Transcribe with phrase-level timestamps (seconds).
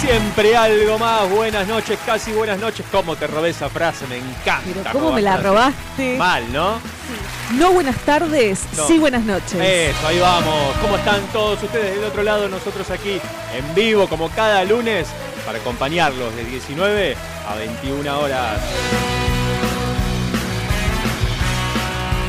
[0.00, 1.28] Siempre algo más.
[1.30, 2.86] Buenas noches, casi buenas noches.
[2.90, 4.06] ¿Cómo te robé esa frase?
[4.06, 4.62] Me encanta.
[4.64, 6.16] Pero ¿cómo me la robaste?
[6.16, 6.78] Mal, ¿no?
[7.54, 8.86] No buenas tardes, No.
[8.86, 9.54] sí buenas noches.
[9.60, 10.74] Eso, ahí vamos.
[10.80, 12.48] ¿Cómo están todos ustedes del otro lado?
[12.48, 13.20] Nosotros aquí
[13.54, 15.08] en vivo, como cada lunes,
[15.44, 17.16] para acompañarlos de 19
[17.50, 18.60] a 21 horas.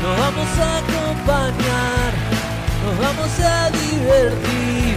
[0.02, 2.12] Nos vamos a acompañar,
[2.84, 4.96] nos vamos a divertir.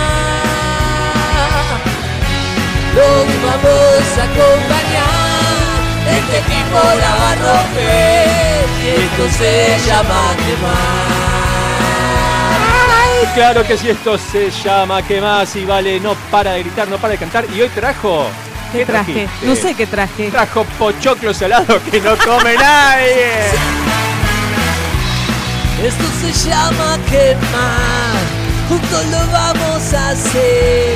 [2.95, 5.81] Los vamos a acompañar,
[6.17, 11.31] este equipo la va a romper y esto se llama quemar.
[13.01, 15.55] Ay, claro que sí, esto se llama ¿Qué más?
[15.55, 17.45] Y vale, no para de gritar, no para de cantar.
[17.53, 18.25] Y hoy trajo.
[18.71, 19.13] ¿Qué traje?
[19.13, 19.45] trajiste?
[19.47, 20.31] No sé qué traje.
[20.31, 23.51] Trajo pochoclo salado que no come nadie.
[25.83, 28.21] Esto se llama quemar,
[28.69, 30.95] juntos lo vamos a hacer,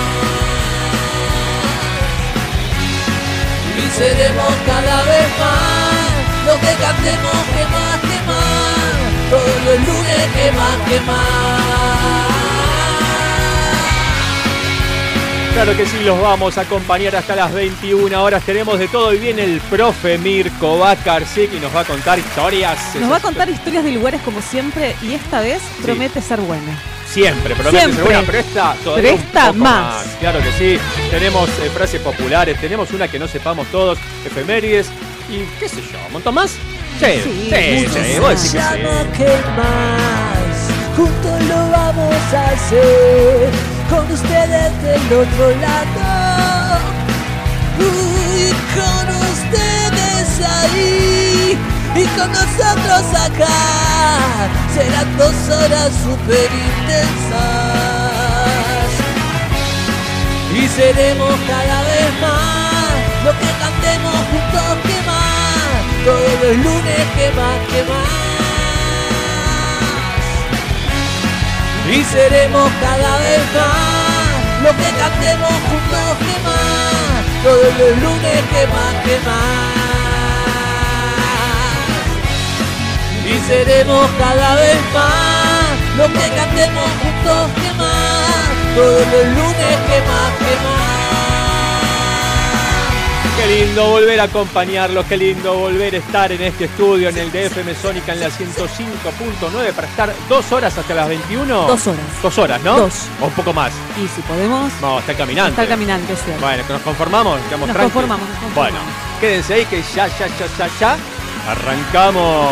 [3.77, 6.11] Y seremos cada vez más
[6.45, 9.29] lo que cantemos que más, que más.
[9.29, 12.31] Todos los lunes que más, que más.
[15.53, 18.43] Claro que sí, los vamos a acompañar hasta las 21 horas.
[18.43, 22.95] Tenemos de todo y viene el profe Mirko Bakarczyk y nos va a contar historias.
[22.95, 26.77] Nos va a contar historias de lugares como siempre y esta vez promete ser buena.
[27.13, 28.03] Siempre, promete ser Siempre.
[28.05, 30.05] buena, pero esta todavía Pero un esta poco más.
[30.19, 30.79] Claro que sí.
[31.09, 34.87] Tenemos eh, frases populares, tenemos una que no sepamos todos, efemérides
[35.29, 36.51] y qué sé yo, ¿un montón más?
[36.51, 38.81] Sí, Sí, sí, muchos sí, vos decís Se que sí.
[38.83, 39.25] llama que
[39.57, 43.49] más, juntos lo vamos a hacer,
[43.89, 46.79] con ustedes del otro lado,
[47.79, 51.57] y con ustedes ahí,
[51.95, 57.41] y con nosotros acá, serán dos horas super intensas,
[60.53, 62.91] y seremos cada vez más,
[63.25, 68.31] lo que cantemos juntos que más, todos los lunes que más, que más.
[71.89, 78.63] Y seremos cada vez más, lo que cantemos juntos que más, todos los lunes que
[78.67, 79.80] más, que más.
[83.33, 89.99] Y seremos cada vez más, lo que cantemos juntos que más, todos los lunes que
[90.01, 90.91] más, que más.
[93.37, 97.31] Qué lindo volver a acompañarlos, qué lindo volver a estar en este estudio, en el
[97.31, 101.67] DFM Sónica en la 105.9 para estar dos horas hasta las 21.
[101.67, 101.99] Dos horas.
[102.21, 102.77] Dos horas, ¿no?
[102.81, 102.93] Dos.
[103.19, 103.71] O un poco más.
[103.97, 105.49] Y si podemos, No, está caminando.
[105.51, 106.41] estar caminante, es cierto.
[106.41, 107.77] Bueno, que nos conformamos, Nos tranquilos.
[107.81, 108.55] conformamos, nos conformamos.
[108.55, 108.79] Bueno,
[109.19, 110.97] quédense ahí que ya, ya, ya, ya, ya.
[111.49, 112.51] Arrancamos.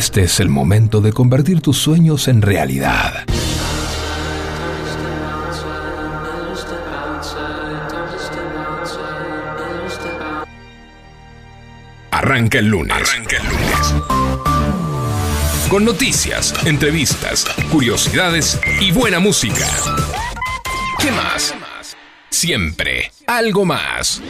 [0.00, 3.26] Este es el momento de convertir tus sueños en realidad.
[12.10, 12.96] Arranca el lunes.
[12.96, 13.94] Arranca el lunes.
[15.68, 19.68] Con noticias, entrevistas, curiosidades y buena música.
[20.98, 21.54] ¿Qué más?
[22.30, 24.22] Siempre algo más.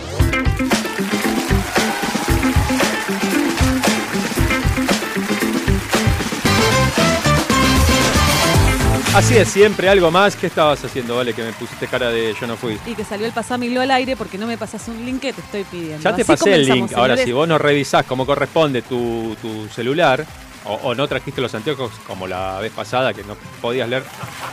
[9.20, 10.34] Así es, siempre algo más.
[10.34, 11.34] ¿Qué estabas haciendo, Vale?
[11.34, 12.78] Que me pusiste cara de yo no fui.
[12.86, 15.42] Y que salió el pasamiglo al aire porque no me pasas un link que te
[15.42, 15.98] estoy pidiendo.
[16.02, 16.92] Ya te Así pasé el link.
[16.94, 17.24] Ahora, señores.
[17.26, 20.24] si vos no revisás como corresponde tu, tu celular,
[20.64, 24.04] o, o no trajiste los anteojos como la vez pasada que no podías leer.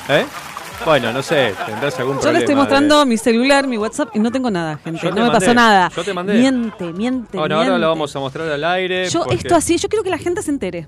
[0.10, 0.26] ¿Eh?
[0.86, 2.32] Bueno, no sé, tendrás algún Yo problema.
[2.34, 5.00] le estoy de- mostrando mi celular, mi WhatsApp y no tengo nada, gente.
[5.02, 5.90] Yo no me mandé, pasó nada.
[5.96, 6.34] yo te mandé.
[6.36, 7.38] Miente, miente.
[7.38, 7.82] Bueno, ahora miente.
[7.82, 9.10] lo vamos a mostrar al aire.
[9.10, 10.88] Yo, porque- esto así, yo quiero que la gente se entere.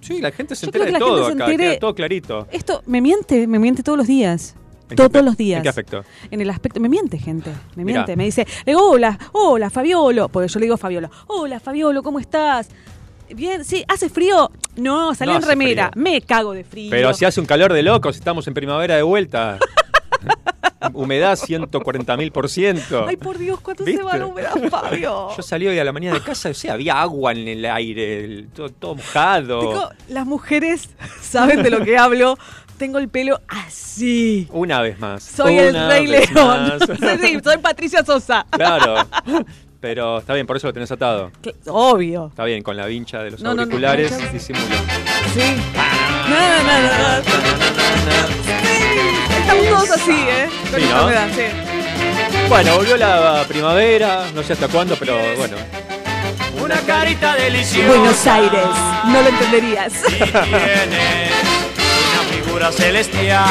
[0.00, 1.78] Sí, la gente se yo entera de que la todo gente se acá, entere- queda
[1.80, 2.46] todo clarito.
[2.50, 4.54] Esto me miente, me miente todos los días.
[4.84, 5.58] ¿En qué Todos los días.
[5.58, 6.04] ¿En qué aspecto?
[6.32, 7.50] En el aspecto, me miente, gente.
[7.76, 8.00] Me Mirá.
[8.00, 8.16] miente.
[8.16, 10.28] Me dice, le digo, hola, hola, Fabiolo.
[10.28, 11.10] Porque yo le digo Fabiolo.
[11.28, 12.68] Hola, Fabiolo, ¿cómo estás?
[13.32, 14.50] Bien, sí, ¿hace frío?
[14.74, 15.90] No, salí No en remera.
[15.92, 16.02] frío.
[16.02, 16.90] Me cago de frío.
[16.90, 19.58] Pero si hace un calor de locos, estamos en primavera de vuelta.
[20.94, 23.06] Humedad 140 mil por ciento.
[23.06, 24.00] Ay, por Dios, ¿cuánto ¿Viste?
[24.00, 25.28] se va la humedad, Fabio?
[25.36, 28.24] Yo salí hoy a la mañana de casa, o sea, había agua en el aire,
[28.24, 29.60] el- todo, todo mojado.
[29.60, 30.88] Tengo- las mujeres
[31.20, 32.38] saben de lo que hablo.
[32.78, 34.48] Tengo el pelo así.
[34.52, 35.22] Una vez más.
[35.22, 36.78] Soy el Rey León.
[36.98, 38.46] Sí, sí, soy Patricia Sosa.
[38.48, 38.94] Claro.
[39.80, 41.30] Pero está bien, por eso lo tenés atado.
[41.66, 42.26] Obvio.
[42.28, 44.32] Está bien, con la vincha de los No, no, no, auriculares, no, no.
[44.32, 44.76] disimula.
[45.32, 45.56] Sí.
[49.38, 50.48] Estamos todos así, ¿eh?
[50.70, 50.86] Con Sí,
[51.34, 52.46] sí.
[52.48, 55.56] Bueno, volvió la primavera, no sé hasta cuándo, pero bueno.
[56.62, 57.88] Una carita deliciosa.
[57.88, 58.66] Buenos Aires,
[59.06, 59.92] no lo entenderías.
[60.06, 60.90] Y tienes
[62.12, 63.44] una figura celestial.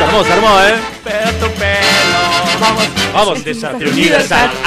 [0.00, 0.74] Se armó, se armó, ¿eh?
[1.04, 2.18] Pero tu pelo.
[2.58, 3.44] Vamos, Vamos.
[3.44, 4.50] desastre universal.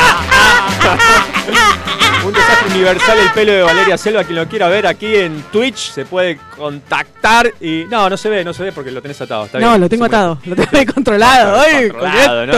[2.25, 4.24] Un desastre universal el pelo de Valeria Selva.
[4.24, 7.85] Quien lo quiera ver aquí en Twitch se puede contactar y.
[7.89, 9.45] No, no se ve, no se ve porque lo tenés atado.
[9.45, 9.81] Está No, bien.
[9.81, 11.59] lo tengo atado, lo tengo ahí controlado.
[11.59, 12.53] Ay, con Controlado, ¿no?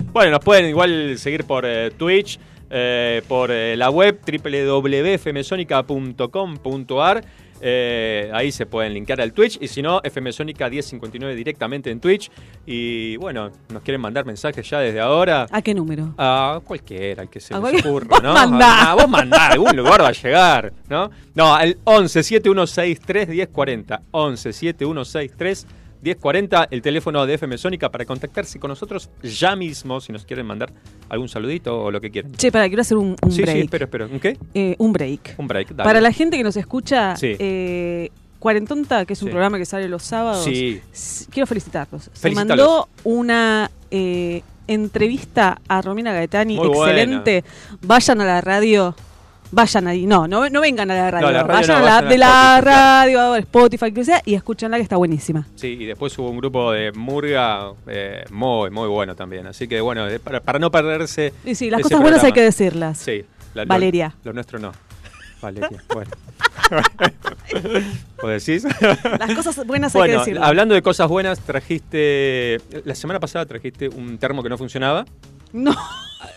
[0.12, 2.38] Bueno, nos pueden igual seguir por eh, Twitch,
[2.70, 7.24] eh, por eh, la web www.fmsonica.com.ar.
[7.60, 12.30] Eh, ahí se pueden linkear al Twitch y si no, FMSónica 1059 directamente en Twitch.
[12.66, 15.46] Y bueno, nos quieren mandar mensajes ya desde ahora.
[15.50, 16.14] ¿A qué número?
[16.18, 18.32] A cualquiera, al que se les ocurra, vos ¿no?
[18.34, 18.90] mandá.
[18.90, 21.10] A- vos mandá, algún lugar va a llegar, ¿no?
[21.34, 24.00] No, al 11 7163 1040.
[24.10, 25.66] 11 7163
[26.02, 30.46] 1040, el teléfono de FM Sónica para contactarse con nosotros ya mismo, si nos quieren
[30.46, 30.72] mandar
[31.08, 32.32] algún saludito o lo que quieran.
[32.32, 33.56] Che, para, quiero hacer un, un sí, break.
[33.56, 34.08] sí, espero, espero.
[34.10, 34.36] ¿Un qué?
[34.54, 35.34] Eh, un break.
[35.38, 35.84] Un break, dale.
[35.88, 37.36] Para la gente que nos escucha, Sí.
[37.38, 39.32] eh, Cuarentonta, que es un Sí.
[39.32, 40.80] programa que sale los sábados, Sí.
[41.30, 42.08] quiero felicitarlos.
[42.14, 47.44] Se mandó una eh, entrevista a Romina Gaetani Muy excelente.
[47.82, 48.94] Vayan a la radio.
[49.52, 51.80] Vayan ahí, no, no, no vengan a la radio, No, la radio vayan no, a
[51.80, 52.66] la vayan a de la Spotify, claro.
[52.70, 55.46] radio, a Spotify, que sea, y escúchenla que está buenísima.
[55.56, 59.46] Sí, y después hubo un grupo de Murga eh, muy, muy bueno también.
[59.48, 61.32] Así que bueno, para, para no perderse.
[61.44, 62.34] Y sí, las cosas buenas hay programa.
[62.34, 62.98] que decirlas.
[62.98, 63.24] Sí.
[63.54, 64.14] la- lo- Valeria.
[64.22, 64.72] Lo, nuestro no.
[65.42, 66.10] Valeria, bueno.
[68.22, 68.64] ¿Vos decís?
[69.18, 70.44] Las cosas buenas hay que decirlas.
[70.46, 72.60] hablando de cosas buenas, trajiste.
[72.84, 75.04] La semana pasada trajiste un termo que no funcionaba.
[75.52, 75.74] No,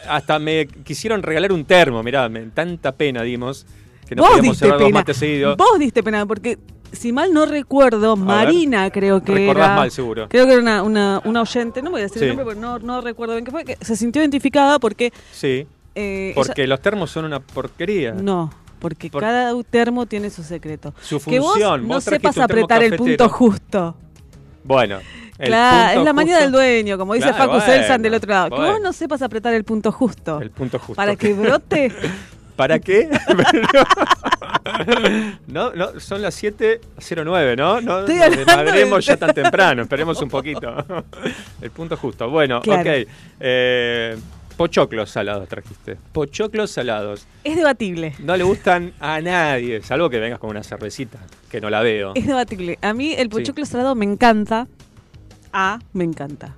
[0.07, 3.65] Hasta me quisieron regalar un termo, mirá, me, tanta pena dimos
[4.07, 4.89] que no podíamos cerrar pena.
[4.89, 5.55] mates seguidos.
[5.57, 6.57] Vos diste pena, porque
[6.91, 9.75] si mal no recuerdo, Marina creo que era.
[9.75, 10.27] mal, seguro.
[10.29, 12.23] Creo que era una, una, una oyente, no voy a decir Sí.
[12.25, 15.11] el nombre porque no, no recuerdo bien qué fue, que se sintió identificada porque.
[15.31, 15.65] Sí,
[15.95, 18.11] eh, porque los termos son una porquería.
[18.13, 20.93] no, porque Por- cada termo tiene su secreto.
[21.01, 23.95] Su que vos función, no vos trajiste sepas apretar el punto justo.
[24.63, 24.99] Bueno,
[25.37, 28.49] Claro, es la manía del dueño, como dice Claro, Facu Selsan bueno, del otro lado.
[28.49, 28.71] Que bueno.
[28.73, 30.39] vos no sepas apretar el punto justo.
[30.39, 30.95] El punto justo.
[30.95, 31.91] Para que brote.
[32.55, 33.09] ¿Para qué?
[35.47, 37.81] no, no, son las 7.09, ¿no?
[37.81, 40.73] No nos desmadremos de- ya tan temprano, esperemos un poquito.
[41.61, 42.29] El punto justo.
[42.29, 42.81] Bueno, Claro.
[42.81, 43.07] ok.
[43.39, 44.17] Eh,
[44.57, 45.97] pochoclos salados trajiste.
[46.11, 47.27] Pochoclos salados.
[47.43, 48.13] es debatible.
[48.19, 51.19] No le gustan a nadie, salvo que vengas con una cervecita,
[51.49, 52.13] que no la veo.
[52.15, 52.77] Es debatible.
[52.81, 54.67] A mí el pochoclo salado me encanta.
[55.51, 56.55] A, me encanta.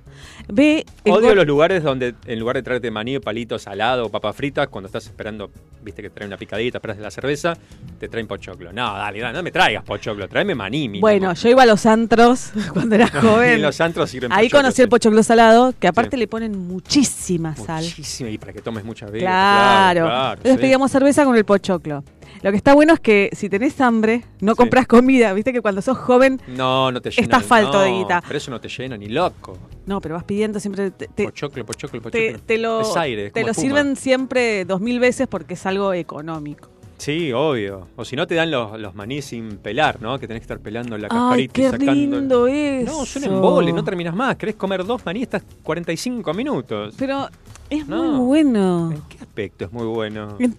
[1.04, 4.86] Odio los lugares donde en lugar de traerte maní, palito salado o papas fritas, cuando
[4.86, 5.50] estás esperando,
[5.82, 7.54] viste que traen una picadita, esperas de la cerveza,
[7.98, 8.72] te traen pochoclo.
[8.72, 10.88] No, dale, dale, no me traigas pochoclo, tráeme maní.
[10.88, 11.00] mínimo.
[11.02, 13.62] Bueno, yo iba a los antros cuando era joven.
[13.62, 16.20] los antros sirven Ahí pochoclo, conocí el pochoclo salado, que aparte Sí.
[16.20, 17.82] le ponen muchísima sal.
[17.84, 19.20] Muchísimo, y para que tomes mucha vida.
[19.20, 20.04] Claro.
[20.06, 20.58] claro, Entonces sí.
[20.60, 22.04] pedíamos cerveza con el pochoclo.
[22.42, 25.32] Lo que está bueno es que si tenés hambre, no compras comida.
[25.32, 27.22] Viste que cuando sos joven No, no te llena.
[27.22, 28.22] Estás falto no, de guita.
[28.26, 29.58] Pero eso no te llena ni loco.
[29.86, 30.90] No, pero vas pidiendo siempre.
[30.90, 32.10] Te, te- Pochoclo, pochoclo, pochoclo.
[32.32, 35.64] te- te lo, es aire, es te lo sirven siempre dos mil veces porque es
[35.66, 36.68] algo económico.
[36.98, 37.88] Sí, obvio.
[37.96, 40.18] O si no te dan los, los maní sin pelar, ¿no?
[40.18, 41.92] Que tenés que estar pelando la Ay, cascarita qué y sacando.
[41.92, 42.92] lindo eso.
[42.96, 44.36] No, es un embole, no terminas más.
[44.36, 46.94] Querés comer dos maní, estás 45 minutos.
[46.98, 47.28] Pero
[47.68, 48.02] es No.
[48.02, 48.92] muy bueno.
[48.92, 50.36] ¿En qué aspecto es muy bueno?
[50.38, 50.54] En.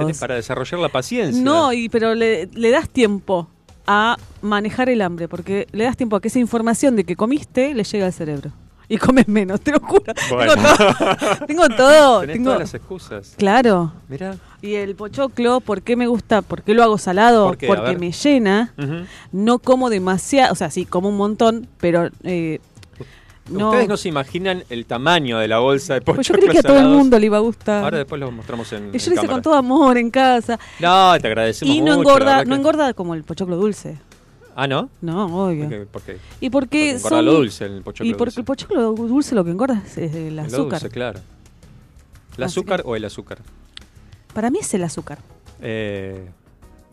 [0.00, 1.40] Tenés para desarrollar la paciencia.
[1.42, 3.48] No, y, pero le, le das tiempo
[3.86, 7.74] a manejar el hambre, porque le das tiempo a que esa información de que comiste
[7.74, 8.50] le llegue al cerebro.
[8.88, 10.02] Y comes menos, te lo juro.
[10.30, 10.54] Bueno.
[10.54, 10.96] Tengo todo.
[11.46, 12.20] tengo todo.
[12.22, 13.34] Tenés tengo- todas las excusas.
[13.38, 13.92] Claro.
[14.08, 14.36] Mirá.
[14.62, 16.42] Y el pochoclo, ¿por qué me gusta?
[16.42, 17.46] ¿Por qué lo hago salado?
[17.46, 17.66] ¿Por qué?
[17.66, 18.74] A Porque me llena.
[19.30, 22.58] No como demasiado, o sea, sí, como un montón, pero eh,
[23.50, 23.68] no.
[23.70, 26.58] Ustedes no se imaginan el tamaño de la bolsa de Pues yo pochoclos creí que
[26.66, 27.84] a todo el mundo le iba a gustar.
[27.84, 29.32] Ahora después lo mostramos en, Y en yo lo hice cámara.
[29.32, 30.58] con todo amor en casa.
[30.78, 33.98] No, te agradecemos Y no mucho, engorda, no que- engorda como el pochoclo dulce.
[34.56, 34.90] Ah, ¿no?
[35.00, 35.68] No, obvio.
[35.68, 35.86] ¿Por qué?
[35.86, 36.16] ¿Por qué?
[36.40, 38.40] Y porque, Porque son- lo dulce el pochoclo Y porque dulce.
[38.40, 40.80] el pochoclo dulce lo que engorda es el azúcar.
[40.80, 41.20] dulce, claro.
[42.36, 43.38] ¿El azúcar o el azúcar?
[44.34, 45.18] Para mí es el azúcar.
[45.62, 46.28] Eh,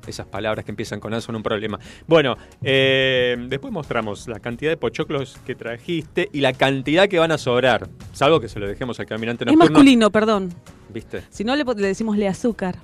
[0.07, 1.79] esas palabras que empiezan con A son un problema.
[2.07, 7.31] Bueno, eh, después mostramos la cantidad de pochoclos que trajiste y la cantidad que van
[7.31, 7.87] a sobrar.
[8.13, 9.71] Salvo que se lo dejemos al caminante Es nocturno.
[9.73, 10.53] masculino, perdón.
[10.93, 11.23] ¿Viste?
[11.29, 12.77] Si no le, decimos le azúcar.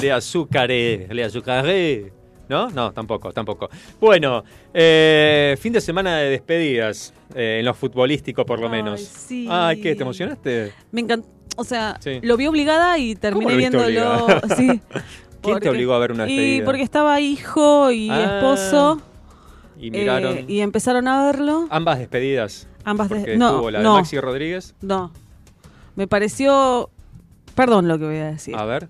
[0.00, 2.12] Le azucaré, le azucaré.
[2.48, 2.70] ¿No?
[2.70, 3.68] No, tampoco, tampoco.
[4.00, 4.42] Bueno,
[4.72, 9.02] eh, fin de semana de despedidas, eh, en lo futbolístico por lo Ay, menos.
[9.02, 9.46] sí.
[9.50, 9.94] Ay, ¿qué?
[9.94, 10.72] ¿Te emocionaste?
[10.90, 11.28] Me encanta.
[11.56, 12.20] O sea, Sí.
[12.22, 14.26] lo vi obligada y terminé viéndolo.
[14.56, 14.80] Sí.
[15.42, 16.64] ¿Quién te obligó a ver una Y despedida?
[16.64, 19.00] porque estaba hijo y Ah, esposo.
[19.80, 21.66] Y miraron eh, y empezaron a verlo.
[21.70, 22.66] ambas despedidas.
[22.84, 23.84] Ambas Porque de- no, la de.
[23.84, 24.74] Maxi Rodríguez.
[24.80, 25.12] No.
[25.94, 26.90] Me pareció.
[27.54, 28.56] Perdón lo que voy a decir.
[28.56, 28.88] A ver,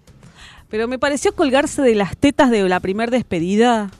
[0.69, 3.91] Pero me pareció colgarse de las tetas de la primer despedida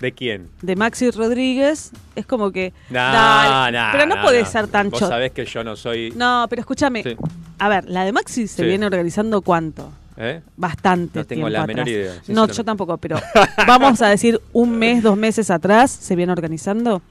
[0.00, 0.48] ¿de quién?
[0.62, 1.90] de Maxi Rodríguez.
[2.14, 2.72] Es como que.
[2.90, 5.08] No, dale, no, pero no, no, podés ser tan Vos chot.
[5.08, 6.12] sabés que yo no soy...
[6.16, 7.02] No, pero escúchame.
[7.02, 7.16] Sí.
[7.58, 8.68] A ver, la de Maxi se Sí.
[8.68, 9.90] viene organizando cuánto?
[10.16, 10.40] ¿Eh?
[10.56, 11.18] Bastante.
[11.20, 11.94] No tengo tiempo la menor atrás.
[11.96, 13.16] idea, No, yo tampoco, pero
[13.66, 17.02] vamos a decir un mes, dos meses atrás se viene organizando.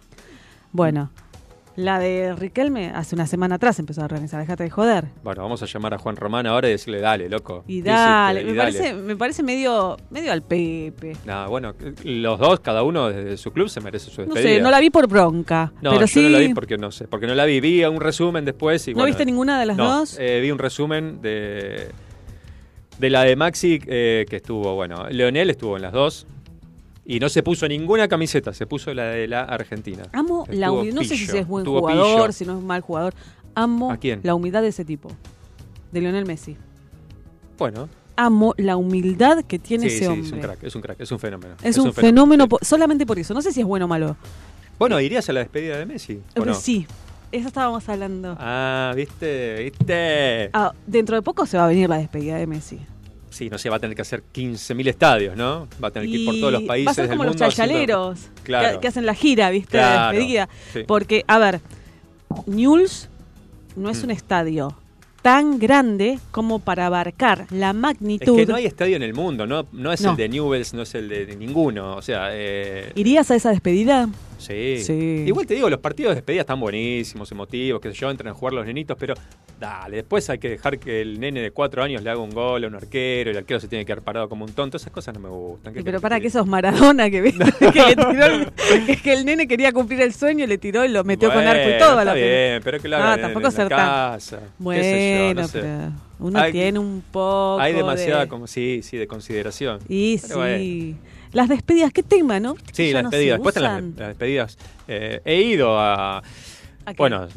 [0.71, 1.09] Bueno,
[1.77, 5.05] la de Riquelme hace una semana atrás empezó a organizar, déjate de joder.
[5.23, 7.63] Bueno, vamos a llamar a Juan Román ahora y decirle, dale, loco.
[7.67, 8.45] Y ¿qué dale, hiciste?
[8.45, 8.77] me, Y dale.
[8.79, 11.17] Parece, me parece medio, medio al Pepe.
[11.25, 11.73] Nah, bueno,
[12.05, 14.55] los dos, cada uno desde su club se merece su No despedida.
[14.57, 15.73] sé, no la vi por bronca.
[15.81, 16.23] No, pero yo sí.
[16.23, 17.59] no la vi porque no sé, porque no la vi.
[17.59, 20.17] Vi un resumen después y ¿No bueno, viste ninguna de las no, dos?
[20.19, 21.89] eh, vi un resumen de
[22.99, 26.27] de la de Maxi eh, que estuvo, bueno, Leonel estuvo en las dos
[27.05, 30.03] y no se puso ninguna camiseta, se puso la de la Argentina.
[30.13, 30.95] Amo la humildad.
[30.95, 32.31] No sé si es buen estuvo jugador, pillo.
[32.31, 33.13] si no es mal jugador.
[33.53, 34.21] Amo ¿A quién?
[34.23, 35.09] la humildad de ese tipo.
[35.91, 36.57] De Lionel Messi.
[37.57, 37.87] Bueno,
[38.17, 40.27] Amo la humildad que tiene sí, ese sí, hombre.
[40.27, 41.55] es un crack, es un crack, es un fenómeno.
[41.61, 43.33] Es, un, fenómeno, solamente por eso.
[43.33, 44.15] No sé si es bueno o malo.
[44.79, 46.21] Bueno, ¿irías a la despedida de Messi?
[46.37, 46.53] ¿o Eh, no?
[46.53, 46.87] Sí,
[47.37, 48.35] eso estábamos hablando.
[48.39, 49.63] Ah, ¿viste?
[49.63, 50.49] ¿Viste?
[50.53, 52.79] Ah, dentro de poco se va a venir la despedida de Messi.
[53.29, 55.67] Sí, no sé, va a tener que hacer 15.000 estadios, ¿no?
[55.83, 57.33] Va a tener que ir por todos los países Va a ser del como los
[57.35, 58.75] mundo haciendo- chachaleros Claro.
[58.75, 59.71] que, que hacen la gira, ¿viste?
[59.71, 60.49] Claro, De despedida.
[60.71, 60.83] sí.
[60.87, 61.59] Porque, a ver,
[62.45, 63.09] Newell's
[63.75, 64.05] no es Mm.
[64.05, 64.73] un estadio
[65.25, 68.35] tan grande como para abarcar la Es magnitud.
[68.35, 70.11] que no hay estadio en el mundo, no, no es No.
[70.11, 71.95] el de Newells, no es el de ninguno.
[71.95, 74.07] O sea, eh, ¿Irías a esa despedida?
[74.37, 74.77] sí.
[74.83, 75.23] Sí.
[75.25, 78.35] Igual te digo, los partidos de despedida están buenísimos, emotivos, que sé yo, entran a
[78.35, 79.15] jugar los nenitos, pero
[79.59, 82.63] dale, después hay que dejar que el nene de cuatro años le haga un gol
[82.63, 85.13] a un arquero, el arquero se tiene que quedar parado como un tonto, esas cosas
[85.13, 85.73] no me gustan.
[85.73, 86.39] ¿Qué Pero para que diga?
[86.39, 87.21] sos Maradona que,
[87.73, 88.51] que le tiró el-
[88.85, 91.45] que, que el nene quería cumplir el sueño y le tiró y lo metió con
[91.45, 91.97] arco y Bueno, todo.
[91.97, 94.37] a Está la bien, pero que lo hagan en- tampoco en, ser la casa.
[94.39, 95.59] qué sé yo, Bueno, no sé.
[95.61, 97.59] pero uno Hay- tiene un poco.
[97.59, 99.79] Hay demasiada, de- como sí, sí, de consideración.
[99.87, 100.57] Y Pero bueno.
[100.57, 100.95] sí.
[101.33, 102.53] Las despedidas, ¿qué tema, no?
[102.53, 103.37] ¿Viste que Sí, las no despedidas.
[103.39, 103.93] Después están las, usan?
[103.99, 104.57] las despedidas.
[104.87, 106.23] Eh, he ido a.
[106.97, 107.27] Bueno,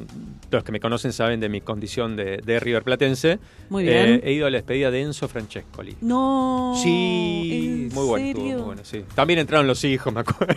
[0.51, 3.39] los que me conocen saben de mi condición de, de River Platense.
[3.71, 3.97] Muy bien.
[4.15, 5.97] Eh, he ido a la despedida de Enzo Francescoli.
[6.01, 6.75] No.
[6.83, 9.05] Sí, ¿en muy bueno, estuvo muy bueno, sí.
[9.15, 10.55] También entraron los hijos, me acuerdo.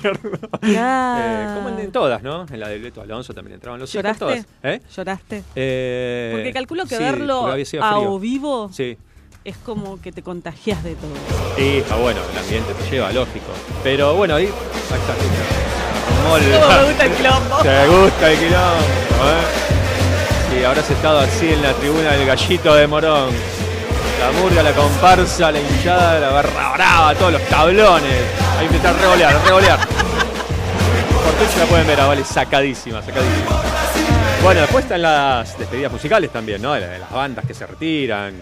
[0.62, 1.19] Claro.
[1.21, 2.45] Eh, como en, en todas, ¿no?
[2.51, 4.25] En la de Beto Alonso también entraban los ¿Lloraste?
[4.25, 4.45] hijos.
[4.62, 4.74] Todas.
[4.75, 4.81] ¿Eh?
[4.95, 5.43] ¿Lloraste?
[5.55, 7.48] Eh, Porque calculo que sí, verlo
[7.81, 8.98] a o vivo Sí,
[9.43, 11.13] es como que te contagias de todo.
[11.57, 13.48] sí, está bueno, el ambiente te lleva, lógico.
[13.83, 15.70] Pero bueno, ahí, ahí está.
[16.23, 17.57] ¿Cómo me gusta el quilombo?
[17.63, 18.79] Te gusta el quilombo,
[19.25, 19.69] ¿eh?
[20.57, 23.29] Sí, habrás estado así en la tribuna del gallito de Morón.
[24.19, 28.23] La murga, la comparsa, la hinchada, la barra brava, todos los tablones.
[28.59, 29.79] Ahí intentar revolear, revolear.
[29.79, 33.61] Por Twitch la pueden ver, ah, vale, sacadísima, sacadísima.
[34.43, 36.77] Bueno, después están las despedidas musicales también, ¿no?
[36.77, 38.33] Las bandas que se retiran.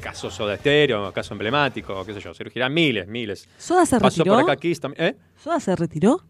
[0.00, 2.32] Caso Soda Stereo, caso emblemático, qué sé yo.
[2.32, 3.46] Se miles, miles.
[3.58, 4.40] ¿Soda se Pasó retiró?
[4.40, 5.08] por acá Kiss también.
[5.08, 5.16] ¿Eh?
[5.42, 6.22] ¿Soda se retiró?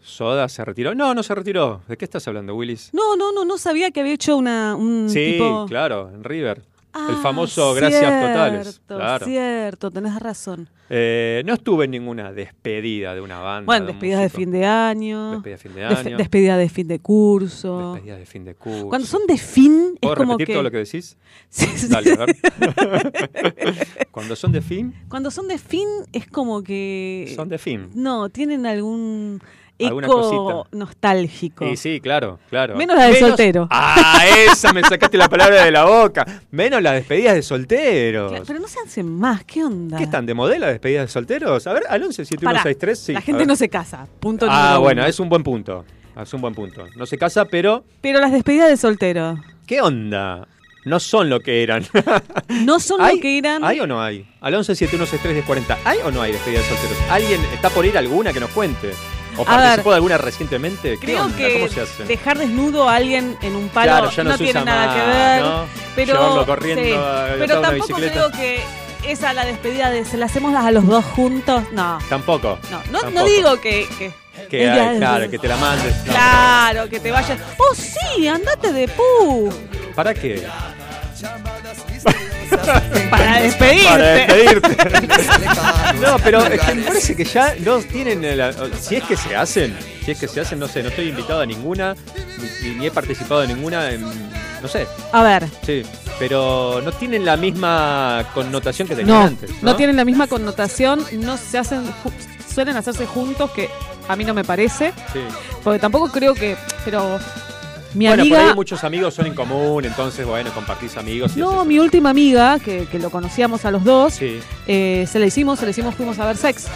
[0.00, 0.94] Soda se retiró.
[0.94, 1.82] No, no se retiró.
[1.88, 2.90] ¿De qué estás hablando, Willis?
[2.92, 5.66] No, no, no, no sabía que había hecho una, un Sí, tipo...
[5.68, 6.58] claro, en River.
[6.58, 6.64] el
[6.94, 8.62] Ah, famoso Gracias Totales.
[8.66, 9.26] cierto, Claro.
[9.26, 10.68] Cierto, tenés razón.
[10.90, 13.66] Eh, no estuve en ninguna despedida de una banda.
[13.66, 15.32] Bueno, despedida de fin de año.
[15.32, 16.16] Despedida de fin de año.
[16.16, 17.92] despedida de fin de curso.
[17.92, 18.88] Despedida de fin de curso.
[18.88, 20.52] Cuando son de fin, es ¿Puedo como repetir que...
[20.54, 21.18] todo lo que decís?
[21.50, 21.88] Sí, sí.
[21.88, 22.36] Dale, a ver.
[24.10, 27.30] Cuando son de fin, Cuando son de fin, es como que...
[27.36, 27.90] son de fin.
[27.94, 29.40] No, tienen algún
[29.78, 31.66] eco nostálgico.
[31.66, 32.76] Y sí, claro, claro.
[32.76, 33.68] Menos la de soltero.
[33.70, 36.26] Ah, esa me sacaste la palabra de la boca.
[36.50, 38.30] Menos las despedidas de solteros.
[38.30, 39.96] Claro, pero no se hacen más, ¿qué onda?
[39.96, 41.66] ¿Qué están de modelo las despedidas de solteros?
[41.66, 43.12] A ver, al 11 Pará, 7163, sí.
[43.12, 45.08] la gente no se casa, punto Ah, número bueno, uno.
[45.08, 45.84] es un buen punto.
[46.20, 46.84] Es un buen punto.
[46.96, 50.48] No se casa, pero Pero las despedidas de soltero ¿qué onda?
[50.84, 51.84] No son lo que eran.
[52.64, 53.62] no son lo que eran...
[53.62, 54.26] ¿Hay o no hay?
[54.40, 55.78] Al 11 7163 1040.
[55.84, 57.02] ¿Hay o no hay despedidas de solteros?
[57.10, 58.92] ¿Alguien está por ir alguna que nos cuente?
[59.38, 60.90] ¿O participó ver, de alguna recientemente?
[60.92, 61.36] ¿Qué Creo onda?
[61.36, 62.04] que ¿Cómo se hace?
[62.04, 65.42] dejar desnudo a alguien en un palo Claro, ya no, tiene nada más, que ver.
[65.42, 65.64] ¿no?
[65.96, 68.60] Pero, Llevarlo corriendo sí, a pero tampoco creo que
[69.06, 71.64] esa la despedida de se la hacemos a los dos juntos.
[71.72, 72.58] No, Tampoco.
[72.90, 74.12] no, no, digo que, que,
[74.98, 75.96] claro, que te la mandes.
[76.04, 77.38] No, Claro, que te vayas.
[77.58, 79.52] Oh, sí, andate de pu.
[79.94, 80.46] ¿Para qué?
[83.10, 83.88] Para despedirte.
[83.88, 84.76] Para despedirte.
[86.00, 88.24] no, pero es que me parece que ya no tienen.
[88.24, 91.08] el- si es que se hacen, si es que se hacen, no sé, no estoy
[91.08, 91.94] invitado a ninguna,
[92.62, 94.04] ni, ni he participado en ninguna, en-
[94.60, 95.82] no sé, A ver, sí.
[96.18, 99.50] Pero no tienen la misma connotación que tenían no, antes.
[99.62, 99.76] no ¿no?
[99.76, 101.82] tienen la misma connotación, no se hacen,
[102.52, 103.68] suelen hacerse juntos, que
[104.08, 105.20] a mí no me parece, Sí.
[105.62, 107.20] porque tampoco creo que, pero
[107.94, 111.32] mi bueno, por amiga, ahí muchos amigos son en común, entonces, bueno, compartís amigos.
[111.36, 114.40] y no, mi última amiga, que, que lo conocíamos a los dos, Sí.
[114.66, 116.66] eh, se la hicimos, se la hicimos, fuimos a ver Sex.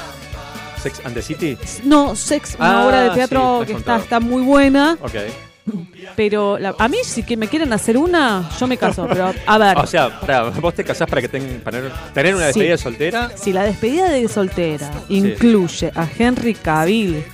[0.82, 1.56] Sex and the City.
[1.84, 3.98] No, Sex, una Ah, obra de sí, teatro que está, contado.
[4.02, 5.14] está muy buena, Ok.
[6.16, 9.58] pero la- a mí si que me quieren hacer una, yo me caso, pero a
[9.58, 9.78] ver.
[9.78, 10.08] O sea,
[10.60, 12.58] vos te casás para que ten- para tener una Sí.
[12.60, 13.30] despedida soltera.
[13.36, 17.24] Si la despedida de soltera incluye a Henry Cavill,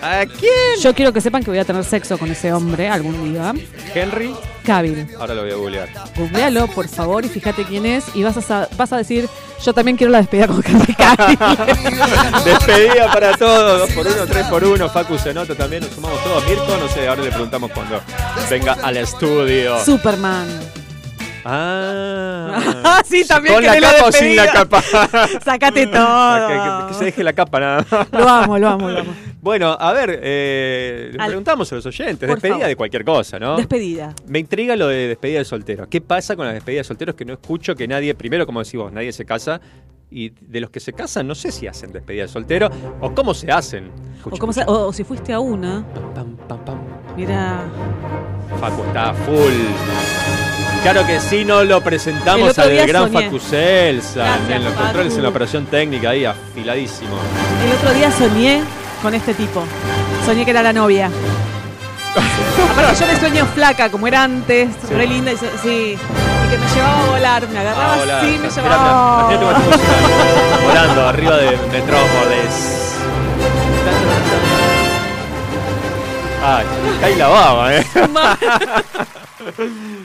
[0.00, 0.80] ¿A quién?
[0.80, 3.52] yo quiero que sepan que voy a tener sexo con ese hombre algún día.
[3.94, 4.34] Henry.
[4.64, 5.08] Cavill.
[5.18, 5.88] Ahora lo voy a googlear.
[6.14, 8.04] Googlealo, por favor, y fíjate quién es.
[8.14, 9.26] Y vas a, vas a decir,
[9.64, 11.38] yo también quiero la despedida con Henry Cavill.
[12.44, 14.88] Despedida para todos, dos por uno, tres por uno.
[14.90, 16.44] Facu se nota también, nos sumamos todos.
[16.46, 18.00] Mirko, no sé, ahora le preguntamos cuando
[18.50, 19.82] venga al estudio.
[19.84, 20.46] Superman.
[21.44, 23.00] Ah.
[23.08, 24.82] sí, también ¿Con la capa o sin la capa?
[25.44, 26.48] Sácate todo.
[26.48, 27.86] que- que se deje la capa nada.
[28.12, 29.14] Lo amo, lo amo, lo amo.
[29.40, 32.18] Bueno, a ver, eh, le Al- preguntamos a los oyentes.
[32.26, 32.68] Por Despedida favor.
[32.68, 33.56] de cualquier cosa, ¿no?
[33.56, 34.12] Despedida.
[34.26, 35.86] Me intriga lo de despedida de solteros.
[35.88, 38.78] ¿Qué pasa con las despedidas de solteros que no escucho que nadie, primero como decís
[38.80, 39.60] vos, nadie se casa?
[40.10, 42.68] Y de los que se casan, no sé si hacen despedida de soltero
[43.00, 43.90] o cómo se hacen.
[44.24, 44.78] O, como se- escucha.
[44.80, 46.78] o- o si fuiste a una, Pam, pam, pam.
[47.16, 47.62] mira.
[48.58, 49.52] Facu está full.
[50.82, 53.24] Claro que sí, no lo El presentamos otro al día gran soñé.
[53.26, 54.84] Facu Celsa Gracias, en los Facu.
[54.84, 57.16] controles en la operación técnica ahí afiladísimo.
[57.66, 58.62] El otro día soñé
[59.02, 59.64] con este tipo.
[60.26, 61.10] Soñé que era la novia.
[62.72, 64.94] Aparte, yo me sueño flaca, como era antes, Sí.
[64.94, 68.18] re linda, y, so- sí, y que me llevaba a volar, me agarraba Ah, volar.
[68.18, 69.28] así, me Mirá, llevaba.
[69.28, 72.84] mirá, imagínate cuánto música volando arriba de Metrópolis.
[76.40, 76.62] Ah,
[77.00, 77.84] cae la baba, eh.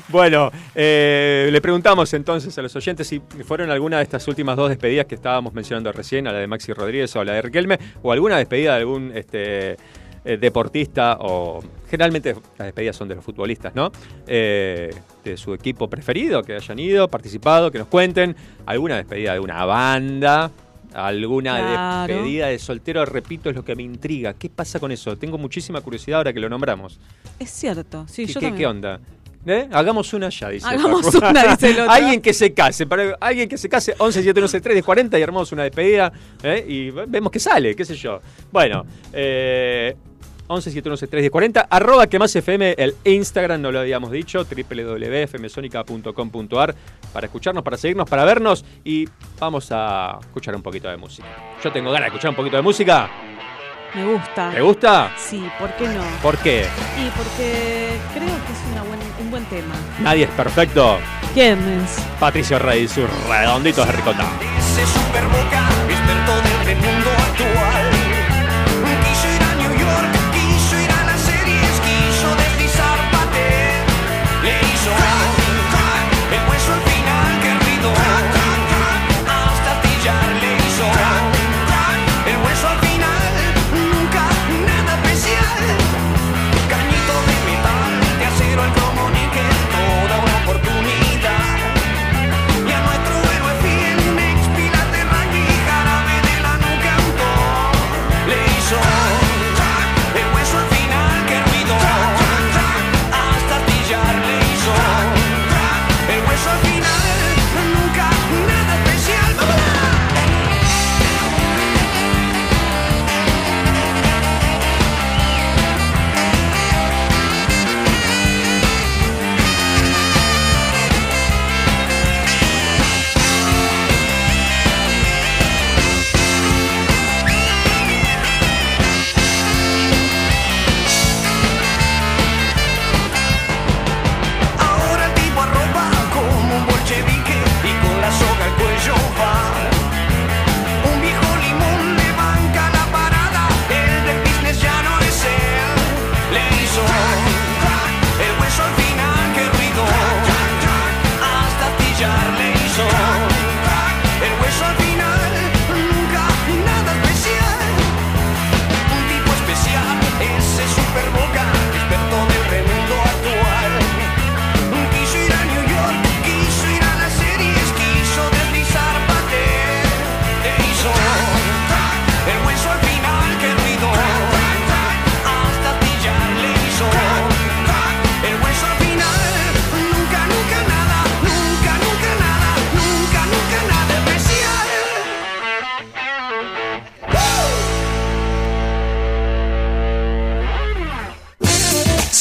[0.09, 4.69] Bueno, eh, le preguntamos entonces a los oyentes si fueron alguna de estas últimas dos
[4.69, 7.79] despedidas que estábamos mencionando recién, a la de Maxi Rodríguez o a la de Riquelme,
[8.01, 9.71] o alguna despedida de algún este,
[10.25, 13.91] eh, deportista, o generalmente las despedidas son de los futbolistas, ¿no?
[14.27, 14.93] Eh,
[15.23, 19.65] de su equipo preferido, que hayan ido, participado, que nos cuenten, alguna despedida de una
[19.65, 20.51] banda.
[20.93, 22.13] Alguna Claro.
[22.13, 24.35] despedida de soltero, repito, es lo que me intriga.
[24.35, 25.17] ¿Qué pasa con eso?
[25.17, 26.99] Tengo muchísima curiosidad ahora que lo nombramos.
[27.39, 28.57] Es cierto, sí, ¿Qué, yo qué- también.
[28.59, 28.99] qué onda?
[29.45, 29.67] ¿Eh?
[29.71, 30.65] Hagamos una ya, dice.
[30.67, 31.91] Hagamos una, dice el otro.
[31.91, 35.51] alguien que se case, para, alguien que se case, 11 713 de 40 y armamos
[35.51, 36.63] una despedida ¿eh?
[36.67, 38.21] y ve- vemos que sale, qué sé yo.
[38.51, 39.95] Bueno, eh,
[40.47, 46.75] 11 713 de 40, arroba que más FM, el Instagram, no lo habíamos dicho, www.fmsonica.com.ar
[47.11, 49.07] para escucharnos, para seguirnos, para vernos y
[49.39, 51.27] vamos a escuchar un poquito de música.
[51.63, 53.09] Yo tengo ganas de escuchar un poquito de música.
[53.95, 54.51] Me gusta.
[54.51, 55.11] ¿Te gusta?
[55.17, 56.01] Sí, ¿por qué no?
[56.23, 56.65] ¿Por qué?
[56.97, 59.12] Y porque creo que es una buen- un buen
[59.53, 59.75] tema.
[59.99, 60.97] Nadie es perfecto.
[61.33, 61.97] ¿Quién es?
[62.19, 64.25] Patricio Rey y sus redonditos de ricota.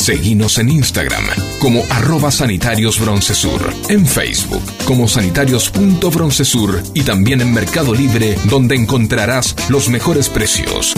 [0.00, 1.22] Seguinos en Instagram
[1.58, 9.54] como arroba sanitarios broncesur, en Facebook como sanitarios.broncesur y también en Mercado Libre donde encontrarás
[9.68, 10.94] los mejores precios.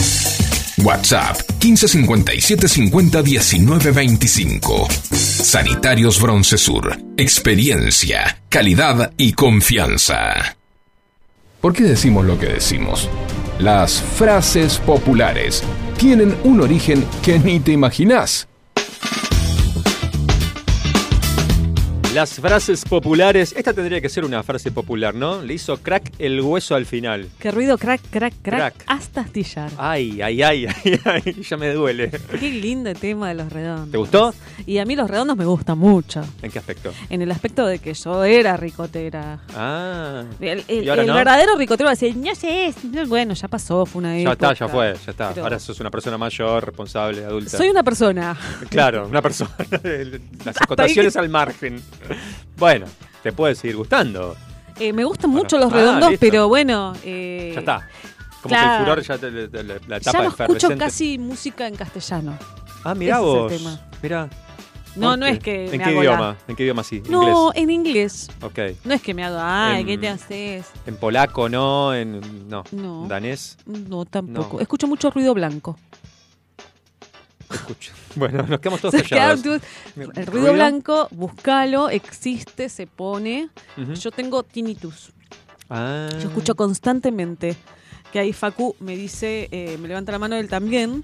[0.78, 4.88] WhatsApp 1557 50 19 25.
[5.10, 6.96] Sanitarios Broncesur.
[7.16, 10.56] Experiencia, calidad y confianza.
[11.60, 13.10] ¿Por qué decimos lo que decimos?
[13.58, 15.64] Las frases populares
[15.98, 18.46] tienen un origen que ni te imaginás.
[22.14, 23.54] Las frases populares.
[23.56, 25.40] Esta tendría que ser una frase popular, ¿no?
[25.40, 27.26] Le hizo crack el hueso al final.
[27.38, 28.84] Qué ruido, crack, crack, crack, Crack.
[28.86, 29.70] hasta astillar.
[29.78, 32.10] Ay, ay, ay, ay, ay, ya me duele.
[32.38, 33.90] Qué lindo tema de los redondos.
[33.90, 34.34] ¿Te gustó?
[34.66, 36.22] Y a mí los redondos me gustan mucho.
[36.42, 36.92] ¿En qué aspecto?
[37.08, 39.40] En el aspecto de que yo era ricotera.
[39.56, 40.24] Ah.
[40.38, 41.14] El, el- ¿Y ahora el no?
[41.14, 44.52] verdadero ricotero va a decir, no sé, no, bueno, ya pasó, fue una Ya época.
[44.52, 45.28] está, ya fue, ya está.
[45.30, 47.56] Pero Ahora sos una persona mayor, responsable, adulta.
[47.56, 48.36] Soy una persona.
[48.68, 49.50] Claro, una persona.
[50.44, 51.80] Las acotaciones al margen.
[52.56, 52.86] Bueno,
[53.22, 54.36] te puede seguir gustando.
[54.78, 55.44] Eh, me gustan Bueno.
[55.44, 56.92] mucho los Ah, redondos, pero bueno.
[57.04, 57.88] eh, Ya está.
[58.42, 58.72] Como que claro.
[58.72, 62.36] el furor ya te, te- te- la Ya etapa no escucho casi música en castellano.
[62.84, 63.52] Ah, mirá ese es el vos.
[63.52, 63.80] tema.
[64.02, 64.28] Mirá.
[64.96, 65.32] No, no Ok.
[65.32, 66.36] es que ¿En me qué hago la- idioma?
[66.48, 67.02] ¿En qué idioma sí?
[67.08, 67.62] No, Inglés.
[67.62, 68.30] en inglés.
[68.42, 68.58] Ok.
[68.84, 70.66] No es que me hago, ay, En- ¿qué te haces?
[70.86, 72.64] En polaco no, en no.
[72.72, 73.06] No.
[73.08, 73.56] Danés.
[73.64, 74.56] No, tampoco.
[74.56, 74.60] No.
[74.60, 75.78] Escucho mucho ruido blanco.
[77.54, 77.92] Escucho.
[78.14, 79.62] Bueno, nos quedamos todos Se callados.
[79.96, 83.48] El ruido blanco, búscalo, existe, se pone.
[83.76, 85.12] Yo tengo tinnitus.
[85.70, 86.08] Ah.
[86.12, 87.56] Yo escucho constantemente
[88.12, 91.02] que ahí Facu me dice, eh, me levanta la mano él también.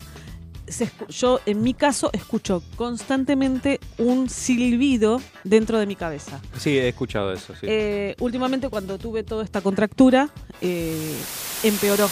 [0.67, 6.43] Se yo, en mi caso, escucho constantemente un silbido dentro de mi cabeza.
[6.59, 7.67] Sí, he escuchado eso, sí.
[7.67, 10.29] Eh, últimamente, cuando tuve toda esta contractura,
[10.61, 11.17] eh,
[11.63, 12.11] empeoró.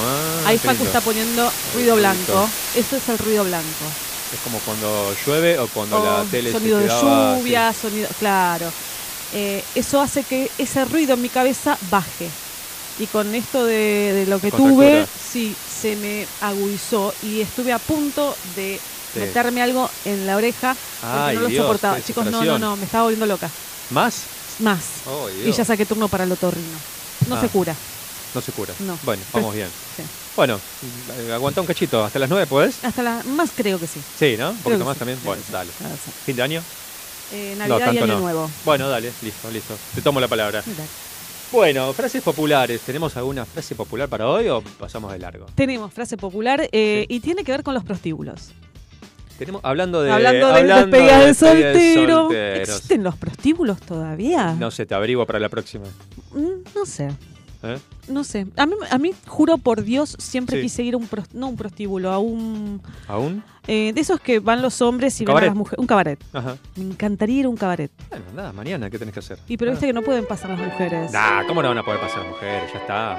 [0.00, 2.48] Ah, ahí Facu está poniendo ruido blanco.
[2.76, 3.66] Eso es el ruido blanco.
[4.32, 8.08] Es como cuando llueve o cuando la tele se Oh, sonido de quedaba, lluvia, sonido,
[8.18, 8.70] claro.
[9.34, 12.28] Eh, eso hace que ese ruido en mi cabeza baje.
[13.00, 17.78] Y con esto de, de lo que tuve, sí, se me agudizó y estuve a
[17.78, 18.80] punto de
[19.14, 19.20] Sí.
[19.20, 21.98] meterme algo en la oreja porque Ay, no lo soportaba.
[22.02, 23.48] Chicos, no, no, no, me estaba volviendo loca.
[23.90, 24.16] ¿Más?
[24.60, 24.82] Más.
[25.06, 26.76] Oh, y ya saqué turno para el otorrino.
[27.26, 27.40] No Ah.
[27.40, 27.74] se cura.
[28.34, 28.74] No se cura.
[28.80, 28.98] No.
[29.04, 29.68] Bueno, vamos bien.
[29.96, 30.02] Sí.
[30.36, 30.60] Bueno,
[31.28, 32.04] eh, aguanta un cachito.
[32.04, 32.84] ¿Hasta las 9 podés?
[32.84, 34.00] Hasta la más creo que sí.
[34.18, 34.50] Sí, ¿no?
[34.50, 35.18] Un poquito más sí, también.
[35.18, 35.70] creo Bueno, dale.
[35.76, 36.10] Claro, sí.
[36.26, 36.62] ¿Fin de año?
[37.32, 38.20] Eh, No, Navidad y tanto Año no.
[38.20, 38.50] Nuevo.
[38.64, 39.76] Bueno, dale, listo, listo.
[39.96, 40.62] Te tomo la palabra.
[40.64, 40.88] Dale.
[41.50, 42.80] Bueno, frases populares.
[42.82, 45.46] ¿Tenemos alguna frase popular para hoy o pasamos de largo?
[45.56, 48.50] Tenemos frase popular eh, y tiene que ver con los prostíbulos.
[49.38, 50.12] Tenemos, hablando de.
[50.12, 52.30] Hablando hablando de despedida de soltero.
[52.32, 54.52] ¿Existen los prostíbulos todavía?
[54.52, 55.86] No sé, te averiguo para la próxima.
[56.32, 57.08] Mm, No sé.
[57.62, 57.78] ¿Eh?
[58.08, 58.46] No sé.
[58.56, 60.62] A mí, a mí juro por Dios, siempre Sí.
[60.62, 62.80] quise ir a un, pros- no un prostíbulo, a un...
[63.06, 63.42] ¿Aún?
[63.66, 65.78] eh, de esos que van los hombres y ¿Un van a las mujeres.
[65.78, 66.18] Un cabaret.
[66.32, 66.56] Ajá.
[66.76, 67.90] Me encantaría ir a un cabaret.
[68.08, 69.38] Bueno, nada, mañana, ¿qué tenés que hacer?
[69.48, 69.72] Y pero Ah.
[69.72, 71.12] viste que no pueden pasar las mujeres.
[71.12, 72.72] Nah, ¿cómo no van a poder pasar mujeres?
[72.72, 73.18] Ya está.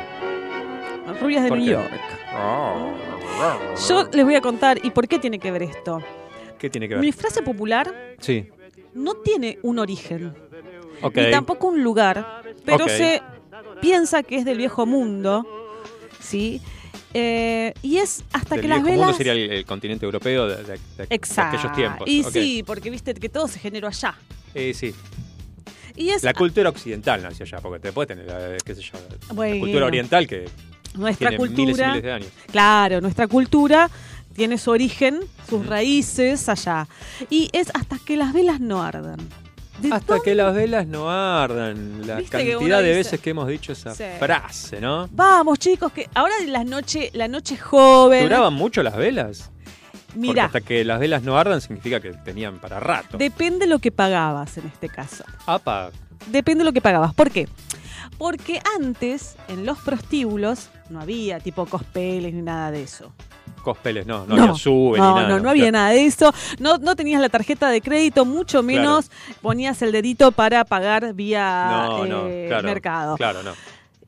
[1.21, 1.71] Rubias de ¿Por New qué?
[1.73, 1.91] York.
[3.87, 6.01] Yo les voy a contar, ¿y por qué tiene que ver esto?
[6.57, 7.03] ¿Qué tiene que ver?
[7.03, 8.47] Mi frase popular Sí.
[8.93, 10.33] no tiene un origen.
[11.01, 11.15] Ok.
[11.15, 13.21] ni tampoco un lugar, pero se
[13.81, 15.45] piensa que es del viejo mundo,
[16.19, 16.61] ¿sí?
[17.13, 19.17] Eh, y es hasta Del que las viejo mundo velas...
[19.17, 21.57] sería el, el continente europeo de, de- de- de Exacto.
[21.57, 22.07] aquellos tiempos.
[22.07, 24.15] Y sí, porque viste que todo se generó allá.
[24.53, 24.93] Eh, sí.
[25.95, 28.93] Y es La cultura occidental nació allá, porque te puede tener, eh, qué sé yo,
[29.33, 30.45] la cultura oriental que
[30.95, 31.87] nuestra tiene miles y cultura.
[31.89, 32.29] miles de años.
[32.51, 33.89] Claro, nuestra cultura
[34.35, 35.19] tiene su origen,
[35.49, 36.87] sus raíces allá.
[37.29, 39.17] Y es hasta que las velas no ardan.
[39.81, 42.05] ¿De Hasta que las velas no ardan.
[42.07, 44.03] La cantidad de dice- veces que hemos dicho esa Sí.
[44.19, 45.07] frase, ¿no?
[45.11, 48.23] Vamos, chicos, que ahora la noche, la noche joven.
[48.23, 49.51] ¿Duraban mucho las velas?
[50.15, 53.17] Mira, hasta que las velas no ardan significa que tenían para rato.
[53.17, 55.23] depende lo que pagabas en este caso.
[55.45, 55.91] Apa,
[56.27, 57.13] Depende lo que pagabas.
[57.13, 57.47] ¿Por qué?
[58.17, 63.13] Porque antes, en los prostíbulos, no había tipo cospeles ni nada de eso.
[63.69, 65.29] Cospeles, no, no, había sube no, ni nada.
[65.29, 66.33] no, no había nada de eso.
[66.59, 71.67] No, no tenías la tarjeta de crédito, mucho menos ponías el dedito para pagar vía
[71.71, 73.15] No, no, eh, mercado.
[73.15, 73.53] Claro, no.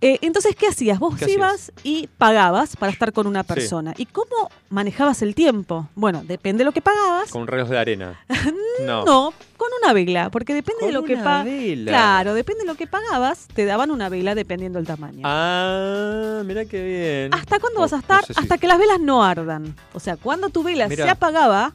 [0.04, 0.98] Eh, entonces, ¿qué hacías?
[0.98, 3.94] Vos ¿Qué ibas y pagabas para estar con una persona.
[3.98, 5.88] ¿Y cómo manejabas el tiempo?
[5.94, 7.30] Bueno, depende de lo que pagabas.
[7.30, 8.20] Con reloj de arena.
[8.86, 9.04] No.
[9.06, 11.46] No, con una vela, porque depende de lo que una pagabas.
[11.46, 11.92] vela.
[11.92, 15.22] Claro, depende de lo que pagabas, te daban una vela dependiendo del tamaño.
[15.26, 16.82] Ah, mira qué
[17.30, 17.34] bien.
[17.34, 18.26] ¿Hasta cuándo Oh, vas a no estar?
[18.26, 19.76] sé si- Hasta que las velas no ardan.
[19.94, 21.04] O sea, cuando tu vela Mirá.
[21.04, 21.74] se apagaba,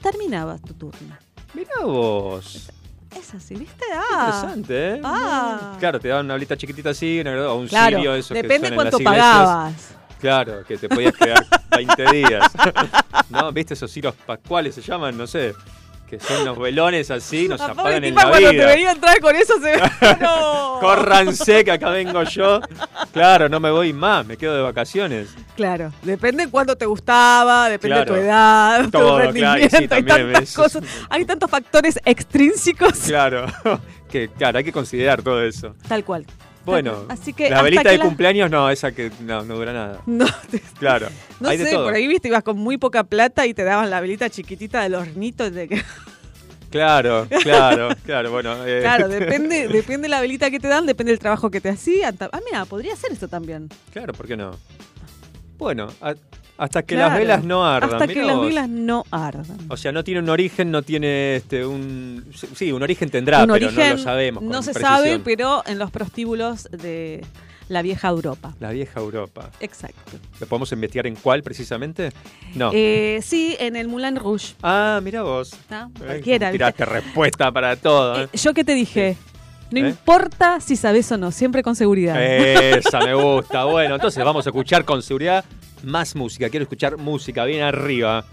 [0.00, 1.16] terminaba tu turno.
[1.52, 2.70] Mirá vos.
[3.14, 3.84] Es así, ¿viste?
[3.94, 5.00] Ah, Interesante, ¿eh?
[5.04, 5.76] Ah.
[5.78, 8.74] Claro, te daban una bolita chiquitita así, o un claro, cirio, eso que depende en
[8.74, 9.26] cuánto las iglesias.
[9.36, 9.74] pagabas.
[10.20, 12.50] Claro, que te podías quedar 20 días.
[13.30, 13.52] ¿No?
[13.52, 15.16] ¿Viste esos ciros pascuales se llaman?
[15.16, 15.54] No sé.
[16.08, 18.66] Que son unos velones así, nos apagan en la cuando te vida.
[18.66, 19.76] venía a entrar con eso se
[20.20, 20.78] no.
[20.80, 22.60] Córranse que acá vengo yo.
[23.12, 25.34] Claro, no me voy más, me quedo de vacaciones.
[25.56, 29.88] Claro, depende cuánto te gustaba, depende de tu edad, Todo, tu claro, rendimiento, sí, hay
[29.88, 32.98] tantas cosas, hay tantos factores extrínsecos.
[33.06, 33.46] Claro,
[34.08, 35.74] que claro, hay que considerar todo eso.
[35.88, 36.24] Tal cual.
[36.66, 39.72] Bueno, Así que la velita que de la- cumpleaños no, esa que no, no dura
[39.72, 40.00] nada.
[40.06, 41.08] No, te- Claro,
[41.40, 41.84] no hay de sé, todo.
[41.84, 44.94] por ahí viste, ibas con muy poca plata y te daban la velita chiquitita del
[44.96, 45.50] hornito.
[45.50, 45.82] De que...
[46.68, 48.66] Claro, claro, claro, bueno.
[48.66, 52.16] eh, Claro, depende, depende la velita que te dan, depende del trabajo que te hacían.
[52.20, 53.68] Ah, mira, podría ser esto también.
[53.92, 54.50] Claro, ¿por qué no?
[55.58, 56.14] Bueno, a-
[56.58, 57.92] hasta que Claro, las velas no ardan.
[57.94, 59.58] Hasta que las velas no ardan.
[59.68, 63.50] O sea, no tiene un origen, no tiene este un sí, un origen tendrá, Un
[63.52, 64.42] pero origen no lo sabemos.
[64.42, 64.96] no se precisión.
[64.96, 67.24] sabe, pero en los prostíbulos de
[67.68, 68.54] la vieja Europa.
[68.60, 69.50] La vieja Europa.
[69.60, 70.12] Exacto.
[70.38, 72.12] ¿Lo podemos investigar en cuál precisamente?
[72.54, 72.70] No.
[72.72, 74.54] Eh, sí, en el Moulin Rouge.
[74.62, 75.52] ah, mira vos.
[75.70, 76.52] Eh, Cualquiera.
[76.52, 78.22] Tiraste respuesta para todo.
[78.22, 78.38] Eh, ¿eh?
[78.38, 79.16] yo que te dije,
[79.70, 79.90] no ¿Eh?
[79.90, 82.20] importa si sabes o no, siempre con seguridad.
[82.22, 83.64] Esa me gusta.
[83.64, 85.44] Bueno, entonces vamos a escuchar con seguridad
[85.82, 86.48] más música.
[86.48, 88.24] Quiero escuchar música bien arriba.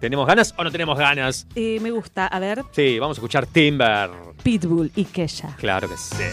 [0.00, 1.46] ¿Tenemos ganas o no tenemos ganas?
[1.54, 4.10] Eh, me gusta, a ver, Sí, vamos a escuchar Timber.
[4.42, 5.56] Pitbull y Kesha.
[5.58, 6.24] Claro que sí.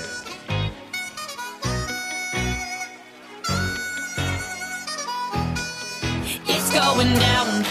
[6.48, 7.64] It's going down.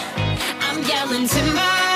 [0.61, 1.90] I'm yelling timber.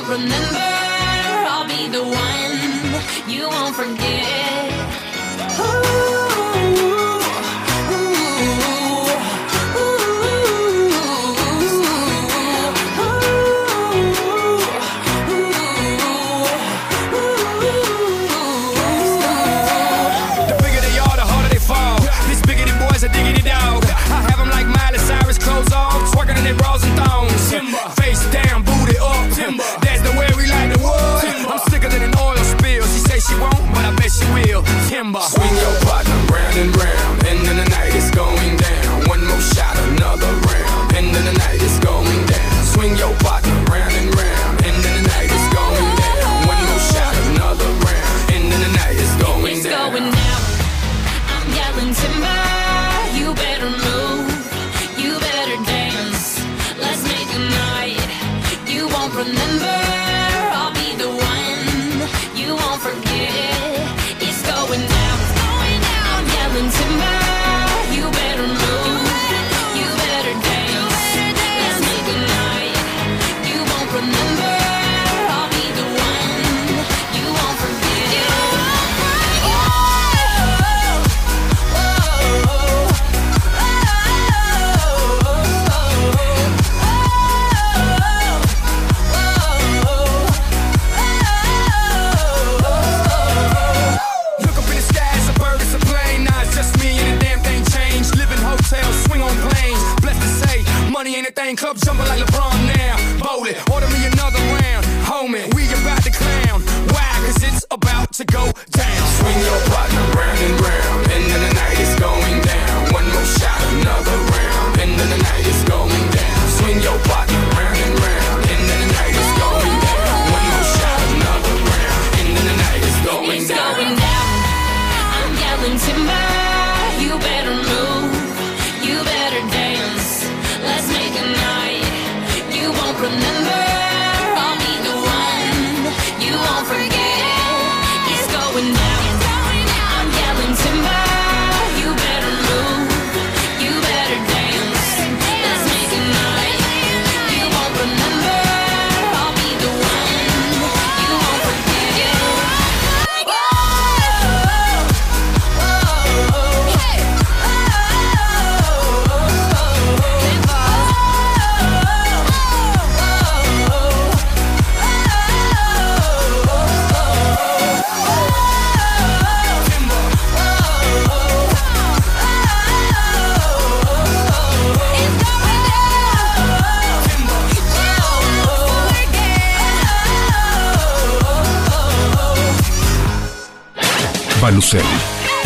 [0.00, 0.58] Won't remember.
[0.58, 3.28] I'll be the one.
[3.28, 4.59] You won't forget.
[34.10, 35.20] Ferris wheel, timber.
[35.20, 37.26] Swing your partner round and round.
[37.26, 39.08] End of the night is going down.
[39.08, 40.94] One more shot, another round.
[40.94, 42.64] End of the night is going down.
[42.64, 44.39] Swing your partner round and round.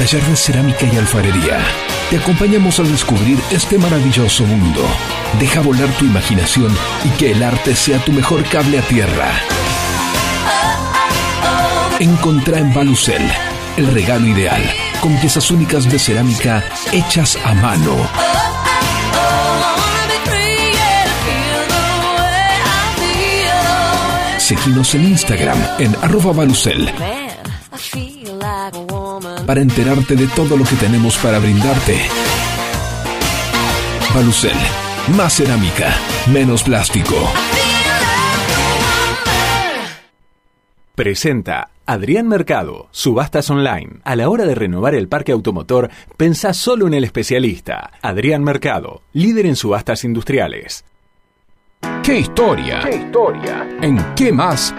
[0.05, 1.64] Taller de cerámica y alfarería.
[2.11, 4.83] Te acompañamos a descubrir este maravilloso mundo.
[5.40, 9.33] Deja volar tu imaginación y que el arte sea tu mejor cable a tierra.
[11.99, 13.23] Encontrá en Balucel
[13.79, 14.62] el regalo ideal,
[15.01, 16.62] con piezas únicas de cerámica
[16.93, 17.97] hechas a mano.
[24.37, 26.93] Seguinos en Instagram en arroba Balucel
[29.46, 31.98] para enterarte de todo lo que tenemos para brindarte.
[34.14, 34.57] Balucel,
[35.16, 35.94] más cerámica,
[36.33, 37.16] menos plástico.
[40.94, 43.98] Presenta Adrián Mercado, Subastas Online.
[44.04, 47.90] A la hora de renovar el parque automotor, pensá solo en el especialista.
[48.00, 50.85] Adrián Mercado, líder en subastas industriales.
[52.03, 52.81] ¡Qué historia!
[52.83, 53.66] ¡Qué historia!
[53.81, 54.75] ¿En qué más?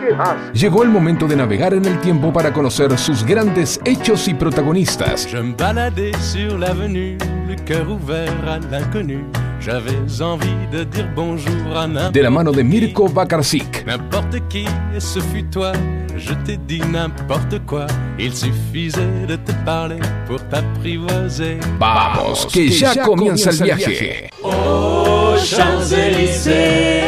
[0.53, 5.27] Llegó el momento de navegar en el tiempo para conocer sus grandes hechos y protagonistas.
[5.27, 9.25] Je me baladais sur l'avenue, le cœur ouvert à l'inconnu.
[9.59, 13.85] J'avais envie de dire bonjour à n'importe De la mano de Mirko Bakarczyk.
[13.87, 14.65] N'importe qui,
[14.95, 15.71] et ce fut toi.
[16.15, 17.87] Je t'ai dit n'importe quoi.
[18.19, 21.57] Il suffisait de te parler pour t'apprivoiser.
[21.79, 24.29] Vamos, que ya comienza el viaje.
[24.43, 25.04] Oh,
[25.37, 27.01] Champs-Élysées.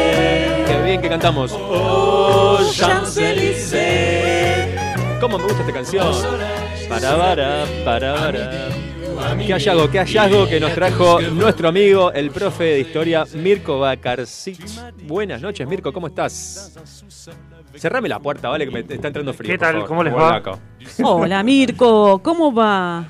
[0.66, 1.52] Qué bien que cantamos.
[1.52, 4.74] Oh, Champs-Élysées.
[5.20, 6.12] ¿Cómo me gusta esta canción?
[6.88, 8.68] Para, para, para, para.
[9.44, 14.58] Qué hallazgo, qué hallazgo que nos trajo nuestro amigo, el profe de historia, Mirko Bakarsic.
[15.06, 16.72] Buenas noches, Mirko, ¿cómo estás?
[17.74, 18.64] Cerrame la puerta, ¿vale?
[18.64, 19.50] Que me está entrando frío.
[19.52, 19.74] ¿Qué por tal?
[19.74, 19.88] favor.
[19.88, 20.40] ¿Cómo les va?
[21.02, 23.06] Hola Mirko, ¿cómo va?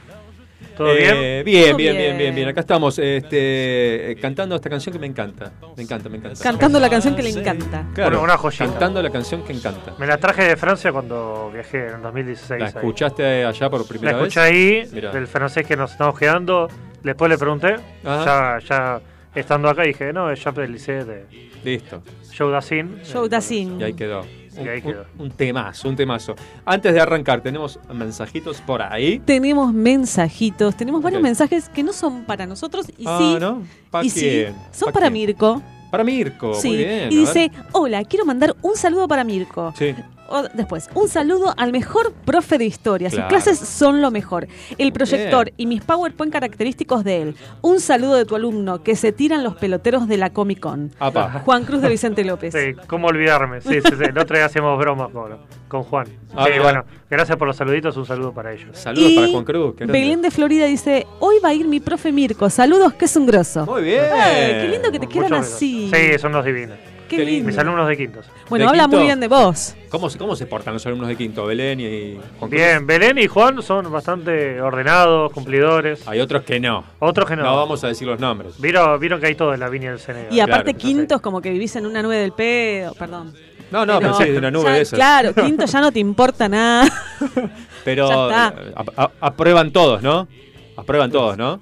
[0.78, 1.44] ¿Todo Eh, bien?
[1.44, 2.34] bien, bien, bien, bien.
[2.36, 2.48] bien.
[2.48, 5.50] Acá estamos este, eh, cantando esta canción que me encanta.
[5.76, 6.40] Me encanta, me encanta.
[6.42, 7.84] Cantando la canción que le encanta.
[7.94, 8.64] Claro, Una- una joyita.
[8.66, 9.94] Cantando la canción que encanta.
[9.98, 12.60] Me la traje de Francia cuando viajé en 2016.
[12.60, 12.72] ¿La ahí.
[12.76, 14.48] escuchaste allá por La primera escuché vez?
[14.50, 15.10] ahí, Mirá.
[15.10, 16.68] del francés que nos estamos quedando.
[17.02, 19.00] Después le pregunté, ya, ya
[19.34, 21.24] estando acá, dije, no, es Champs-Élysées de
[21.64, 22.02] Listo.
[22.36, 23.00] Joe Dassin.
[23.12, 23.80] Joe Dassin.
[23.80, 24.24] Y ahí quedó.
[24.62, 25.04] Un, ahí quedó.
[25.18, 26.34] un- un temazo, un temazo.
[26.64, 29.18] Antes de arrancar, tenemos mensajitos por ahí.
[29.20, 31.24] Tenemos mensajitos, tenemos varios Ok.
[31.24, 33.62] mensajes que no son para nosotros y ah, sí, ¿no?
[33.90, 34.54] ¿Para y sí, quién?
[34.72, 35.12] son ¿Pa para quién?
[35.26, 35.62] Mirko.
[35.90, 37.12] Para Mirko, sí, muy bien.
[37.12, 37.64] y a dice, ver.
[37.72, 39.72] hola, quiero mandar un saludo para Mirko.
[39.76, 39.94] Sí.
[40.28, 43.08] O- después, un saludo al mejor profe de historia.
[43.08, 43.24] Claro.
[43.24, 44.46] Sus clases son lo mejor.
[44.76, 45.54] El proyector Bien.
[45.56, 47.36] y mis PowerPoint característicos de él.
[47.62, 50.92] Un saludo de tu alumno que se tiran los peloteros de la Comic Con.
[50.98, 51.40] Apa.
[51.44, 52.52] Juan Cruz de Vicente López.
[52.54, 53.60] Sí, cómo olvidarme.
[53.60, 54.04] Sí, sí, sí.
[54.04, 56.06] El otro día hacíamos bromas con, con Juan.
[56.36, 58.78] Ah, sí, bueno, gracias por los saluditos, un saludo para ellos.
[58.78, 59.74] Saludos Y para Juan Cruz.
[59.78, 62.50] Belén de Florida dice, hoy va a ir mi profe Mirko.
[62.50, 63.64] Saludos, que es un grosso.
[63.66, 64.04] Muy bien.
[64.12, 65.90] Ay, qué lindo que te quieran así.
[65.92, 66.76] Sí, son unos divinos.
[67.08, 67.46] Qué qué lindo.
[67.48, 68.26] Mis alumnos de quintos.
[68.48, 68.96] Bueno, ¿De habla quinto?
[68.98, 69.74] muy bien de vos.
[69.90, 71.46] ¿Cómo, se- ¿Cómo se portan los alumnos de quinto?
[71.46, 72.50] Belén y Juan Cruz.
[72.50, 76.06] Bien, Belén y Juan son bastante ordenados, cumplidores.
[76.06, 76.84] Hay otros que no.
[76.98, 77.42] Otros que no.
[77.42, 78.60] No vamos a decir los nombres.
[78.60, 80.32] Vieron, vieron que hay todo en la viña del Senegal.
[80.32, 82.94] Y aparte, claro, quinto es como que vivís en una nube del pedo.
[82.94, 83.32] Perdón.
[83.70, 84.98] No, no, pero sí, de una nube ya- de esas.
[84.98, 86.88] Claro, quinto ya no te importa nada.
[87.84, 90.28] Pero Ya eh, a- a- aprueban todos, ¿no?
[90.76, 91.60] Aprueban todos, ¿no?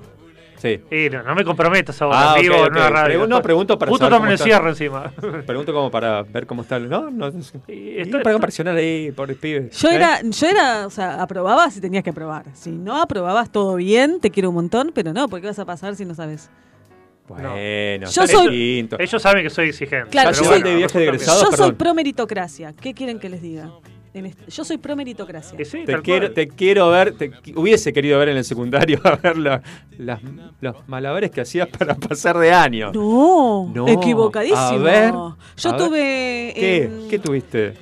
[0.67, 0.97] Sí.
[0.97, 3.25] Y no, no me comprometas ahora, Ah, en una radio.
[3.25, 5.11] Pregu- no, pregunto para Justo en el cierre encima.
[5.47, 6.89] Pregunto como para ver cómo está el.
[6.89, 7.31] No, no.
[7.31, 7.41] no.
[7.69, 9.71] Y esto- para presionar ahí, por el pibe.
[9.73, 9.95] Yo ¿Eh?
[9.95, 12.45] era, yo era, o sea, aprobaba si tenías que aprobar.
[12.55, 15.95] Si no aprobabas todo bien, te quiero un montón, pero no, porque vas a pasar
[15.97, 16.51] si no sabes?
[17.29, 17.55] Bueno,
[18.11, 18.89] Yo soy-.
[18.99, 20.11] Ellos saben que soy exigente.
[20.11, 21.51] Claro, ¿Ya yo soy- de viaje de resulta egresados?
[21.51, 22.73] yo soy pro meritocracia.
[22.73, 23.71] ¿Qué quieren que les diga?
[24.49, 25.59] Yo soy pro meritocracia.
[25.65, 29.37] sí, Te quiero, te quiero ver, te hubiese querido ver en el secundario a ver
[29.39, 29.63] la-
[29.99, 30.21] las,
[30.61, 32.93] los malabares que hacías para pasar de año.
[32.93, 34.59] No, No, equivocadísimo.
[34.61, 35.77] a ver, yo a ver.
[35.87, 36.83] tuve ¿Qué?
[36.85, 37.75] en- ¿Qué tuviste?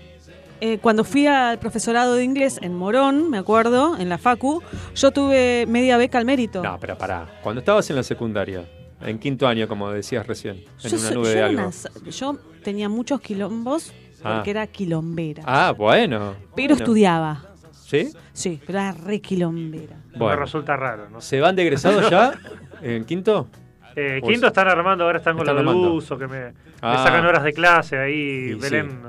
[0.61, 4.62] eh, cuando fui al profesorado de inglés en Morón, me acuerdo, en la Facu,
[4.95, 6.62] yo tuve media beca al mérito.
[6.62, 7.39] No, pero pará.
[7.43, 8.64] Cuando estabas en la secundaria,
[9.03, 11.62] en quinto año, como decías recién, en yo, una soy- nube yo de era algo.
[11.66, 13.93] una- yo tenía muchos quilombos
[14.25, 14.35] Ah.
[14.37, 15.43] porque era quilombera.
[15.47, 16.35] Ah, bueno.
[16.57, 16.75] pero bueno.
[16.75, 17.43] estudiaba.
[17.72, 18.11] ¿Sí?
[18.33, 19.97] Sí, pero era re quilombera.
[20.12, 20.37] Me Bueno.
[20.41, 21.20] resulta raro, ¿no?
[21.20, 22.33] ¿Se van de egresados ya?
[22.83, 23.49] ¿En quinto?
[23.97, 25.93] Eh, quinto están armando, ahora están con del armando.
[25.93, 27.03] uso, que me, me Ah.
[27.05, 28.49] sacan horas de clase ahí.
[28.49, 29.01] Sí, Belén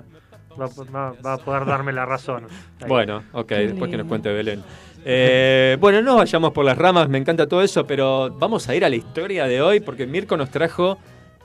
[0.60, 2.46] va, va- va a poder darme la razón.
[2.82, 2.88] Ahí.
[2.88, 4.62] Bueno, ok, Qué después que nos cuente Belén.
[5.04, 8.86] Eh, bueno, no vayamos por las ramas, me encanta todo eso, pero vamos a ir
[8.86, 10.98] a la historia de hoy porque Mirko nos trajo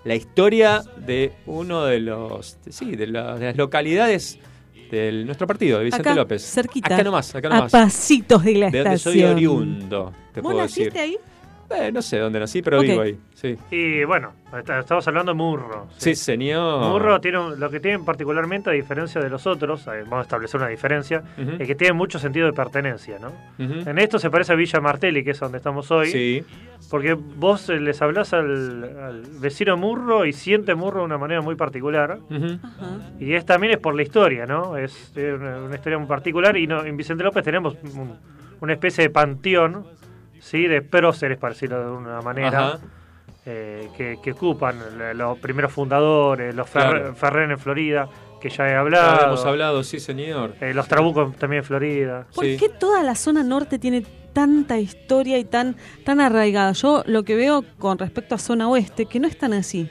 [0.04, 4.38] la historia de uno de los, sí, de, la- de las localidades
[4.90, 6.42] de nuestro partido, de Vicente acá, López.
[6.42, 6.94] cerquita.
[6.94, 7.70] Acá nomás, acá A nomás.
[7.72, 11.00] pasitos de la De donde soy oriundo, te ¿Vos puedo naciste decir.
[11.00, 11.16] ahí?
[11.72, 13.16] Eh, no sé dónde nací, pero vivo ahí.
[13.34, 15.86] Sí, Y bueno, est- estamos hablando de Murro.
[15.96, 16.80] sí señor.
[16.90, 20.22] Murro tiene un- lo que tienen particularmente, a diferencia de los otros, eh, vamos a
[20.22, 21.52] establecer una diferencia, Ujú.
[21.60, 23.32] es que tiene mucho sentido de pertenencia, ¿no?
[23.58, 26.44] En esto se parece a Villa Martelli, que es donde estamos hoy, Sí,
[26.90, 31.40] porque vos eh, les hablás al, al vecino Murro y siente Murro de una manera
[31.40, 32.18] muy particular.
[33.20, 34.76] Y es también es por la historia, ¿no?
[34.76, 38.16] Es una, una historia muy particular y no, en Vicente López tenemos un-
[38.60, 39.84] una especie de panteón,
[40.40, 40.66] ¿sí?
[40.66, 42.78] De próceres, para decirlo de una manera,
[43.46, 44.76] eh, que, que ocupan
[45.14, 47.14] los primeros fundadores, los Claro.
[47.14, 48.08] Ferrer en Florida,
[48.40, 50.54] que ya he Ya hablado, hemos hablado, sí, señor.
[50.60, 52.26] eh, los Trabucos también en Florida.
[52.34, 52.56] ¿Por Sí.
[52.58, 56.72] qué toda la zona norte tiene tanta historia y tan, tan arraigada?
[56.72, 59.90] Yo lo que veo con respecto a zona oeste, que no es tan así.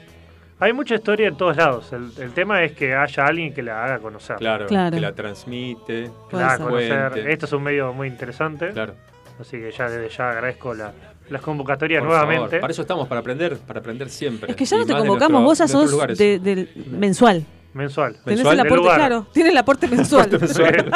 [0.62, 1.90] Hay mucha historia en todos lados.
[1.92, 4.36] El, el tema es que haya alguien que la haga conocer.
[4.36, 4.94] Claro, Claro.
[4.94, 6.10] que la transmite.
[6.28, 7.28] Que la haga conocer.
[7.30, 8.68] Esto es un medio muy interesante.
[8.70, 8.94] Claro.
[9.40, 10.92] Así que ya desde ya agradezco la-
[11.30, 12.44] las convocatorias Por nuevamente.
[12.46, 12.60] favor.
[12.60, 14.50] Para eso estamos, para aprender, para aprender siempre.
[14.50, 17.44] Es que ya Y no te convocamos, nuestro- vos ya sos de- del mensual.
[17.72, 18.14] Mensual.
[18.24, 18.58] Tenés ¿Mensual?
[18.58, 20.28] el aporte, claro, tiene el aporte mensual.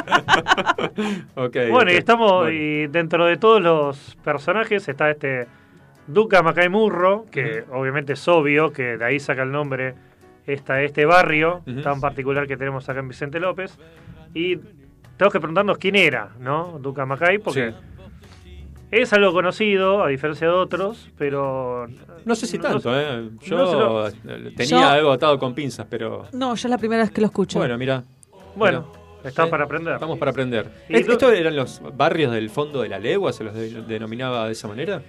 [1.71, 2.51] Bueno, y estamos, Bueno.
[2.51, 5.47] y dentro de todos los personajes está este
[6.07, 9.95] Duca Macay Murro, que obviamente es obvio que de ahí saca el nombre
[10.47, 13.79] esta, este barrio tan particular que tenemos acá en Vicente López.
[14.35, 14.57] Y
[15.17, 16.79] tenemos que preguntarnos quién era, ¿no?
[16.81, 17.77] Duca Macay, porque Sí.
[19.03, 21.87] Es algo conocido, a diferencia de otros, pero...
[22.25, 23.29] No sé si tanto, ¿eh?
[23.43, 26.27] Yo no se lo- eh, tenía Yo- algo atado con pinzas, pero.
[26.33, 27.59] No, yo es la primera vez que lo escucho.
[27.59, 28.03] Bueno, mira.
[28.57, 28.91] Bueno,
[29.25, 29.51] está Sí.
[29.51, 29.95] para aprender.
[29.95, 30.71] Estamos para aprender.
[30.89, 33.33] Y ¿Es- tú- ¿Esto eran los barrios del fondo de la legua?
[33.33, 35.03] ¿Se los de- denominaba de esa manera?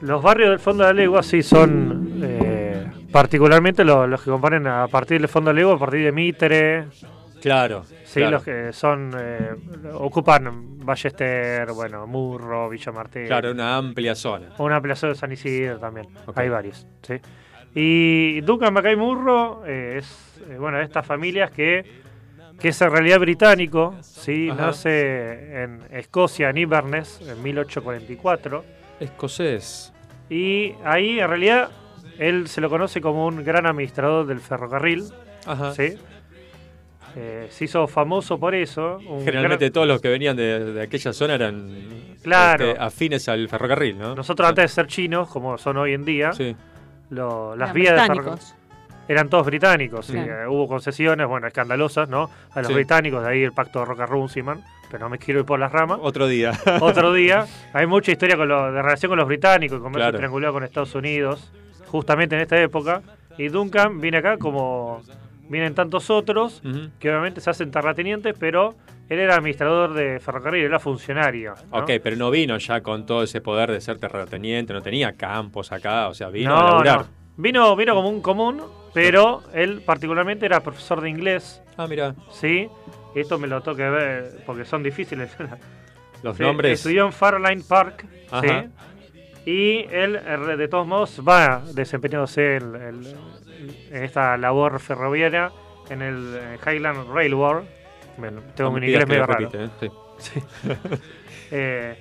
[0.00, 4.66] Los barrios del fondo de la legua sí son eh, particularmente los, los que componen
[4.66, 6.84] a partir del fondo de la legua, a partir de Mitre,
[7.46, 7.84] Claro.
[8.04, 8.30] sí, claro.
[8.32, 9.54] los que son eh,
[9.94, 14.48] ocupan Ballester, bueno, Murro, Villa Martel, Claro, una amplia zona.
[14.58, 17.20] una plaza de San Isidro también, hay varios, sí.
[17.72, 21.84] Y Duncan Macay Murro eh, es eh, bueno de estas familias que
[22.58, 24.66] que es en realidad británico, sí, Ajá.
[24.66, 28.64] nace en Escocia, en Inverness, en 1844.
[28.98, 29.92] Escocés.
[30.28, 31.70] Y ahí, en realidad,
[32.18, 35.04] él se lo conoce como un gran administrador del ferrocarril.
[35.46, 35.74] Ajá.
[35.74, 35.96] ¿sí?
[37.18, 38.98] Eh, se hizo famoso por eso.
[39.08, 41.70] un Generalmente gran- todos los que venían de, de aquella zona eran
[42.22, 42.66] Claro.
[42.66, 44.14] este, afines al ferrocarril, ¿no?
[44.14, 46.54] Nosotros, antes de ser chinos, como son hoy en día, Sí.
[47.10, 48.38] lo- las Eran vías de ferrocarril
[49.08, 50.10] eran todos británicos.
[50.10, 52.28] y, eh, hubo concesiones, bueno, escandalosas, ¿no?
[52.52, 52.74] A los Sí.
[52.74, 55.98] británicos, de ahí el pacto de Roca-Runciman, pero no me quiero ir por las ramas.
[56.02, 56.50] Otro día.
[56.80, 57.46] Otro día.
[57.72, 60.18] Hay mucha historia con lo, de relación con los británicos, el comercio Claro.
[60.18, 61.50] triangulado con Estados Unidos,
[61.86, 63.00] justamente en esta época.
[63.38, 65.02] Y Duncan viene acá como
[65.48, 66.62] vienen tantos otros,
[66.98, 68.74] que obviamente se hacen terratenientes, pero
[69.08, 71.54] él era administrador de ferrocarril, era funcionario.
[71.70, 71.78] ¿no?
[71.78, 75.70] Ok, pero no vino ya con todo ese poder de ser terrateniente, no tenía campos
[75.72, 76.98] acá, o sea, vino no, a laburar.
[77.00, 77.06] no.
[77.38, 78.62] Vino, vino como un común,
[78.94, 82.68] pero él particularmente era profesor de inglés, Ah, mira, ¿sí?
[83.14, 85.30] Esto me lo tengo que ver porque son difíciles.
[86.22, 86.72] los Sí, nombres.
[86.80, 88.62] Estudió en Fairline Park, Ajá.
[89.44, 89.50] ¿sí?
[89.50, 93.02] Y él, eh, de todos modos, va desempeñándose en, en-
[93.90, 95.50] en esta labor ferroviaria
[95.90, 97.64] en el Highland Railroad.
[98.16, 99.48] Bueno, tengo un inglés medio raro.
[99.50, 99.90] repite, ¿eh?
[100.18, 100.40] Sí.
[101.52, 101.96] Eh,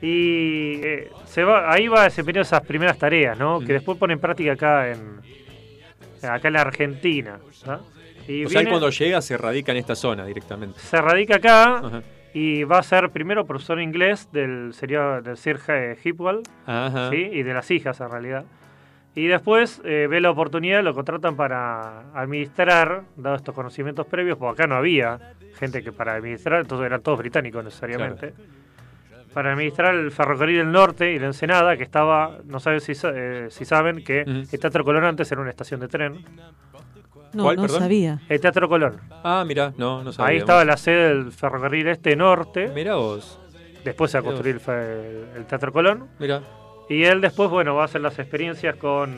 [0.00, 3.60] y eh, se va, ahí va desempeñando esas primeras tareas, ¿no?
[3.60, 5.20] Que después pone en práctica acá en
[6.22, 7.38] acá en la Argentina.
[7.66, 7.80] ¿no?
[8.26, 10.78] Y O sea, cuando llega se radica en esta zona directamente.
[10.80, 12.02] se radica acá Ajá.
[12.32, 15.58] y va a ser primero profesor inglés del, sería, del Sir
[16.02, 16.40] Hipwell.
[17.10, 17.16] ¿sí?
[17.32, 18.44] y de las hijas en realidad.
[19.14, 24.62] Y después eh, ve la oportunidad, lo contratan para administrar, dado estos conocimientos previos, porque
[24.62, 28.32] acá no había gente que para administrar, entonces eran todos británicos necesariamente,
[29.34, 33.46] para administrar el ferrocarril del norte y la Ensenada, que estaba, no sé si, eh,
[33.50, 36.24] si saben, que el Teatro Colón antes era una estación de tren.
[37.32, 37.80] No, ¿Cuál, no perdón?
[37.80, 38.20] sabía.
[38.28, 38.96] El Teatro Colón.
[39.22, 40.30] Ah, mira, no, no sabía.
[40.30, 43.38] Ahí estaba la sede del ferrocarril este norte, Mira vos,
[43.84, 46.08] después se va a construir el, fe- el Teatro Colón.
[46.18, 46.42] mira.
[46.90, 49.16] Y él después, bueno, va a hacer las experiencias con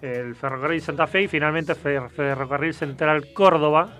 [0.00, 3.98] el Ferrocarril Santa Fe y finalmente Fer- Ferrocarril Central Córdoba,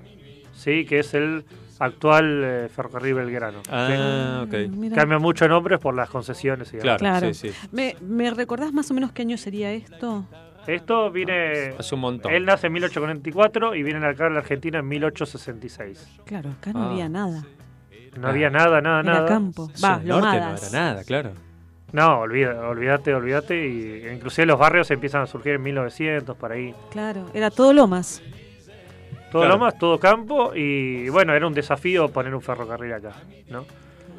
[0.55, 1.45] sí, que es el
[1.81, 3.61] actual eh, Ferrocarril Belgrano.
[3.69, 4.55] Ah, Mm, ok.
[4.71, 4.95] mira.
[4.97, 6.99] Cambia mucho nombres por las concesiones y demás.
[6.99, 7.35] Claro, Claro.
[7.35, 7.69] sí, sí.
[7.73, 10.25] ¿Me, ¿Me recordás más o menos qué año sería esto?
[10.69, 11.75] Esto viene...
[11.79, 12.33] Hace un montón.
[12.33, 16.21] Él nace en 1844 y viene acá a la Argentina en 1866.
[16.25, 16.91] Claro, acá no Ah.
[16.93, 17.45] había nada.
[18.17, 19.27] No había nada, nada, Era nada.
[19.27, 19.69] campo.
[19.75, 20.73] Zona Va, norte no lomadas.
[20.73, 21.33] era nada, claro.
[21.97, 23.67] No, olvida, olvídate, olvídate.
[23.67, 26.75] Y inclusive los barrios empiezan a surgir en 1900, por ahí.
[26.91, 28.23] Claro, era todo lomas.
[29.33, 29.55] Todo Claro.
[29.55, 33.13] lo más, todo campo y bueno, era un desafío poner un ferrocarril acá,
[33.49, 33.65] ¿no?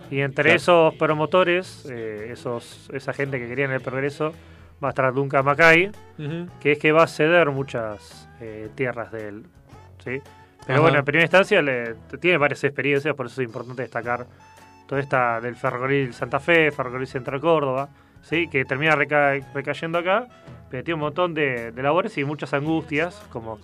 [0.10, 0.56] Y entre Claro.
[0.58, 4.34] esos promotores, eh, esos, esa gente que querían el progreso,
[4.84, 5.92] va a estar Duncan Mackay,
[6.60, 9.44] que es que va a ceder muchas eh, tierras de él.
[10.04, 10.20] ¿sí?
[10.66, 10.82] Pero Ajá.
[10.82, 14.26] bueno, en primera instancia le, tiene varias experiencias, por eso es importante destacar
[14.88, 17.90] toda esta del ferrocarril Santa Fe, ferrocarril Central Córdoba,
[18.22, 18.48] ¿sí?
[18.48, 20.28] que termina reca- recayendo acá,
[20.70, 23.60] pero tiene un montón de, de labores y muchas angustias, como...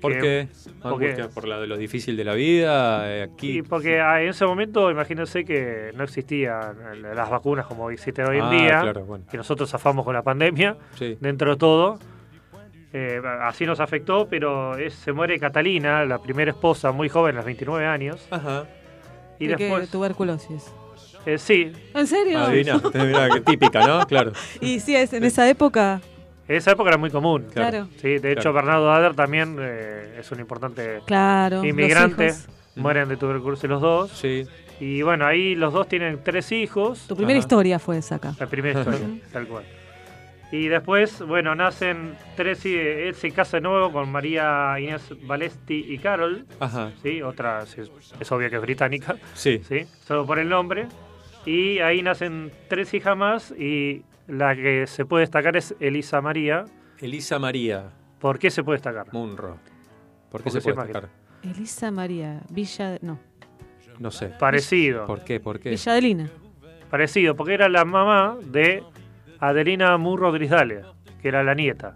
[0.00, 0.48] ¿Por que- qué?
[0.82, 3.58] porque- por la lo difícil de la vida, eh, aquí.
[3.58, 8.38] Y porque en ese momento, imagínense que no existían eh, las vacunas como existen hoy
[8.38, 9.24] en Ah, día, claro, bueno.
[9.30, 11.16] que nosotros zafamos con la pandemia, Sí.
[11.20, 12.00] dentro de todo.
[12.92, 17.38] Eh, así nos afectó, pero es- se muere Catalina, la primera esposa, muy joven, a
[17.38, 18.26] los 29 años.
[18.30, 18.64] Ajá.
[19.42, 20.64] Y ¿De después, tuberculosis.
[21.26, 22.38] eh, sí, ¿En serio?
[22.40, 24.06] Adivina, mirá, qué típica, ¿no?
[24.06, 24.32] Claro.
[24.60, 26.00] Y sí, es en esa época.
[26.48, 27.46] en esa época era muy común.
[27.52, 27.88] Claro.
[28.00, 28.54] Sí, de hecho, Claro.
[28.54, 31.56] Bernardo Ader también eh, es un importante Claro.
[31.56, 32.26] los inmigrante.
[32.26, 32.48] hijos.
[32.76, 34.10] Mueren de tuberculosis los dos.
[34.12, 34.44] Sí.
[34.80, 37.04] Y bueno, ahí los dos tienen tres hijos.
[37.06, 37.44] Tu primera Ajá.
[37.46, 38.34] historia fue esa acá.
[38.40, 39.64] La primera historia, tal cual.
[40.52, 45.86] Y después, bueno, nacen tres y él se casa de nuevo con María Inés Valesti
[45.88, 46.44] y Carol.
[46.60, 46.92] Ajá.
[47.02, 47.80] Sí, otra, sí,
[48.20, 49.62] es obvio que es británica, Sí.
[49.66, 50.88] sí, solo por el nombre.
[51.46, 56.66] Y ahí nacen tres hijas más y la que se puede destacar es Elisa María.
[57.00, 57.90] Elisa María
[58.20, 59.12] ¿Por qué se puede destacar?
[59.12, 59.56] Munro.
[60.30, 61.08] ¿Por qué Porque se puede destacar?
[61.42, 62.98] Elisa María, Villa.
[63.00, 63.18] No,
[63.98, 64.28] No sé.
[64.38, 65.40] Parecido, ¿Por qué?
[65.40, 65.70] ¿Por qué?
[65.70, 66.30] Villa Adelina.
[66.90, 68.84] parecido, porque era la mamá de
[69.52, 70.82] Adelina Murro Grisdalia,
[71.20, 71.94] que era la nieta.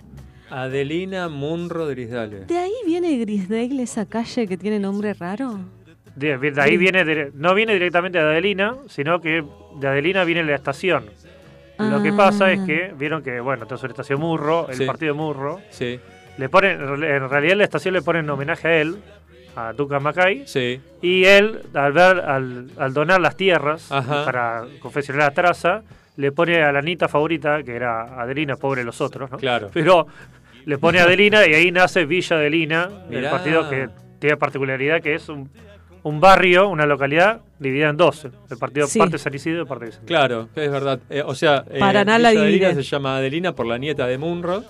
[0.51, 2.41] Adelina Munro Drisdale.
[2.45, 5.61] ¿De ahí viene Grisdale, esa calle que tiene nombre raro?
[6.17, 9.45] De, de ahí viene, no viene directamente de Adelina, sino que
[9.79, 11.05] de Adelina viene la estación.
[11.79, 12.17] Lo que Ah.
[12.17, 14.85] pasa es que vieron que, bueno, entonces la estación Murro, el Sí.
[14.85, 16.01] partido de Murro, Sí,
[16.39, 18.97] le ponen, en realidad la estación le ponen homenaje a él,
[19.55, 20.81] a Duncan Mackay, sí.
[21.01, 24.25] y él, al, ver, al, al donar las tierras Ajá.
[24.25, 25.83] para confeccionar la traza,
[26.17, 29.37] le pone a la Anita favorita, que era Adelina, pobre los otros, ¿no?
[29.39, 29.71] Claro.
[29.73, 30.07] Pero
[30.65, 33.89] le pone a Adelina y ahí nace Villa Adelina, el partido que
[34.19, 35.51] tiene particularidad que es un,
[36.03, 38.25] un barrio, una localidad dividida en dos.
[38.51, 38.99] El partido Sí.
[38.99, 40.19] parte de San Isidro y parte de San Isidro.
[40.19, 41.01] Claro, es verdad.
[41.11, 44.17] Eh, o sea, eh, Paraná la Villa Adelina se llama Adelina por la nieta de
[44.19, 44.65] Munro.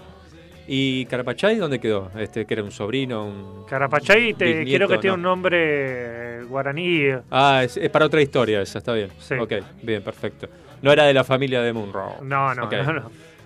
[0.68, 2.10] ¿Y Carapachay dónde quedó?
[2.18, 3.64] Este, que era un sobrino, un...
[3.68, 7.04] Carapachay, te, Bisnieto, creo que tiene un nombre guaraní.
[7.30, 9.10] Ah, es, es para otra historia esa, está bien.
[9.20, 9.34] Sí.
[9.34, 9.52] Ok,
[9.84, 10.48] bien, perfecto.
[10.82, 12.16] No era de la familia de Munro.
[12.22, 12.92] No, no, no.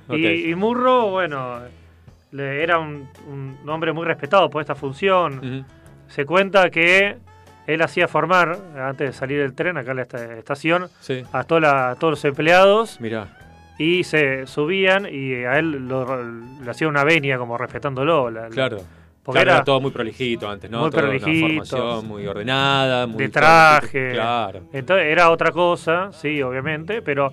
[0.08, 0.16] no.
[0.16, 1.60] Y, y Murro, bueno,
[2.32, 5.64] le- era un, un hombre muy respetado por esta función.
[6.08, 7.16] Se cuenta que
[7.66, 11.44] él hacía formar, antes de salir del tren, acá en la esta- estación, Sí, a,
[11.44, 13.28] toda la- a todos los empleados mirá.
[13.78, 16.24] y se subían y a él lo-
[16.64, 18.28] le hacía una venia como respetándolo.
[18.30, 18.78] la- la- Claro.
[19.22, 20.80] Porque Claro, era era todo muy prolijito antes, ¿no?
[20.80, 21.46] muy Toda una prolijito.
[21.46, 24.12] formación muy ordenada, muy de traje.
[24.12, 24.62] Claro.
[24.72, 27.30] Entonces era otra cosa, sí, obviamente, pero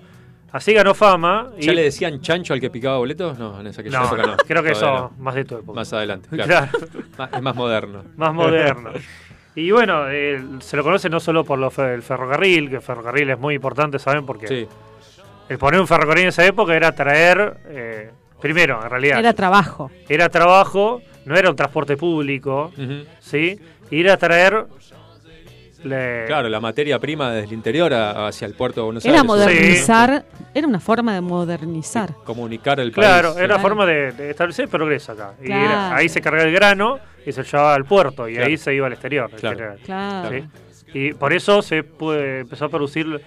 [0.52, 1.50] así ganó fama.
[1.58, 3.38] Y, ¿Ya le decían chancho al que picaba boletos?
[3.38, 4.36] No, en esa no, época no.
[4.46, 5.76] creo que eso más de tu época.
[5.76, 6.46] Más adelante, claro.
[6.46, 6.70] Claro.
[7.16, 8.04] Más- es más moderno.
[8.16, 8.90] más moderno.
[9.54, 12.82] Y bueno, eh, se lo conoce no solo por lo fe- el ferrocarril, que el
[12.82, 14.24] ferrocarril es muy importante, ¿saben?
[14.24, 14.68] Porque Sí,
[15.48, 18.10] el poner un ferrocarril en esa época era traer, eh,
[18.40, 19.90] primero, en realidad, Era trabajo.
[20.08, 22.72] era trabajo, no era un transporte público.
[23.20, 23.58] ¿sí?
[23.90, 24.66] Ir a traer...
[25.84, 29.14] le- Claro, la materia prima desde el interior a- hacia el puerto de Buenos Era
[29.20, 29.26] Aires.
[29.26, 30.24] modernizar,
[30.54, 32.14] era una forma de modernizar.
[32.24, 33.36] Comunicar el Claro, país.
[33.44, 33.68] era una Claro.
[33.68, 35.34] forma de, de establecer progreso acá.
[35.40, 35.64] Y Claro.
[35.64, 38.48] era- ahí se cargaba el grano y se llevaba al puerto y Claro.
[38.48, 39.30] ahí se iba al exterior.
[39.32, 39.56] en Claro.
[39.56, 39.78] general.
[39.84, 40.30] Claro.
[40.30, 40.44] ¿sí?
[40.94, 43.20] Y por eso se puede- empezó a producir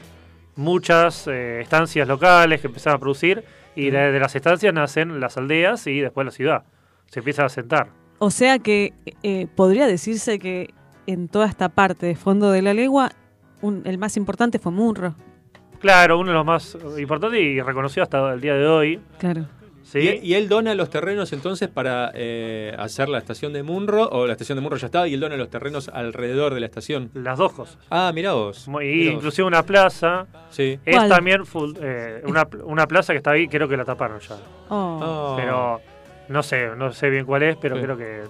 [0.56, 3.44] muchas eh, estancias locales que empezaron a producir
[3.76, 6.64] y de, de las estancias nacen las aldeas y después la ciudad.
[7.12, 7.88] Se empieza a asentar.
[8.20, 8.94] O sea que
[9.24, 10.74] eh, podría decirse que
[11.08, 13.12] en toda esta parte de fondo de la legua,
[13.62, 15.16] un- el más importante fue Munro.
[15.80, 19.00] Claro, uno de los más importantes y reconocido hasta el día de hoy.
[19.18, 19.46] Claro.
[19.84, 20.00] ¿sí?
[20.22, 24.28] Y, y él dona los terrenos entonces para eh, hacer la estación de Munro, o
[24.28, 27.10] la estación de Munro ya estaba, y él dona los terrenos alrededor de la estación.
[27.16, 27.80] Las dos cosas.
[27.90, 28.68] Ah, mirá vos.
[28.68, 29.16] Mirá vos.
[29.16, 30.28] inclusive una plaza.
[30.52, 30.80] Sí.
[30.86, 31.10] Es ¿Cuál?
[31.10, 34.36] también full- eh, una, una plaza que está ahí, creo que la taparon ya.
[34.70, 35.00] Oh.
[35.02, 35.36] Oh.
[35.36, 35.82] Pero
[36.32, 37.82] no sé, no sé bien cuál es, pero Sí.
[37.84, 38.22] creo que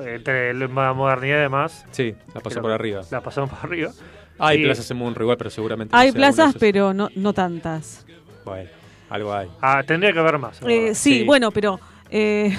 [0.00, 3.02] eh, entre la modernidad y demás Sí, la pasó por arriba.
[3.10, 3.90] La pasamos por arriba.
[4.38, 5.94] Hay plazas en Munro igual, pero seguramente.
[5.96, 8.06] Hay plazas, pero no, no tantas.
[8.44, 8.70] Bueno,
[9.10, 9.48] algo hay.
[9.60, 10.60] Ah, tendría que haber más.
[10.66, 11.24] Eh, sí, Sí.
[11.24, 12.56] bueno, pero eh,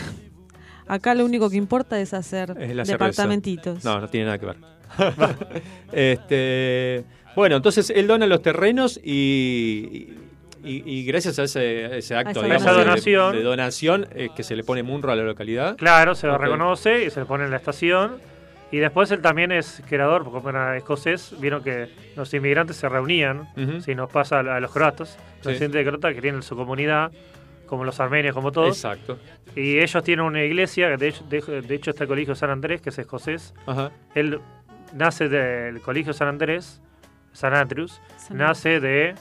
[0.88, 3.84] acá lo único que importa es hacer Es departamentitos.
[3.86, 4.57] No, no tiene nada que ver.
[5.93, 7.05] este,
[7.36, 9.11] bueno, entonces él dona los terrenos y,
[10.11, 10.17] y,
[10.64, 13.36] y gracias a ese, ese acto esa digamos, Esa de- donación.
[13.36, 15.78] de, donación es que se le pone Munro a la localidad.
[15.78, 18.18] Claro, se lo reconoce y se le pone en la estación.
[18.72, 22.88] Y después él también es creador, porque como era escocés, vieron que los inmigrantes se
[22.88, 23.47] reunían,
[23.84, 25.49] si nos pasa a los croatas, los Sí.
[25.49, 27.12] residentes de croata que tienen su comunidad,
[27.66, 28.70] como los armenios, como todos.
[28.78, 29.18] Exacto.
[29.55, 32.80] Y ellos tienen una iglesia, de hecho, de, de hecho está el colegio San Andrés,
[32.82, 33.55] que es escocés.
[33.66, 33.89] Ajá.
[34.14, 34.39] Él
[34.93, 36.80] nace del colegio San Andrés,
[37.34, 39.16] San Andrews, San nace de,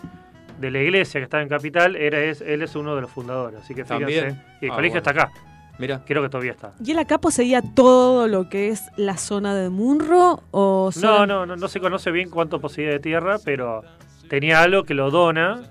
[0.59, 3.61] de la iglesia que está en Capital, era, es, él es uno de los fundadores.
[3.61, 4.43] Así que fíjense, También.
[4.61, 5.11] y el Ah, colegio bueno.
[5.11, 5.33] está acá,
[5.79, 6.03] Mira.
[6.07, 6.73] creo que todavía está.
[6.85, 10.43] ¿Y él acá poseía todo lo que es la zona de Munro?
[10.51, 13.83] O No, no, no, no se conoce bien cuánto poseía de tierra, pero
[14.29, 15.63] tenía algo que lo dona.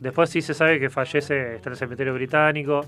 [0.00, 2.86] Después sí se sabe que fallece, está en el cementerio británico,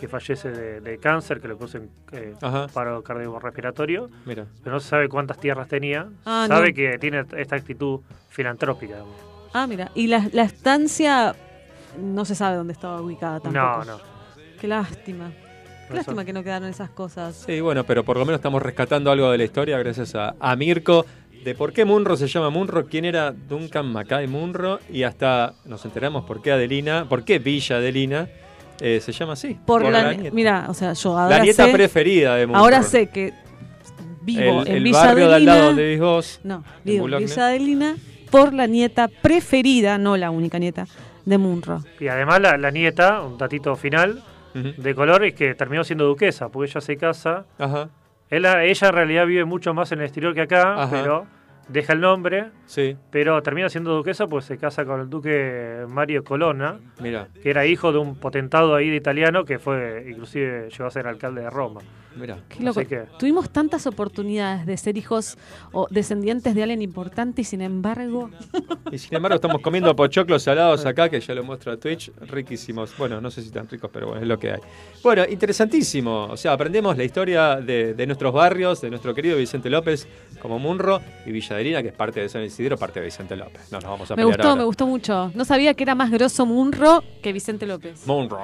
[0.00, 2.34] que fallece de, de cáncer, que le puso en eh,
[2.72, 4.46] paro cardiorrespiratorio, Mira.
[4.62, 6.08] pero no se sabe cuántas tierras tenía.
[6.24, 6.74] Ah, sabe no.
[6.74, 8.00] que tiene esta actitud
[8.30, 8.94] filantrópica.
[8.94, 9.14] digamos.
[9.54, 9.90] Ah, mira.
[9.94, 11.34] Y la, la estancia
[11.98, 13.56] no se sabe dónde estaba ubicada tampoco.
[13.64, 13.98] No, no.
[14.60, 15.30] Qué lástima.
[15.88, 17.44] Qué lástima que no quedaron esas cosas.
[17.46, 20.56] Sí, bueno, pero por lo menos estamos rescatando algo de la historia gracias a, a
[20.56, 21.06] Mirko.
[21.44, 25.84] De por qué Munro se llama Munro, quién era Duncan Mackay Munro y hasta nos
[25.84, 28.28] enteramos por qué Adelina, por qué Villa Adelina
[28.80, 29.58] eh, se llama así.
[29.66, 30.34] Por, la, nieta.
[30.34, 32.60] mira, o sea, yo La ahora nieta sé, preferida de Munro.
[32.60, 33.34] ahora sé que
[34.22, 35.54] vivo el, en el Villa barrio de al Adelina.
[35.54, 36.40] lado donde vivís vos.
[36.44, 37.18] No, vivo en.
[37.18, 37.96] Villa Adelina
[38.34, 40.86] por la nieta preferida, no la única nieta,
[41.24, 41.80] de Munro.
[42.00, 44.22] Y además la, la nieta, un datito final,
[44.54, 47.44] de color, es que terminó siendo duquesa, porque ella se casa.
[47.58, 47.88] Ajá,
[48.30, 50.90] Él- ella en realidad vive mucho más en el exterior que acá, Ajá.
[50.90, 51.26] pero
[51.68, 56.22] deja el nombre, sí, pero termina siendo duquesa pues se casa con el duque Mario
[56.24, 60.86] Colonna, mira, que era hijo de un potentado ahí de italiano que fue, inclusive llegó
[60.86, 61.80] a ser alcalde de Roma.
[62.16, 62.38] Mira.
[62.48, 62.80] Qué loco.
[62.80, 65.36] Así que- Tuvimos tantas oportunidades de ser hijos
[65.72, 68.30] o descendientes de alguien importante y sin embargo
[68.92, 72.96] Y sin embargo estamos comiendo pochoclos salados acá, que ya lo muestro a Twitch, riquísimos.
[72.96, 74.60] Bueno, no sé si tan ricos, pero bueno, es lo que hay.
[75.02, 76.26] Bueno, interesantísimo.
[76.30, 80.06] O sea, aprendemos la historia de, de nuestros barrios, de nuestro querido Vicente López,
[80.40, 83.70] como Munro, y Villaderina, que es parte de San Isidro, parte de Vicente López.
[83.72, 84.58] No nos vamos a me pelear gustó, ahora.
[84.60, 85.30] me gustó mucho.
[85.34, 88.06] No sabía que era más grosso Munro que Vicente López.
[88.06, 88.38] Munro.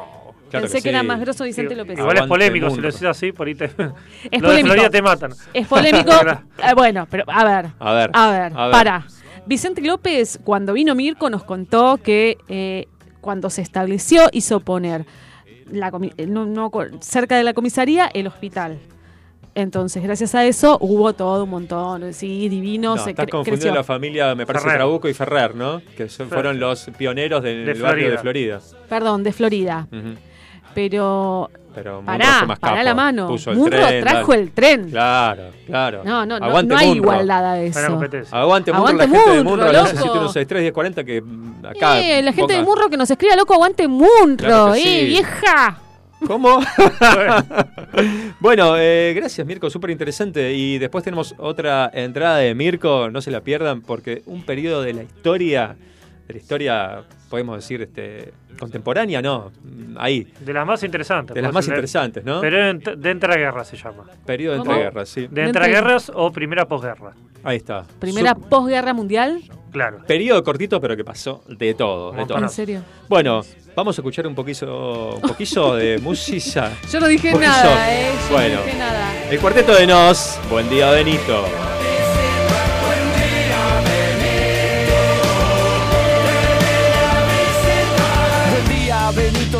[0.50, 0.88] Claro Pensé que, sí.
[0.90, 1.98] era más grosso Vicente López.
[1.98, 3.66] Igual es polémico, si lo decís así, por ahí te...
[4.30, 4.62] Es lo de.
[4.62, 5.32] Florida te matan.
[5.54, 6.10] Es polémico.
[6.58, 7.66] Eh, bueno, pero a ver.
[7.78, 8.10] A ver.
[8.12, 8.72] A ver, a ver.
[8.72, 9.06] para.
[9.46, 12.86] Vicente López, cuando vino Mirko, nos contó que eh,
[13.20, 15.06] cuando se estableció hizo poner
[15.70, 16.70] la eh, no-
[17.00, 18.78] cerca de la comisaría el hospital.
[19.54, 22.12] Entonces, gracias a eso hubo todo un montón.
[22.12, 23.74] Sí, divino, No, se estás cre- confundiendo creció.
[23.74, 24.78] la familia, me parece, Ferrer.
[24.78, 25.82] Trabuco y Ferrer, ¿no?
[25.96, 28.60] Que son- fueron los pioneros del De barrio de Florida.
[28.88, 29.88] Perdón, de Florida.
[29.90, 30.14] Ujú.
[30.74, 32.84] Pero Pero Munro pará, más pará capo.
[32.84, 33.26] la mano.
[33.28, 34.42] Puso el Munro tren, trajo dale.
[34.42, 34.90] el tren.
[34.90, 36.02] Claro, claro.
[36.04, 37.02] No, no, no, Aguante no hay Munro.
[37.02, 37.78] igualdad a eso.
[38.30, 40.28] Aguante Munro, Aguante la gente de Munro, Munro, al loco.
[40.34, 42.00] 1171631040 que mm, acá.
[42.00, 45.06] Eh, la gente de Munro que nos escriba, loco, aguante Munro, Claro eh, sí.
[45.06, 45.78] vieja.
[46.26, 46.60] ¿Cómo?
[48.40, 50.52] bueno, eh, gracias Mirko, súper interesante.
[50.52, 54.92] Y después tenemos otra entrada de Mirko, no se la pierdan, porque un periodo de
[54.94, 55.76] la historia,
[56.30, 59.50] de la historia, podemos decir, este, contemporánea, no,
[59.96, 61.34] ahí, De las más interesantes.
[61.34, 62.40] de las pues, más interesantes, ¿no?
[62.40, 64.04] Pero de, de entreguerra se llama.
[64.24, 65.26] periodo de entreguerras, sí.
[65.30, 67.12] De entreguerras o primera posguerra.
[67.42, 67.84] Ahí está.
[67.98, 69.40] Primera posguerra mundial.
[69.72, 69.98] Claro.
[70.04, 72.38] periodo cortito, pero que pasó de todo, de todo.
[72.38, 72.82] ¿En serio?
[73.08, 73.40] Bueno,
[73.76, 76.72] vamos a escuchar un poquito, un poquillo de música.
[76.90, 78.10] Yo no dije nada, eh.
[78.28, 78.56] Yo Bueno.
[78.56, 79.30] no dije nada.
[79.30, 80.40] El cuarteto de Nos.
[80.50, 81.79] Buen día, Benito.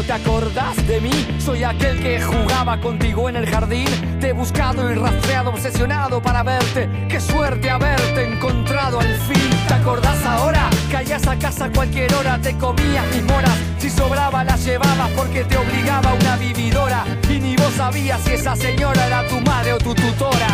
[0.03, 1.11] ¿Te acordás de mí?
[1.39, 3.89] Soy aquel que jugaba contigo en el jardín.
[4.21, 6.89] Te he buscado y rastreado, obsesionado para verte.
[7.09, 9.51] Qué suerte haberte encontrado al fin.
[9.69, 10.71] ¿Te acordás ahora?
[10.91, 13.57] Caías a casa cualquier hora, te comías mis moras.
[13.79, 17.05] Si sobraba, las llevabas porque te obligaba una vividora.
[17.29, 20.49] Y ni vos sabías si esa señora era tu madre o tu tutora.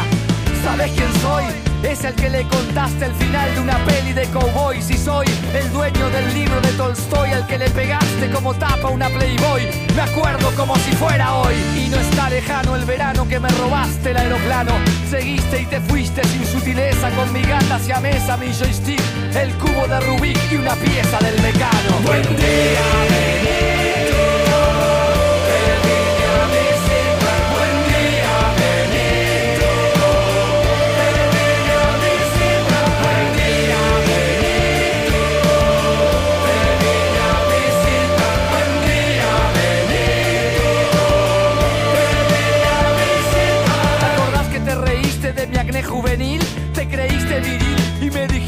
[0.67, 1.45] ¿Sabes quién soy?
[1.85, 4.83] Es el que le contaste el final de una peli de cowboy.
[4.83, 9.09] Si soy el dueño del libro de Tolstoy, al que le pegaste como tapa una
[9.09, 9.63] Playboy.
[9.95, 11.55] Me acuerdo como si fuera hoy.
[11.77, 14.73] Y no está lejano el verano que me robaste el aeroplano.
[15.09, 19.01] Seguiste y te fuiste sin sutileza con mi gata hacia mesa, mi joystick,
[19.37, 22.01] el cubo de Rubik y una pieza del mecano.
[22.05, 23.36] Buen día,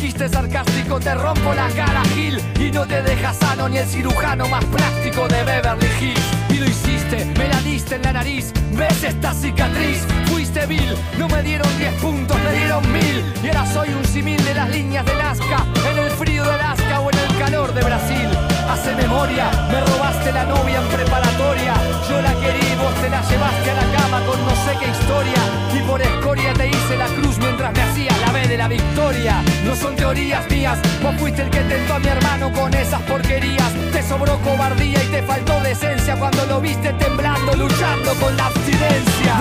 [0.09, 2.41] dijiste sarcástico, te rompo la cara, Gil.
[2.59, 6.23] Y no te deja sano ni el cirujano más práctico de Beverly Hills.
[6.49, 8.53] Y lo hiciste, me la diste en la nariz.
[8.73, 10.07] ¿Ves esta cicatriz?
[10.27, 13.23] Fuiste vil, no me dieron 10 puntos, me dieron mil.
[13.43, 17.01] Y ahora soy un simil de las líneas de Nazca, en el frío de Alaska
[17.01, 18.58] o en el calor de Brasil.
[18.69, 21.75] Hace memoria, me robaste la novia en preparatoria.
[22.09, 25.41] Yo la querí, vos te la llevaste a la cama con no sé qué historia.
[25.75, 29.43] Y por escoria te hice la cruz mientras me hacía la B de la victoria.
[29.65, 33.73] No son teorías mías, vos fuiste el que tentó a mi hermano con esas porquerías.
[33.91, 39.39] Te sobró cobardía y te faltó decencia cuando lo viste temblando, luchando con la abstinencia.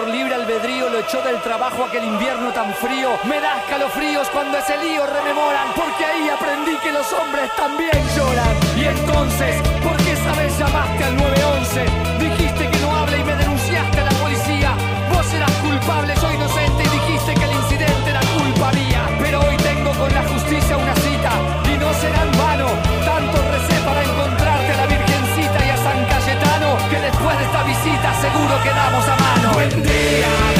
[0.00, 3.10] Por libre albedrío lo echó del trabajo aquel invierno tan frío.
[3.24, 8.54] Me da escalofríos cuando ese lío rememoran, porque ahí aprendí que los hombres también lloran.
[8.76, 11.84] Y entonces, ¿por qué esa vez llamaste al 911?
[12.18, 14.70] Dijiste que no habla y me denunciaste a la policía.
[15.12, 19.02] Vos eras culpable, soy inocente y dijiste que el incidente era culpa mía.
[19.20, 21.32] Pero hoy tengo con la justicia una cita
[21.68, 22.38] y no será en
[27.82, 29.52] visita seguro quedamos a mano.
[29.54, 30.59] Buen día,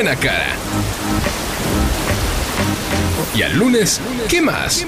[0.00, 0.54] buena cara.
[3.34, 4.86] Y al lunes, ¿qué más?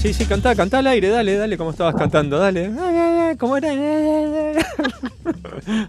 [0.00, 2.70] Sí, sí, cantá, cantá al aire, dale, dale, como estabas cantando, dale.
[3.38, 3.74] ¿Cómo era?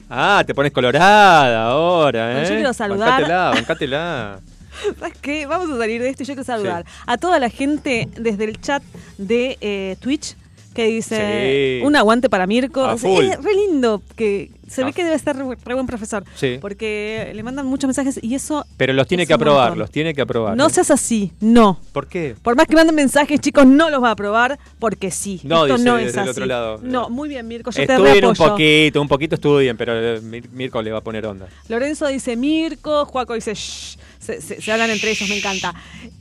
[0.10, 2.46] Ah, te pones colorada ahora, ¿eh?
[2.50, 3.12] Yo quiero saludar.
[3.12, 4.40] Bancátela, bancátela.
[5.00, 5.46] ¿Sabes qué?
[5.46, 8.60] Vamos a salir de esto y yo quiero saludar a toda la gente desde el
[8.60, 8.84] chat
[9.18, 10.36] de eh, Twitch
[10.74, 11.86] que dice Sí.
[11.86, 12.90] un aguante para Mirko.
[12.92, 16.24] Es re lindo que se ve que debe estar re, re buen profesor.
[16.36, 16.58] Sí.
[16.62, 18.66] Porque le mandan muchos mensajes y eso.
[18.78, 19.80] Pero los tiene que un aprobar, montón.
[19.80, 20.56] los tiene que aprobar.
[20.56, 20.70] No ¿eh?
[20.70, 21.78] seas así, no.
[21.92, 22.36] ¿Por qué?
[22.42, 25.42] Por más que manden mensajes, chicos, no los va a aprobar porque sí.
[25.44, 26.30] No, Esto dice no es así.
[26.30, 26.80] otro lado.
[26.82, 27.72] No, muy bien, Mirko.
[27.72, 28.50] Yo te Estudien un reapoyo.
[28.52, 31.48] poquito, un poquito estudien, pero Mir- Mirko le va a poner onda.
[31.68, 33.98] Lorenzo dice Mirko, Juaco dice shh.
[34.22, 35.74] Se, se- se hablan entre ellos, me encanta.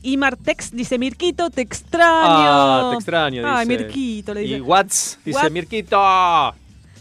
[0.03, 2.09] Y Martex dice Mirquito, te extraño.
[2.19, 3.79] Ah, te extraño, Ay, dice.
[3.85, 4.57] Mirquito, le dice.
[4.57, 5.51] Y Watts dice, What?
[5.51, 5.99] Mirquito.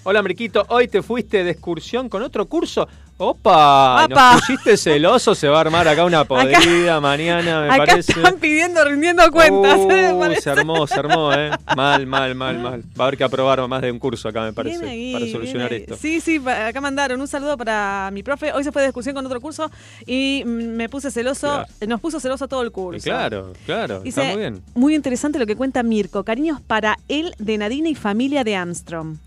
[0.03, 2.87] Hola, Mirquito, hoy te fuiste de excursión con otro curso.
[3.21, 4.07] ¡Opa!
[4.09, 8.13] Nos pusiste celoso, se va a armar acá una podrida mañana, me Acá parece.
[8.13, 9.77] están pidiendo, rindiendo cuentas.
[9.77, 9.87] Uh,
[10.19, 10.41] parece.
[10.41, 11.51] se armó, se armó, ¿eh?
[11.75, 12.81] Mal, mal, mal, mal.
[12.97, 15.73] Va a haber que aprobar más de un curso acá, me parece, ahí, para solucionar
[15.73, 15.97] esto.
[15.97, 18.53] Sí, sí, acá mandaron un saludo para mi profe.
[18.53, 19.69] Hoy se fue de discusión con otro curso
[20.07, 21.47] y me puse celoso.
[21.47, 21.65] Claro.
[21.87, 23.03] Nos puso celoso todo el curso.
[23.03, 24.61] Claro, claro, Dice, está muy bien.
[24.75, 26.23] muy interesante lo que cuenta Mirko.
[26.23, 29.17] Cariños para él, de Nadine y familia de Armstrong.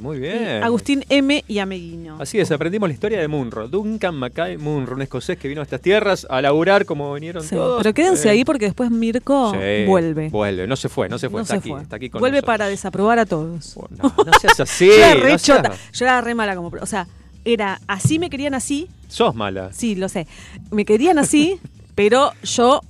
[0.00, 0.62] Muy bien.
[0.62, 1.44] Agustín M.
[1.48, 2.16] y Ameguino.
[2.20, 3.68] Así es, aprendimos la historia de Munro.
[3.68, 7.54] Duncan Mackay Munro, un escocés que vino a estas tierras a laburar como vinieron Sí,
[7.54, 7.82] todos.
[7.82, 10.28] pero quédense Eh, ahí porque después Mirko sí, vuelve.
[10.30, 11.82] Vuelve, no se fue, no se fue, No está se aquí, fue.
[11.82, 12.54] está aquí con Vuelve nosotros.
[12.58, 13.76] para desaprobar a todos.
[13.90, 14.86] No, no seas así.
[14.88, 15.72] yo era re no seas- chota.
[15.92, 16.68] Yo era re mala como.
[16.80, 17.06] O sea,
[17.44, 18.88] era así me querían así.
[19.08, 19.72] Sos mala.
[19.72, 20.26] Sí, lo sé.
[20.70, 21.58] Me querían así,
[21.94, 22.80] pero yo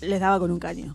[0.00, 0.94] les daba con un caño.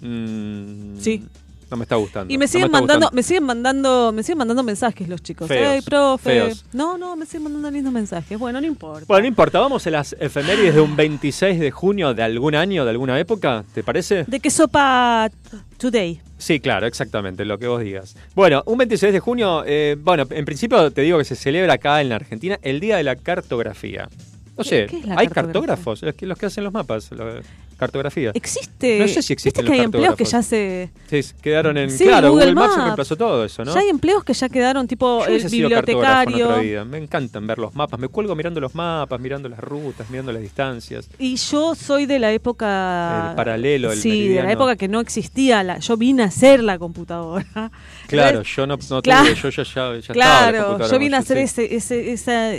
[0.00, 1.24] Mm, Sí.
[1.70, 2.32] No me está gustando.
[2.34, 3.16] Y me No siguen mandando, gustando.
[3.16, 5.46] me siguen mandando, me siguen mandando mensajes los chicos.
[5.46, 6.30] Feos, Ey, profe.
[6.30, 6.64] feos.
[6.72, 8.38] No, no, me siguen mandando lindos mensajes.
[8.38, 9.04] Bueno, no importa.
[9.06, 12.84] Bueno, no importa, vamos a las efemérides de un 26 de junio de algún año,
[12.84, 14.24] de alguna época, ¿te parece?
[14.26, 15.30] ¿De qué sopa
[15.78, 16.20] today?
[16.38, 18.16] Sí, claro, exactamente, lo que vos digas.
[18.34, 22.00] Bueno, un 26 de junio, eh, bueno, en principio te digo que se celebra acá
[22.00, 24.08] en la Argentina el Día de la Cartografía.
[24.56, 27.40] No sé, qué es la hay cartógrafos, los que, los que hacen los mapas, lo-
[27.80, 28.30] cartografía.
[28.34, 28.98] Existe.
[28.98, 30.90] No sé si existen Viste que hay empleos que ya se.
[31.08, 31.90] Sí, quedaron en...
[31.90, 33.74] Sí, claro, Google Google, Maps reemplazó todo eso, ¿no?
[33.74, 36.60] Ya hay empleos que ya quedaron tipo Yo el en bibliotecario.
[36.60, 36.84] vida.
[36.84, 37.98] Me encantan ver los mapas.
[37.98, 41.08] Me cuelgo mirando los mapas, mirando las rutas, mirando las distancias.
[41.18, 43.30] Y yo soy de la época.
[43.30, 45.62] El paralelo, el Sí, de la época que no existía.
[45.62, 47.70] La, yo vine a hacer la computadora.
[48.06, 50.98] Claro, yo no, no claro, tuve, yo ya, ya, ya estaba la Claro, computadora yo
[50.98, 51.42] vine a hacer sí.
[51.44, 52.52] ese, ese, esa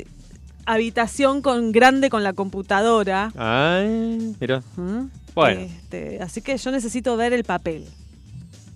[0.66, 3.32] habitación con grande con la computadora.
[3.38, 4.62] Ay, mira.
[4.76, 5.06] ¿Mm?
[5.36, 5.62] Bueno.
[5.62, 7.86] Este, así que yo necesito ver el papel.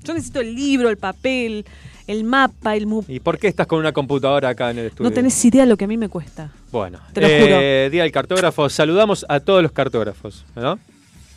[0.04, 1.66] Yo necesito el libro, el papel,
[2.08, 5.10] el mapa, el mu- ¿Y por qué estás con una computadora acá en el estudio?
[5.10, 6.52] No tenés idea lo que a mí me cuesta.
[6.72, 8.70] Bueno, Te lo eh, Día del Cartógrafo.
[8.70, 10.78] Saludamos a todos los cartógrafos, ¿no?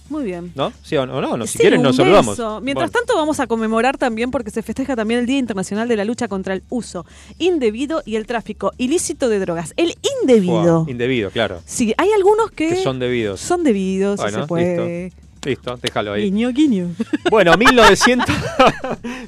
[0.09, 0.53] Muy bien.
[0.55, 0.73] ¿No?
[0.83, 1.21] ¿Sí o no?
[1.37, 2.37] no, si Sí, quieren nos saludamos.
[2.37, 2.61] beso.
[2.63, 3.01] Mientras Bueno.
[3.07, 6.29] tanto vamos a conmemorar también porque se festeja también el Día Internacional de la Lucha
[6.29, 7.05] contra el Uso
[7.39, 9.75] Indebido y el Tráfico Ilícito de Drogas.
[9.77, 10.87] El indebido.
[10.89, 11.61] Indebido, claro.
[11.67, 13.41] Sí, hay algunos que, Que son debidos.
[13.41, 15.13] son debidos, si Bueno, se puede.
[15.45, 16.25] Listo, déjalo ahí.
[16.25, 16.89] Guiño, guiño.
[17.31, 18.35] Bueno, 1900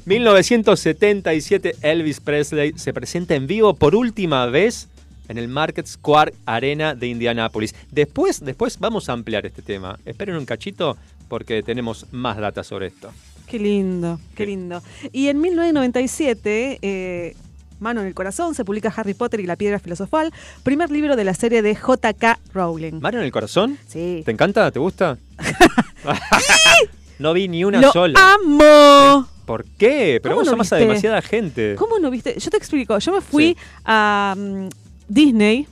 [0.05, 4.87] 1977 Elvis Presley se presenta en vivo por última vez
[5.31, 7.73] en el Market Square Arena de Indianápolis.
[7.89, 9.97] Después, después vamos a ampliar este tema.
[10.05, 13.11] Esperen un cachito porque tenemos más data sobre esto.
[13.47, 14.81] Qué lindo, qué lindo.
[15.11, 17.35] Y en 1997, eh,
[17.79, 20.31] Mano en el Corazón, se publica Harry Potter y la Piedra Filosofal,
[20.63, 22.39] primer libro de la serie de J.K.
[22.53, 22.99] Rowling.
[23.01, 23.77] ¿Mano en el corazón?
[23.87, 24.21] Sí.
[24.23, 24.69] ¿Te encanta?
[24.69, 25.17] ¿Te gusta?
[27.19, 28.35] no vi ni una ¡Lo sola.
[28.35, 29.27] amo!
[29.45, 30.19] ¿Por qué?
[30.21, 31.75] Pero ¿Cómo vos no amás a demasiada gente.
[31.77, 32.35] ¿Cómo no viste?
[32.39, 32.97] Yo te explico.
[32.99, 34.35] Yo me fui a
[35.13, 35.67] Disney.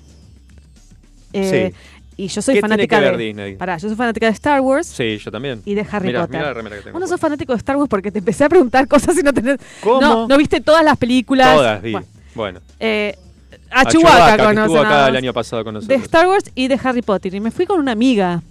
[1.34, 1.74] eh,
[2.18, 3.24] Y yo soy ¿Qué tiene fanática que ver de.
[3.26, 3.56] Disney?
[3.56, 5.62] Pará, yo soy fanática de Star Wars Sí, yo también.
[5.66, 6.36] y de Harry Mirá, Potter.
[6.38, 8.44] mirá la remera que tengo Vos no sos fanático de Star Wars porque te empecé
[8.44, 9.58] a preguntar cosas y no tenés.
[9.82, 10.02] ¿Cómo?
[10.02, 11.56] No, no viste todas las películas.
[11.56, 11.92] Todas vi.
[11.94, 12.60] Bueno, Bueno.
[12.80, 13.16] eh,
[13.72, 15.10] a, A que estuvo acá más.
[15.10, 15.96] el año pasado con De.
[15.96, 17.34] Star Wars y de Harry Potter.
[17.36, 18.42] Y me fui con una amiga.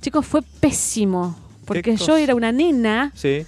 [0.00, 1.38] Chicos, fue pésimo.
[1.66, 3.46] Porque yo era una nena Sí,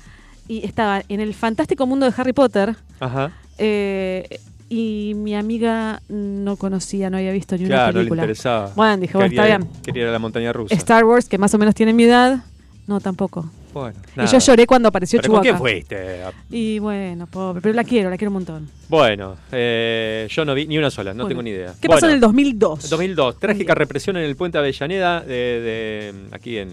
[0.48, 2.76] y estaba en el fantástico mundo de Harry Potter.
[3.00, 3.32] ajá.
[3.58, 8.22] eh, y mi amiga no conocía, no había visto ni una Claro, no le película.
[8.22, 8.72] interesaba.
[8.74, 9.68] Bueno, dije, bueno, está bien.
[9.84, 10.74] Quería ir a la montaña rusa.
[10.74, 12.44] Star Wars, que más o menos tiene mi edad,
[12.86, 13.48] no, tampoco.
[13.72, 15.42] Bueno, Y yo lloré cuando apareció ¿Pero Chewbacca.
[15.42, 16.20] quién fuiste?
[16.50, 18.68] Y bueno, pobre, pero la quiero, la quiero un montón.
[18.88, 21.74] Bueno, eh, yo no vi ni una sola, no Bueno, tengo ni idea.
[21.78, 22.88] ¿Qué pasó en el 2002?
[22.88, 26.70] 2002, trágica represión en el puente Avellaneda, de, de- aquí en,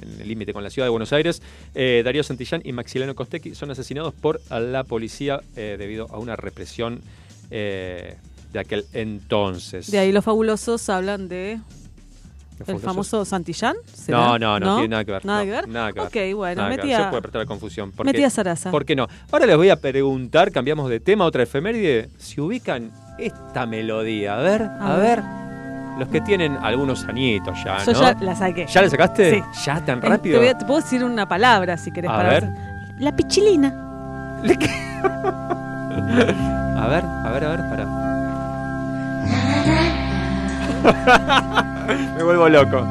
[0.00, 1.42] en el límite con la ciudad de Buenos Aires.
[1.74, 6.36] Eh, Darío Santillán y Maximiliano Costecchi son asesinados por la policía eh, debido a una
[6.36, 7.00] represión
[7.50, 8.16] eh,
[8.52, 9.90] de aquel entonces.
[9.90, 11.60] De ahí los fabulosos hablan de
[12.58, 13.76] ¿Los el famoso Santillán.
[14.08, 15.24] No, no, no, tiene nada que ver.
[15.24, 15.68] Nada no, que ver.
[15.68, 16.08] Nada que ver.
[16.32, 16.86] Ok, bueno, Nada que ver.
[16.86, 17.92] metí a- Se puede prestar confusión.
[17.92, 18.24] ¿Por metí qué?
[18.24, 18.70] a Sarasa.
[18.72, 19.06] ¿Por qué no?
[19.30, 22.08] Ahora les voy a preguntar, cambiamos de tema, otra efeméride.
[22.18, 25.20] Si ubican esta melodía, a ver, a, A ver.
[25.22, 25.37] ver.
[25.98, 28.00] Los que tienen algunos añitos ya, Yo ¿no?
[28.00, 28.66] ya la saqué.
[28.66, 29.30] ¿Ya la sacaste?
[29.34, 29.42] Sí.
[29.64, 30.40] ¿Ya tan Eh, rápido?
[30.40, 32.10] te puedo decir una palabra si querés.
[32.10, 32.48] A para ver.
[32.98, 33.74] La pichilina.
[36.78, 37.84] A ver, a ver, a ver, para.
[42.16, 42.86] Me vuelvo loco.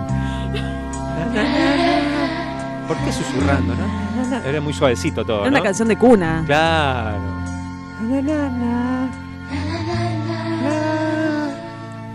[2.88, 4.38] ¿Por qué susurrando, no?
[4.46, 6.44] Era muy suavecito todo, Era una canción de cuna.
[6.46, 7.18] Claro.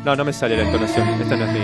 [0.04, 1.08] No, no me sale la entonación.
[1.20, 1.60] Esta no es mi.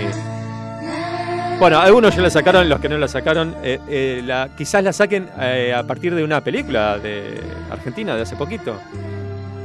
[1.59, 4.93] Bueno, algunos ya la sacaron, los que no la sacaron, eh, eh, la, quizás la
[4.93, 7.37] saquen eh, a partir de una película de
[7.69, 8.75] Argentina de hace poquito.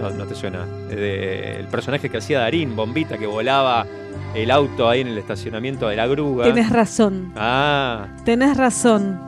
[0.00, 0.64] No, no te suena.
[0.88, 3.86] De- el personaje que hacía Darín, Bombita, que volaba
[4.34, 6.42] el auto ahí en el estacionamiento de la grúa.
[6.42, 7.32] Tenés razón.
[7.36, 9.20] Ah, Tenés razón.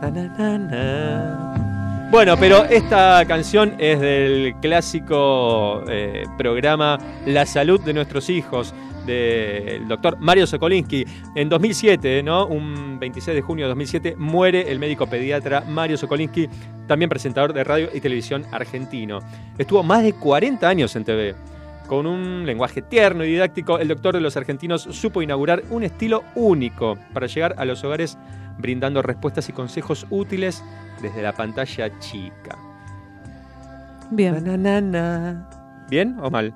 [2.11, 8.75] bueno, pero esta canción es del clásico eh, programa La salud de nuestros hijos
[9.07, 11.05] del doctor Mario Sokolinsky.
[11.35, 12.47] En 2007, ¿no?
[12.47, 16.49] Un 26 de junio de 2007, muere el médico pediatra Mario Sokolinsky,
[16.87, 19.21] también presentador de radio y televisión argentino.
[19.57, 21.35] Estuvo más de 40 años en TV.
[21.87, 26.25] Con un lenguaje tierno y didáctico, el doctor de los argentinos supo inaugurar un estilo
[26.35, 28.19] único para llegar a los hogares
[28.59, 30.65] brindando respuestas y consejos útiles
[31.01, 32.59] desde la pantalla chica.
[34.11, 34.43] Bien.
[35.89, 36.55] ¿Bien o mal?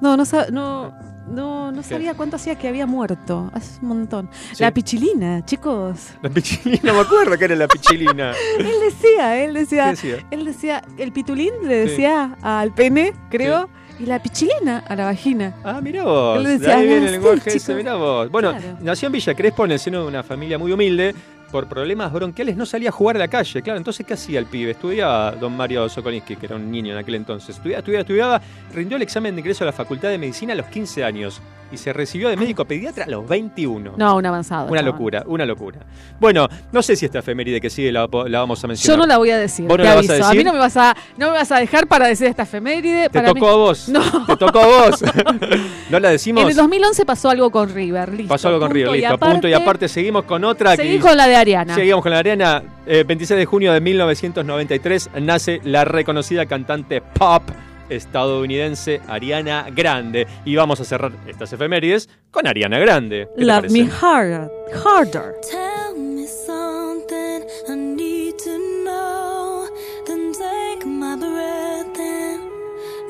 [0.00, 0.94] No, no, no,
[1.28, 3.50] no, no sabía cuánto hacía que había muerto.
[3.54, 4.28] Hace un montón.
[4.52, 4.62] Sí.
[4.62, 6.10] La pichilina, chicos.
[6.22, 8.32] La pichilina, me acuerdo que era la pichilina.
[8.58, 9.94] Él decía, él decía,
[10.30, 13.68] él decía, el pitulín le decía al pene, creo,
[13.98, 15.54] y la pichilina a la vagina.
[15.64, 16.38] Ah, mirá vos.
[16.38, 17.76] Él de decía, ahí viene "Ah, el sí, lenguaje ese, chicos".
[17.76, 18.30] mirá vos.
[18.30, 18.78] Bueno, Claro.
[18.80, 21.14] nació en Villa Crespo en el seno de una familia muy humilde.
[21.52, 23.60] Por problemas bronquiales no salía a jugar a la calle.
[23.60, 24.70] Claro, entonces, ¿qué hacía el pibe?
[24.70, 27.54] Estudiaba don Mario Sokolinsky, que era un niño en aquel entonces.
[27.56, 28.42] Estudiaba, estudiaba, estudiaba.
[28.74, 31.42] Rindió el examen de ingreso a la Facultad de Medicina a los 15 años.
[31.72, 33.94] Y se recibió de médico pediatra a los 21.
[33.96, 34.68] No, un avanzado.
[34.70, 35.80] Una locura, una locura.
[36.20, 38.96] Bueno, no sé si esta efeméride que sigue la, la vamos a mencionar.
[38.98, 39.66] Yo no la voy a decir.
[39.66, 40.28] ¿Vos no te la vas a aviso.
[40.28, 40.38] decir?
[40.38, 43.04] mí no me vas a, no me vas a dejar para decir esta efeméride.
[43.04, 43.88] Te para tocó mí- a vos.
[43.88, 44.26] No.
[44.26, 45.02] Te tocó a vos.
[45.90, 46.42] ¿No la decimos?
[46.44, 48.10] En el 2011 pasó algo con River.
[48.12, 48.28] Listo.
[48.28, 49.14] Pasó algo con River, listo.
[49.14, 50.76] aparte, punto y aparte seguimos con otra.
[50.76, 51.74] Seguí que con la de Ariana.
[51.74, 52.62] Seguimos con la de Ariana.
[52.86, 57.42] Eh, 26 de junio de 1993 nace la reconocida cantante pop
[57.88, 60.26] estadounidense Ariana Grande.
[60.44, 63.28] Y vamos a cerrar estas efemérides con Ariana Grande.
[63.34, 64.50] ¿Qué te Love me harder.
[64.84, 65.34] Harder.
[65.42, 69.66] Tell me something I need to know.
[70.06, 72.42] Then take my breath and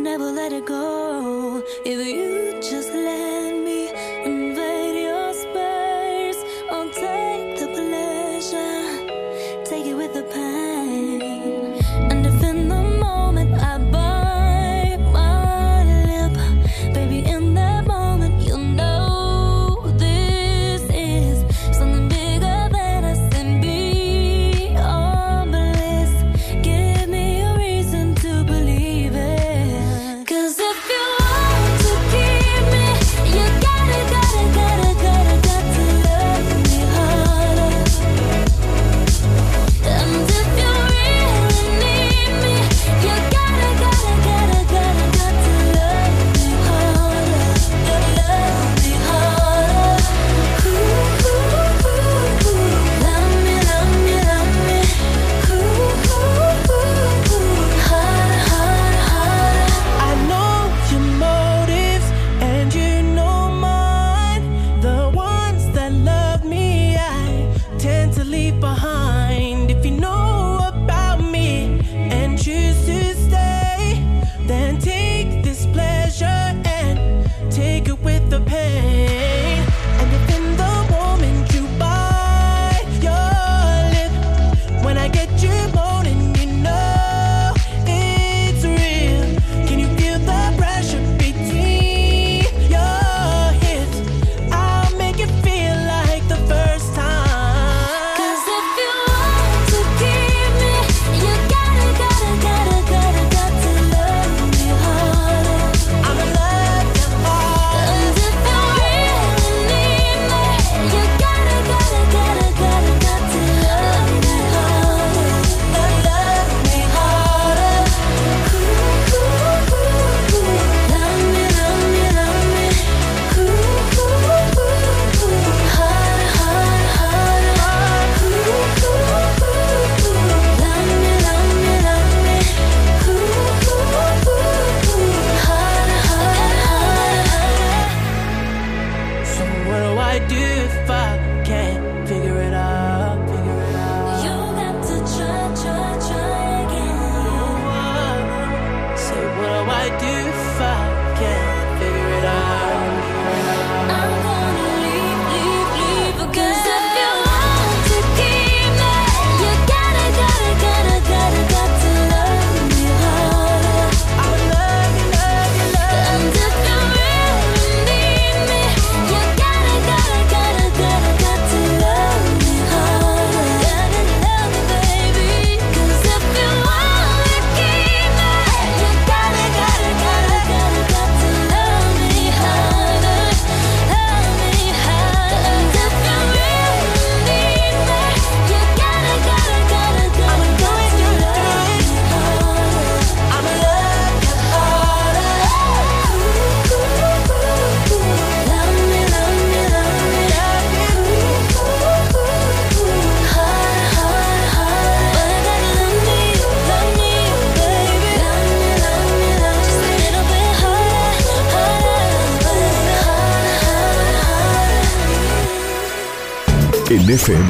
[0.00, 1.62] never let it go.
[1.84, 2.31] If you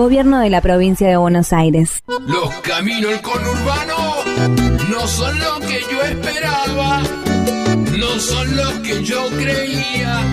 [0.00, 2.02] Gobierno de la provincia de Buenos Aires.
[2.26, 3.96] Los caminos del conurbano
[4.88, 7.02] no son lo que yo esperaba,
[7.98, 10.24] no son lo que yo creía,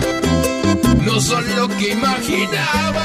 [1.04, 3.04] no son lo que imaginaba.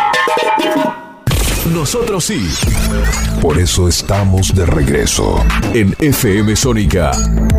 [1.69, 2.49] Nosotros sí.
[3.39, 5.45] Por eso estamos de regreso.
[5.73, 7.11] En FM Sónica.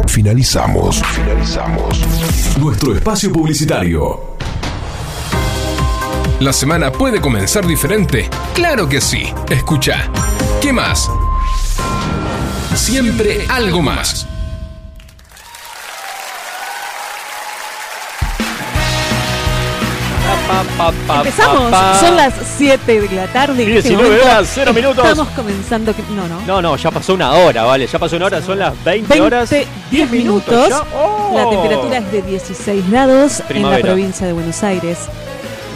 [0.08, 1.00] Finalizamos.
[1.02, 2.00] Finalizamos.
[2.58, 4.20] Nuestro espacio publicitario.
[6.40, 8.28] ¿La semana puede comenzar diferente?
[8.54, 9.32] Claro que sí.
[9.48, 10.10] Escucha.
[10.60, 11.08] ¿Qué más?
[12.74, 14.26] Siempre algo más.
[21.16, 23.62] Empezamos, son las 7 de la tarde.
[23.64, 25.04] en este 19 momento horas, cero minutos.
[25.08, 25.94] Estamos comenzando.
[25.96, 26.40] que- No, no.
[26.46, 27.86] No, no, ya pasó una hora, vale.
[27.86, 29.50] Ya pasó una hora, son las 20, horas.
[29.90, 30.68] 10 minutos.
[30.68, 30.82] ya.
[30.96, 31.32] ¡Oh!
[31.34, 33.78] La temperatura es de 16 grados en Primavera.
[33.78, 34.98] la provincia de Buenos Aires.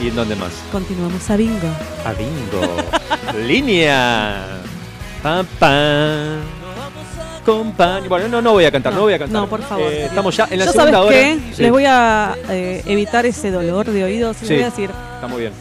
[0.03, 0.51] ¿Y en dónde más?
[0.73, 1.69] Continuamos a bingo.
[2.05, 2.77] A bingo.
[3.47, 4.44] Línea.
[5.23, 6.56] Pam, pam.
[8.09, 9.40] Bueno, no, no voy a cantar, no, voy a cantar.
[9.43, 9.90] No, por favor.
[9.93, 11.16] Eh, estamos ya en la Yo segunda sabes hora.
[11.16, 11.39] qué?
[11.55, 14.36] Sí, Les voy a eh, evitar ese dolor de oídos.
[14.40, 14.55] Les Sí.
[14.55, 15.52] voy a decir Está muy bien.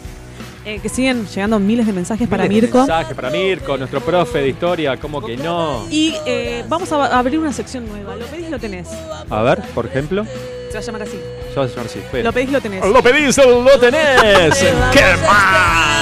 [0.64, 2.78] eh, que siguen llegando miles de mensajes para Miles Mirko.
[2.78, 5.86] Mensaje para Mirko, nuestro profe de historia, ¿cómo que no?
[5.90, 8.16] Y eh, vamos a abrir una sección nueva.
[8.16, 8.88] Lo pedís, lo tenés.
[9.30, 10.24] A ver, por ejemplo.
[10.68, 11.18] Se va a llamar así.
[11.56, 12.24] A llamar.
[12.24, 12.84] Lo pedís, lo tenés.
[12.84, 14.58] Lo pedís, lo tenés.
[14.92, 15.95] ¿Qué más?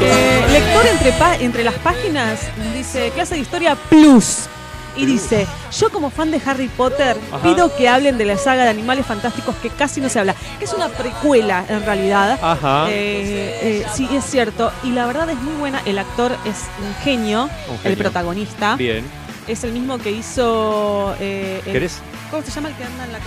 [0.00, 2.40] Eh, lector entre, pa- entre las páginas
[2.74, 4.46] dice clase de historia plus.
[4.94, 5.46] Y dice,
[5.78, 7.42] yo como fan de Harry Potter Ajá.
[7.42, 10.34] pido que hablen de la saga de animales fantásticos que casi no se habla.
[10.58, 12.38] Que es una precuela en realidad.
[12.42, 12.86] Ajá.
[12.90, 14.70] Eh, eh, sí, es cierto.
[14.84, 15.80] Y la verdad es muy buena.
[15.86, 16.56] El actor es
[16.86, 18.76] un genio, Un el protagonista.
[18.76, 19.02] Bien.
[19.48, 21.14] Es el mismo que hizo.
[21.20, 21.98] eh, el- ¿Querés?
[22.32, 23.18] ¿Cómo se llama el que anda en la.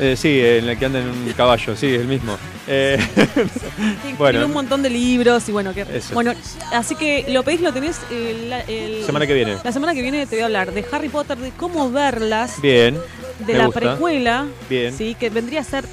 [0.00, 2.36] Eh, sí, en el que anda en un caballo, sí, el mismo.
[2.66, 2.98] Eh,
[4.02, 6.14] Tiene bueno, un montón de libros y bueno, que, Eso.
[6.14, 6.32] bueno,
[6.72, 9.56] así que lo pedís, lo tenés el, el- Semana que viene.
[9.62, 12.98] La semana que viene te voy a hablar de Harry Potter, de cómo verlas, bien.
[13.46, 13.80] de la gusta.
[13.80, 14.96] precuela, Bien.
[14.96, 15.84] sí, que vendría a ser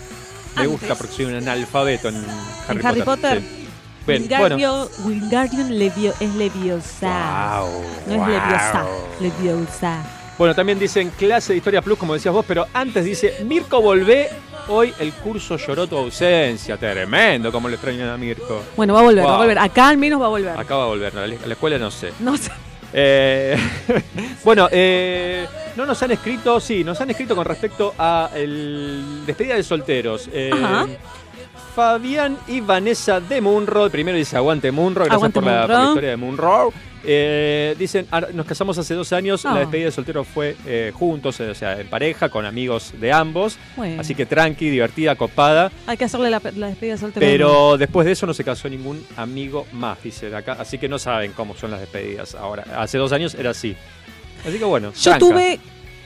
[0.56, 0.72] Me antes.
[0.72, 2.24] gusta porque soy un analfabeto en
[2.68, 3.42] Harry, Harry Potter.
[3.42, 3.62] sí.
[4.08, 4.56] Bien, bueno.
[4.56, 7.60] Wingardium, Wingardium Levio- es Leviosa.
[7.60, 8.28] Wow, no es wow.
[8.28, 8.86] Leviosa,
[9.20, 10.04] Leviosa.
[10.38, 14.30] Bueno, también dicen clase de Historia Plus, como decías vos, pero antes dice, Mirko, volvé.
[14.68, 16.76] Hoy el curso lloró tu ausencia.
[16.76, 18.64] Tremendo, como le extrañan a Mirko.
[18.76, 19.60] Bueno, va a volver, va a volver.
[19.60, 20.60] Acá al menos va a volver.
[20.60, 22.12] Acá va a volver, a la escuela no sé.
[22.20, 22.52] No sé.
[22.98, 23.58] Eh,
[24.44, 25.46] bueno, eh,
[25.76, 30.30] no nos han escrito, sí, nos han escrito con respecto a el despedida de solteros.
[30.32, 30.88] Eh, Ajá.
[31.76, 33.90] Fabián y Vanessa de Munro.
[33.90, 35.90] Primero dice aguante Munro, gracias Aguante por la, por la Munro.
[35.92, 36.74] historia de Munro.
[37.08, 39.54] Eh, dicen, "Ah, nos casamos hace dos años, Ah.
[39.54, 43.12] la despedida de soltero fue eh, juntos, eh, o sea, en pareja, con amigos de
[43.12, 43.58] ambos.
[43.78, 44.02] Bueno.
[44.02, 45.72] Así que tranqui, divertida, copada.
[45.88, 47.26] Hay que hacerle la, la despedida de soltero.
[47.26, 50.54] Pero después de eso no se casó ningún amigo más, dicen acá.
[50.60, 52.64] Así que no saben cómo son las despedidas ahora.
[52.78, 53.76] Hace dos años era así.
[54.48, 54.92] Así que bueno.
[54.94, 55.20] Yo tranca.
[55.20, 55.60] tuve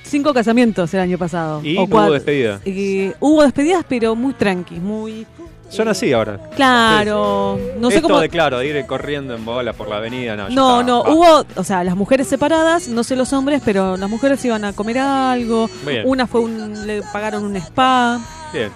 [0.03, 1.61] cinco casamientos el año pasado.
[1.63, 2.13] Y o no hubo cuatro.
[2.13, 2.61] despedida.
[2.65, 5.25] Y hubo despedidas, pero muy tranqui, muy...
[5.69, 6.39] Son así ahora.
[6.55, 8.19] Claro, no sé Esto cómo...
[8.19, 10.81] de claro, de ir corriendo en bola por la avenida, no.
[10.83, 14.65] No, hubo, o sea, las mujeres separadas, no sé los hombres, pero las mujeres iban
[14.65, 15.69] a comer algo.
[15.85, 16.03] Bien.
[16.05, 18.19] Una fue un, le pagaron un spa.
[18.51, 18.71] Bien.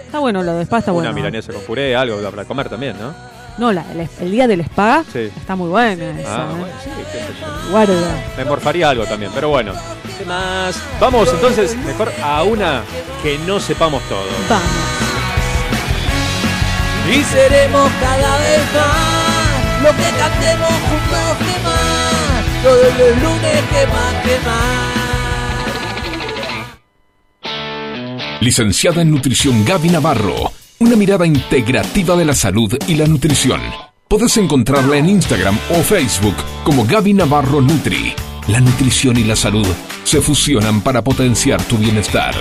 [0.00, 1.14] Está bueno lo de spa, está Una bueno.
[1.14, 3.12] milanesa con puré, algo para comer también, ¿no?
[3.58, 5.30] No, la- el, el día del spa Sí.
[5.36, 6.44] está muy buena esa.
[6.44, 6.58] Ah, ¿eh?
[6.60, 7.70] bueno, sí, qué.
[7.70, 8.24] Guarda.
[8.38, 9.72] Me morfaría algo también, pero bueno.
[10.16, 10.80] ¿Qué más?
[11.00, 12.82] Vamos entonces mejor a una
[13.22, 14.22] que no sepamos todo.
[14.48, 15.07] Vamos.
[17.10, 21.78] Y seremos cada vez más lo que cantemos juntos que más.
[23.22, 24.98] Lunes que más, que más.
[28.40, 30.52] Licenciada en Nutrición Gaby Navarro.
[30.80, 33.60] Una mirada integrativa de la salud y la nutrición.
[34.06, 38.14] Podés encontrarla en Instagram o Facebook como Gaby Navarro Nutri.
[38.48, 39.66] La nutrición y la salud
[40.04, 42.34] se fusionan para potenciar tu bienestar.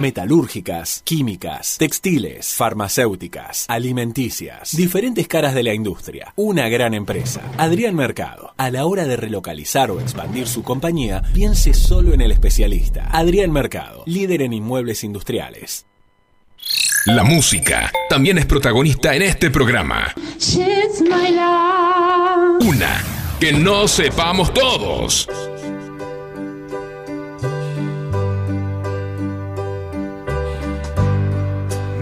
[0.00, 6.32] Metalúrgicas, químicas, textiles, farmacéuticas, alimenticias, diferentes caras de la industria.
[6.36, 7.40] Una gran empresa.
[7.56, 8.52] Adrián Mercado.
[8.56, 13.08] A la hora de relocalizar o expandir su compañía, piense solo en el especialista.
[13.10, 15.86] Adrián Mercado, líder en inmuebles industriales.
[17.06, 20.12] La música también es protagonista en este programa.
[20.38, 22.66] Shit's my love.
[22.66, 23.02] Una
[23.38, 25.28] que no sepamos todos.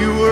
[0.00, 0.28] You.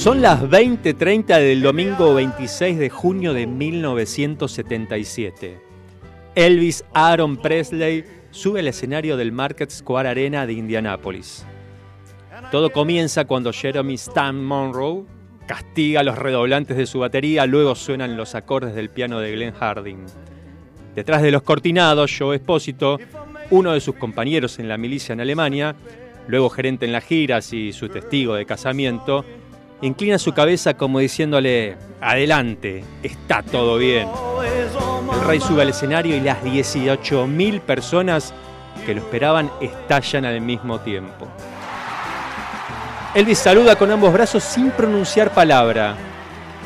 [0.00, 5.60] Son las 20:30 del domingo 26 de junio de 1977.
[6.34, 11.44] Elvis Aaron Presley sube al escenario del Market Square Arena de Indianápolis.
[12.50, 15.04] Todo comienza cuando Jeremy Stan Monroe
[15.46, 20.06] castiga los redoblantes de su batería, luego suenan los acordes del piano de Glenn Harding.
[20.94, 22.98] Detrás de los cortinados, Joe Espósito,
[23.50, 25.74] uno de sus compañeros en la milicia en Alemania,
[26.26, 29.24] luego gerente en las giras y su testigo de casamiento,
[29.82, 34.08] inclina su cabeza como diciéndole, adelante, está todo bien.
[35.12, 38.34] El rey sube al escenario y las 18.000 personas
[38.84, 41.28] que lo esperaban estallan al mismo tiempo.
[43.14, 45.96] Elvis saluda con ambos brazos sin pronunciar palabra.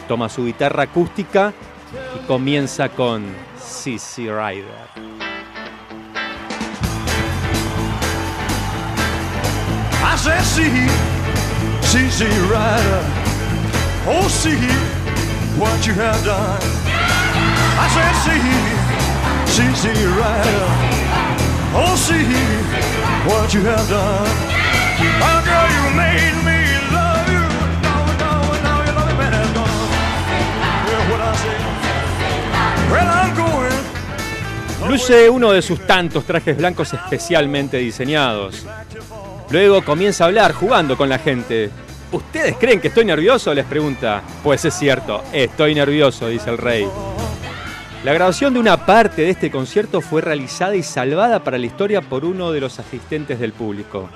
[0.06, 1.52] Toma su guitarra acústica
[2.14, 3.24] y comienza con
[3.84, 4.88] Sissy Rider.
[10.00, 10.88] I said, see,
[12.08, 13.02] see, rider.
[14.08, 14.56] Oh, see
[15.60, 16.62] what you have done.
[17.76, 20.64] I said, see, see, rider.
[21.76, 22.24] Oh, see
[23.28, 24.32] what you have done.
[25.28, 26.58] Oh, girl, you made me
[26.88, 27.44] love you.
[27.82, 29.88] Now, now, now your loving man gone.
[30.88, 31.58] Hear what I say?
[32.90, 33.43] Well, I'm going.
[34.88, 38.66] Luce uno de sus tantos trajes blancos especialmente diseñados.
[39.50, 41.70] Luego comienza a hablar jugando con la gente.
[42.12, 43.52] ¿Ustedes creen que estoy nervioso?
[43.54, 44.22] les pregunta.
[44.42, 46.86] Pues es cierto, estoy nervioso, dice el rey.
[48.04, 52.02] La grabación de una parte de este concierto fue realizada y salvada para la historia
[52.02, 54.10] por uno de los asistentes del público.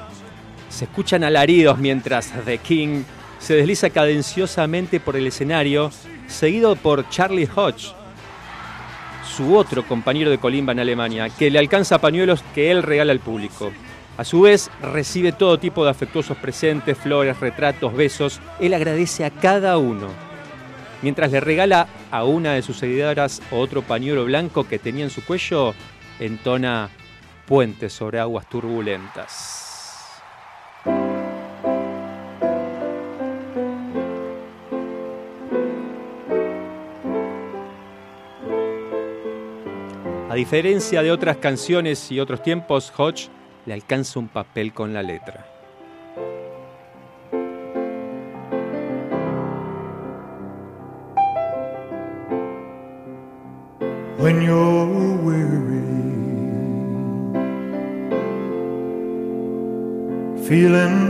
[0.68, 3.04] Se escuchan alaridos mientras The King
[3.38, 5.90] se desliza cadenciosamente por el escenario,
[6.26, 7.94] seguido por Charlie Hodge,
[9.28, 13.20] su otro compañero de colimba en Alemania, que le alcanza pañuelos que él regala al
[13.20, 13.70] público.
[14.16, 18.40] A su vez, recibe todo tipo de afectuosos presentes, flores, retratos, besos.
[18.58, 20.08] Él agradece a cada uno.
[21.02, 25.24] Mientras le regala a una de sus seguidoras otro pañuelo blanco que tenía en su
[25.24, 25.74] cuello,
[26.18, 26.90] entona
[27.46, 29.67] Puentes sobre aguas turbulentas.
[40.38, 43.28] Diferencia de otras canciones y otros tiempos, Hodge
[43.66, 45.44] le alcanza un papel con la letra.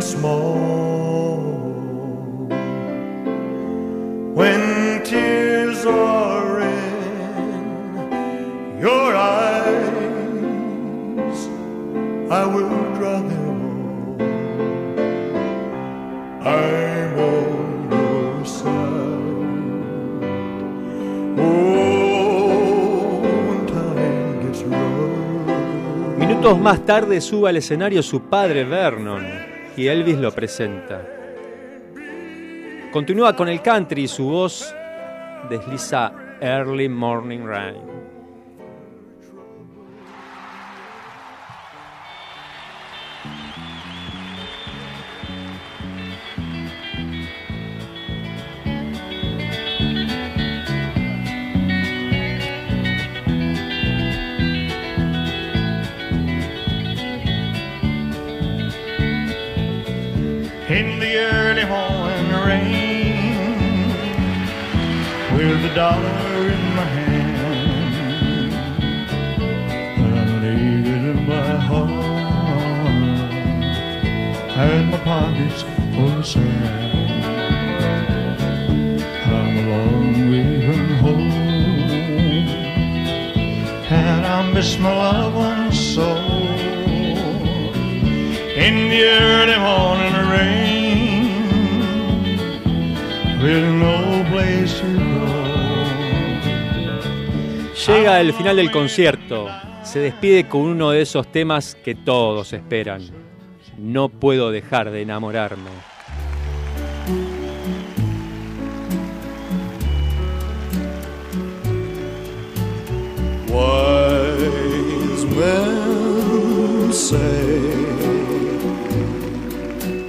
[0.01, 0.79] small,
[8.81, 9.89] your eyes,
[12.31, 14.19] I will dry them.
[16.45, 18.99] I'm on your side.
[26.19, 29.25] Minutos más tarde sube al escenario su padre Vernon
[29.77, 31.05] y Elvis lo presenta.
[32.93, 34.75] Continúa con el country y su voz
[35.51, 38.07] desliza Early Morning Rain.
[65.79, 68.53] Dollar in my hand.
[70.03, 73.33] And I laid it in my heart.
[74.67, 75.61] And my pockets
[75.95, 76.99] full of sand.
[79.37, 81.33] I'm a long way from home.
[84.03, 86.09] And I miss my loved ones so.
[88.67, 89.57] In the early
[97.89, 99.48] Llega el final del concierto.
[99.82, 103.01] Se despide con uno de esos temas que todos esperan.
[103.78, 105.70] No puedo dejar de enamorarme.
[113.48, 117.59] Wise men say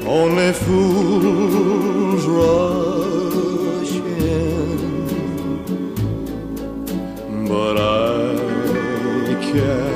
[0.06, 2.26] only fools
[9.60, 9.89] can't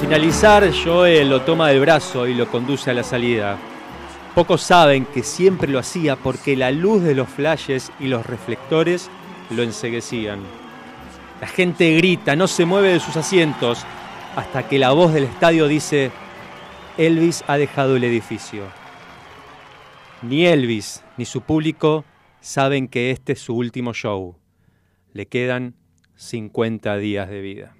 [0.00, 3.58] finalizar, Joe lo toma del brazo y lo conduce a la salida.
[4.34, 9.10] Pocos saben que siempre lo hacía porque la luz de los flashes y los reflectores
[9.50, 10.40] lo enseguecían.
[11.40, 13.84] La gente grita, no se mueve de sus asientos,
[14.36, 16.10] hasta que la voz del estadio dice,
[16.96, 18.64] Elvis ha dejado el edificio.
[20.22, 22.04] Ni Elvis ni su público
[22.40, 24.36] saben que este es su último show.
[25.12, 25.74] Le quedan
[26.14, 27.77] 50 días de vida.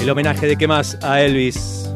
[0.00, 1.90] El homenaje de qué más a Elvis.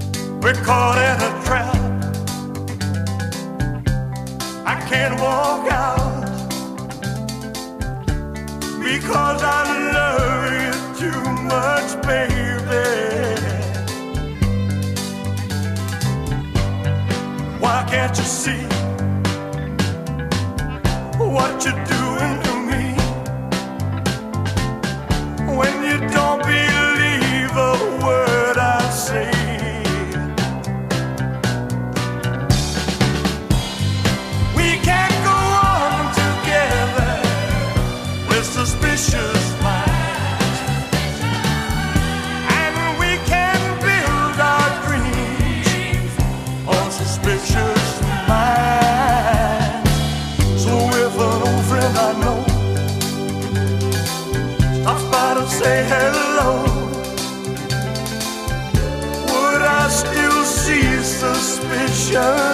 [17.60, 18.66] Why can't you see
[21.18, 22.41] what you're doing?
[62.12, 62.51] future.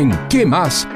[0.00, 0.88] ¿En qué más?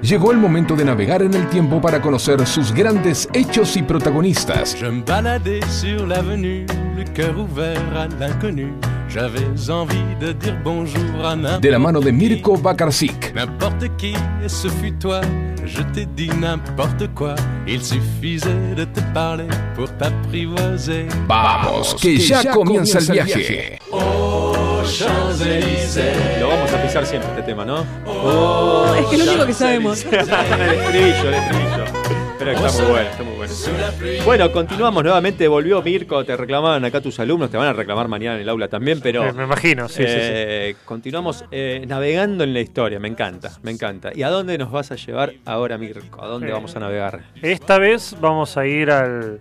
[0.00, 4.74] Llegó el momento de navegar en el tiempo para conocer sus grandes hechos y protagonistas.
[4.80, 6.64] Je me baladais sur l'avenue,
[6.96, 8.72] le cœur ouvert à l'inconnu.
[9.10, 13.34] J'avais envie de dire bonjour à n'importe De la mano de Mirko Bakarczyk.
[13.34, 15.20] N'importe qui, et ce fut toi.
[15.66, 17.34] Je t'ai dit n'importe quoi.
[17.68, 21.08] Il suffisait de te parler pour t'apprivoiser.
[21.28, 23.78] Vamos, que ya comienza el viaje.
[23.92, 24.54] Oh,
[24.86, 26.40] Champs-Élysées.
[26.40, 27.84] Lo vamos a pisar siempre este tema, ¿no?
[28.28, 30.04] Oh, es que es lo único que sabemos.
[30.10, 31.84] el estribillo, el estribillo.
[32.38, 33.52] Pero está muy bueno, está muy bueno.
[34.24, 35.48] Bueno, continuamos nuevamente.
[35.48, 38.68] Volvió Mirko, te reclamaban acá tus alumnos, te van a reclamar mañana en el aula
[38.68, 39.32] también, pero.
[39.32, 44.10] Me imagino, sí, sí, eh, Continuamos eh, navegando en la historia, me encanta, me encanta.
[44.14, 46.22] ¿Y a dónde nos vas a llevar ahora, Mirko?
[46.22, 47.22] ¿A dónde Eh, vamos a navegar?
[47.42, 49.40] Esta vez vamos a ir al,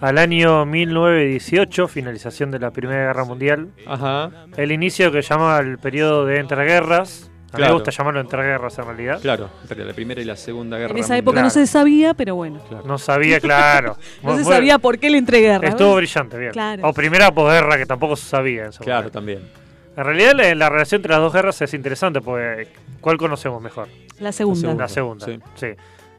[0.00, 3.68] al año 1918, finalización de la Primera Guerra Mundial.
[3.86, 4.30] Ajá.
[4.56, 7.28] El inicio que llama el periodo de entreguerras.
[7.52, 7.74] A mí Claro.
[7.74, 9.20] me gusta llamarlo entreguerras en realidad.
[9.20, 10.92] Claro, entre la primera y la segunda guerra.
[10.94, 12.60] En esa época no se sabía, pero bueno.
[12.84, 13.96] No sabía, claro.
[14.22, 15.68] No se sabía por qué le entreguerra.
[15.68, 16.52] Estuvo brillante, bien.
[16.52, 16.88] Claro.
[16.88, 19.18] O primera posguerra, que tampoco se sabía en ese Claro, momento.
[19.18, 19.40] también.
[19.94, 22.68] En realidad la, la relación entre las dos guerras es interesante porque
[23.02, 23.88] ¿cuál conocemos mejor?
[24.20, 24.74] La segunda.
[24.74, 25.38] La segunda, sí.
[25.56, 25.66] sí.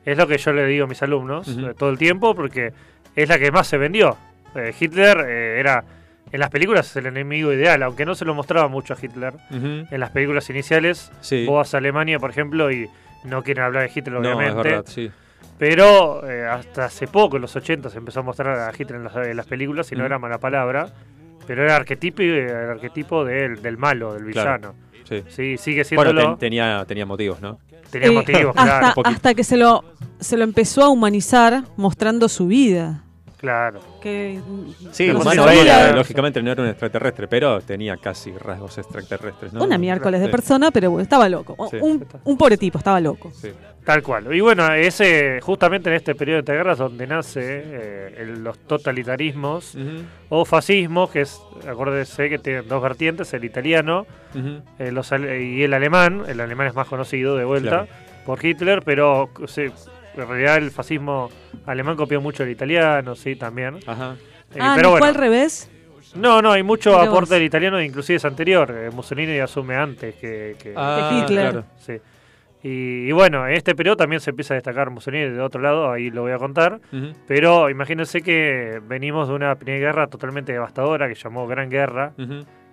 [0.06, 2.72] Es lo que yo le digo a mis alumnos eh, todo el tiempo porque
[3.16, 4.16] es la que más se vendió.
[4.54, 5.84] Eh, Hitler eh, era,
[6.32, 9.34] en las películas es el enemigo ideal, aunque no se lo mostraba mucho a Hitler.
[9.52, 11.46] En las películas iniciales, Sí.
[11.46, 12.90] vos vas a Alemania, por ejemplo, y
[13.24, 14.50] no quieren hablar de Hitler, No, obviamente.
[14.60, 15.12] es verdad, sí.
[15.60, 19.04] Pero eh, hasta hace poco, en los 80, se empezó a mostrar a Hitler en
[19.04, 20.90] las, en las películas y no era mala palabra.
[21.46, 24.74] Pero era arquetipo, el arquetipo del, del malo, del Claro,
[25.04, 25.24] villano.
[25.30, 25.58] sí.
[25.58, 26.30] sigue Bueno, siendo.
[26.32, 27.60] ten- tenía, tenía motivos, ¿no?
[27.92, 29.02] Tenía Eh, motivos, hasta, claro.
[29.06, 29.84] hasta que se lo,
[30.20, 33.03] se lo empezó a humanizar mostrando su vida.
[33.44, 33.82] Claro.
[34.02, 34.40] Que,
[34.92, 39.52] Sí, no se humano era, lógicamente no era un extraterrestre, pero tenía casi rasgos extraterrestres,
[39.52, 39.66] ¿no?
[39.66, 41.58] Una miércoles de persona, pero bueno, estaba loco.
[41.70, 41.76] Sí.
[41.82, 43.34] Un, un pobre tipo, estaba loco.
[43.84, 44.34] Tal cual.
[44.34, 49.78] Y bueno, ese justamente en este periodo de guerras donde nace eh, el- los totalitarismos
[50.30, 54.06] o fascismos, que es, acuérdese que tienen dos vertientes, el italiano
[54.80, 56.24] eh, los ale- y el alemán.
[56.30, 57.88] El alemán es más conocido de vuelta Claro.
[58.26, 59.64] por Hitler, pero sí,
[60.16, 61.30] en realidad el fascismo
[61.66, 63.80] alemán copió mucho el italiano, sí, también.
[63.86, 64.16] Ajá.
[64.54, 65.06] Eh, ah, pero ¿no fue bueno.
[65.06, 65.70] al revés?
[66.16, 67.30] No, no, hay mucho aporte vos.
[67.30, 68.70] del italiano, inclusive es anterior.
[68.72, 71.50] eh, Mussolini asume antes que, que- Ah, Hitler.
[71.52, 71.66] claro.
[71.80, 71.94] Sí.
[72.66, 75.92] Y, y bueno, en este periodo también se empieza a destacar Mussolini de otro lado,
[75.92, 76.80] ahí lo voy a contar.
[77.28, 82.14] Pero imagínense que venimos de una primera guerra totalmente devastadora que llamó Gran Guerra,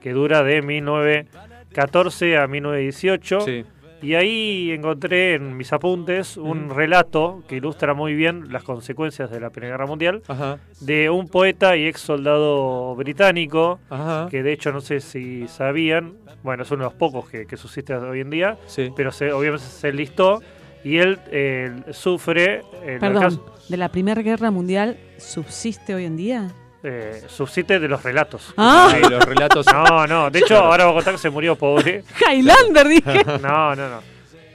[0.00, 3.40] que dura de 1914 a 1918.
[3.40, 3.64] Sí.
[4.02, 9.40] Y ahí encontré en mis apuntes un relato que ilustra muy bien las consecuencias de
[9.40, 10.58] la Primera Guerra Mundial Ajá.
[10.80, 14.28] de un poeta y ex soldado británico, Ajá.
[14.30, 17.56] que de hecho no sé si sabían, bueno, es uno de los pocos que, que
[17.58, 18.90] subsiste hoy en día, Sí.
[18.96, 20.40] pero se, obviamente se listó
[20.82, 26.16] y él eh, sufre, el Perdón, caso- ¿de la Primera Guerra Mundial subsiste hoy en
[26.16, 26.50] día?
[26.82, 28.54] Eh, subsiste de los relatos.
[28.56, 28.90] Ah.
[28.92, 29.66] Sí, los relatos.
[29.72, 32.02] No, no, de hecho ahora voy a contar que se murió pobre.
[32.30, 33.22] Highlander, dije.
[33.42, 34.02] No, no, no.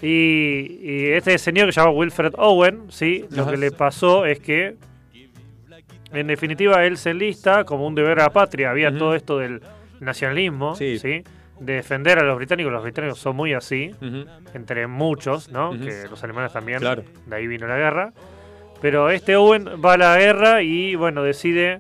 [0.02, 4.39] Y, y este señor que se llama Wilfred Owen, sí, lo que le pasó es
[4.39, 4.76] que,
[6.11, 8.69] en definitiva, él se enlista como un deber a la patria.
[8.72, 9.61] Había todo esto del
[9.99, 10.99] nacionalismo, Sí.
[10.99, 11.23] sí.
[11.60, 12.72] de defender a los británicos.
[12.72, 13.91] Los británicos son muy así,
[14.53, 15.72] entre muchos, ¿no?
[15.72, 16.80] Que los alemanes también.
[16.80, 17.03] Claro.
[17.26, 18.14] De ahí vino la guerra.
[18.81, 21.80] Pero este Owen va a la guerra y, bueno, decide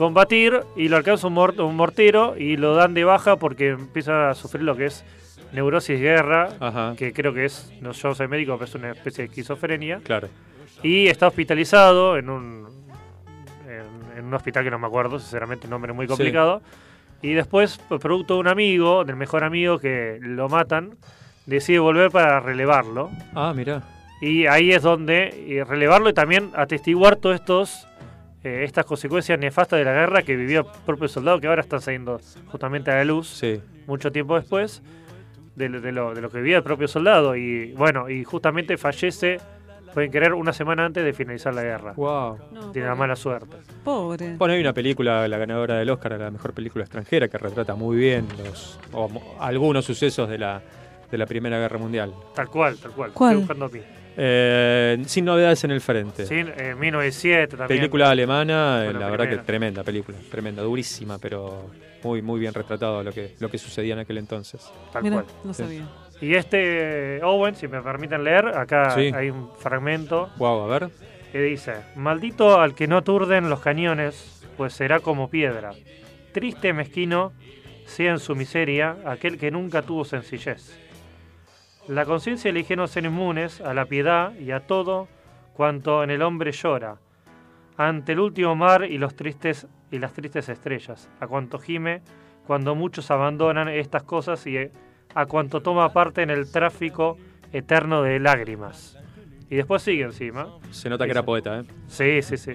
[0.00, 4.30] combatir y lo alcanza un, mor- un mortero y lo dan de baja porque empieza
[4.30, 5.04] a sufrir lo que es
[5.52, 6.94] neurosis guerra, Ajá.
[6.96, 10.00] que creo que es, no yo soy médico, pero es una especie de esquizofrenia.
[10.02, 10.28] Claro.
[10.82, 12.66] Y está hospitalizado en un,
[13.68, 16.08] en, en un hospital que no me acuerdo, sinceramente, un nombre muy Sí.
[16.10, 16.62] complicado.
[17.20, 20.96] Y después, pues, producto de un amigo, del mejor amigo que lo matan,
[21.44, 23.10] decide volver para relevarlo.
[23.34, 23.82] Ah, mira.
[24.22, 27.86] Y ahí es donde y relevarlo y también atestiguar todos estos
[28.44, 31.80] eh, estas consecuencias nefastas de la guerra que vivió el propio soldado, que ahora están
[31.80, 33.60] saliendo justamente a la luz Sí.
[33.86, 34.82] mucho tiempo después
[35.56, 37.36] de, lo- de lo, de lo que vivía el propio soldado.
[37.36, 39.38] Y bueno, y justamente fallece,
[39.92, 41.92] pueden creer, una semana antes de finalizar la guerra.
[41.96, 42.38] Wow.
[42.52, 43.56] No, Tiene la mala suerte.
[43.84, 44.36] Pobre.
[44.36, 47.96] Bueno, hay una película, la ganadora del Oscar la mejor película extranjera, que retrata muy
[47.98, 50.62] bien los o mo- algunos sucesos de la,
[51.10, 52.14] de la Primera Guerra Mundial.
[52.34, 53.10] Tal cual, tal cual.
[53.12, 53.30] ¿Cuál?
[53.32, 53.80] Estoy buscando a mí.
[54.22, 56.26] Eh, sin novedades en el frente.
[56.26, 57.78] Sí, en 1907 también.
[57.80, 59.46] película alemana, eh, Fue la la verdad que primera.
[59.46, 61.70] tremenda película, tremenda, durísima, pero
[62.04, 64.70] muy muy bien retratado lo que lo que sucedía en aquel entonces.
[64.92, 65.26] Tal Mira, cual.
[65.44, 65.62] no Sí.
[65.62, 65.88] sabía.
[66.20, 69.10] Y este eh, Owen, si me permiten leer, acá Sí.
[69.14, 70.90] hay un fragmento Wow, a ver.
[71.32, 75.70] que dice, maldito al que no turden los cañones, pues será como piedra.
[76.32, 77.32] Triste, mezquino,
[77.86, 80.76] sea en su miseria aquel que nunca tuvo sencillez.
[81.90, 85.08] La conciencia elige no ser inmunes a la piedad y a todo
[85.54, 86.98] cuanto en el hombre llora,
[87.76, 92.00] ante el último mar y los tristes y las tristes estrellas, a cuanto gime
[92.46, 94.70] cuando muchos abandonan estas cosas y
[95.12, 97.18] a cuanto toma parte en el tráfico
[97.52, 98.96] eterno de lágrimas.
[99.48, 100.46] Y después sigue encima.
[100.70, 101.64] Se nota que era poeta, ¿eh?
[101.88, 102.52] Sí, sí, sí.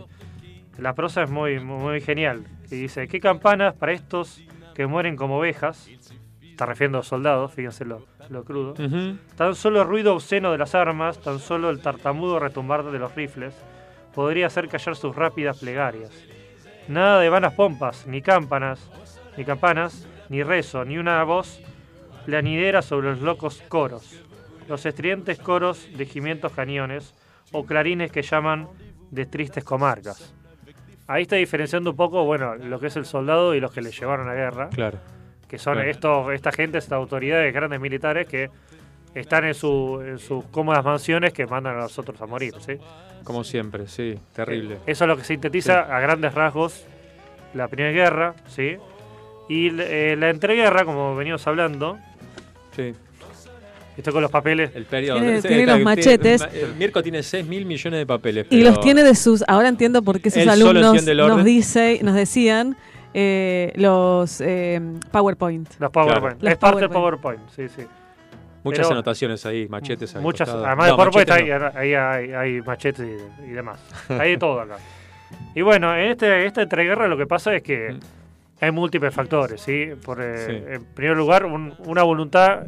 [0.77, 2.45] La prosa es muy, muy genial.
[2.71, 4.41] Y dice, ¿qué campanas para estos
[4.73, 5.89] que mueren como ovejas?
[6.55, 8.75] Está refiriendo a soldados, fíjense lo, lo crudo.
[9.35, 13.13] Tan solo el ruido obsceno de las armas, tan solo el tartamudo retumbar de los
[13.13, 13.53] rifles,
[14.13, 16.11] podría hacer callar sus rápidas plegarias.
[16.87, 18.89] Nada de vanas pompas, ni campanas,
[19.35, 21.59] ni campanas, ni rezo, ni una voz
[22.25, 24.23] planidera sobre los locos coros.
[24.69, 27.13] Los estridentes coros de gimientos cañones
[27.51, 28.69] o clarines que llaman
[29.11, 30.33] de tristes comarcas.
[31.05, 33.91] Ahí está diferenciando un poco, bueno, lo que es el soldado y los que le
[33.91, 34.99] llevaron a la guerra Claro.
[35.47, 35.89] Que son Claro.
[35.89, 38.49] estos, esta gente, estas autoridades grandes militares que
[39.13, 42.53] están en, su, en sus cómodas mansiones que mandan a los otros a morir.
[42.65, 42.73] ¿sí?
[43.23, 44.77] Como siempre, sí, terrible.
[44.85, 46.85] Eso es lo que sintetiza a grandes rasgos
[47.53, 48.35] la Primera Guerra.
[48.47, 48.75] ¿sí?
[49.47, 51.97] Y eh, la entreguerra, como venimos hablando,
[52.75, 52.93] Sí.
[53.95, 54.71] estoy con los papeles.
[54.75, 55.19] El periodo.
[55.21, 56.41] Tiene- sí, tiene los machetes.
[56.53, 58.47] El Mirko tiene 6 mil millones de papeles.
[58.49, 59.43] Y los tiene de sus.
[59.47, 62.75] Ahora entiendo por qué sus alumnos nos dice, nos decían
[63.17, 65.69] eh, los eh, PowerPoint.
[65.79, 66.41] Los PowerPoint.
[66.43, 67.39] Los es parte del PowerPoint.
[67.55, 67.83] Sí, sí.
[68.63, 70.65] Muchas Pero- anotaciones ahí, machetes al Muchas, costado.
[70.65, 71.71] además de PowerPoint hay, no.
[71.75, 73.79] ahí hay, hay machetes y, y demás.
[74.09, 74.77] Hay de todo acá.
[75.53, 77.97] Y bueno, en este, esta entreguerra lo que pasa es que
[78.59, 79.91] hay múltiples factores, ¿sí?
[80.03, 80.73] Por, eh, Sí.
[80.73, 82.63] En primer lugar, un- una voluntad,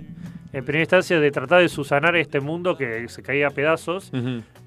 [0.53, 4.11] en primera instancia, de tratar de susanar este mundo que se caía a pedazos,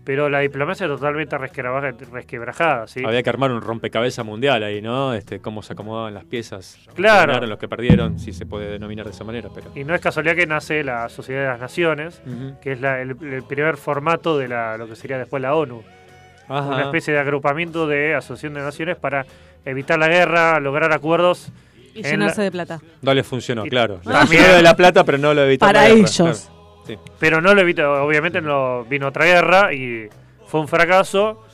[0.05, 3.03] pero la diplomacia totalmente resquebraja- resquebrajada, ¿sí?
[3.05, 5.15] Había que armar un rompecabezas mundial ahí, ¿no?
[5.15, 6.79] Este, cómo se acomodaban las piezas.
[6.87, 7.29] los que Claro.
[7.33, 9.71] ganaron, los que perdieron, si se puede denominar de esa manera, pero.
[9.75, 12.21] Y no es casualidad que nace la Sociedad de las Naciones,
[12.63, 15.83] que es la- el, el primer formato de la, lo que sería después la ONU.
[16.49, 16.67] Ajá.
[16.69, 19.25] Una especie de agrupamiento de asociación de naciones para
[19.65, 21.51] evitar la guerra, lograr acuerdos.
[21.95, 22.81] Y en llenarse la- de plata.
[23.03, 24.01] No les funcionó, Y- claro.
[24.07, 24.21] Ah.
[24.27, 25.73] Funcionó de la plata, pero no lo evitaron.
[25.75, 26.17] Para guerra, ellos.
[26.17, 26.35] claro.
[26.87, 26.97] Sí.
[27.19, 30.09] Pero no lo evitó, obviamente no vino otra guerra y
[30.47, 31.45] fue un fracaso.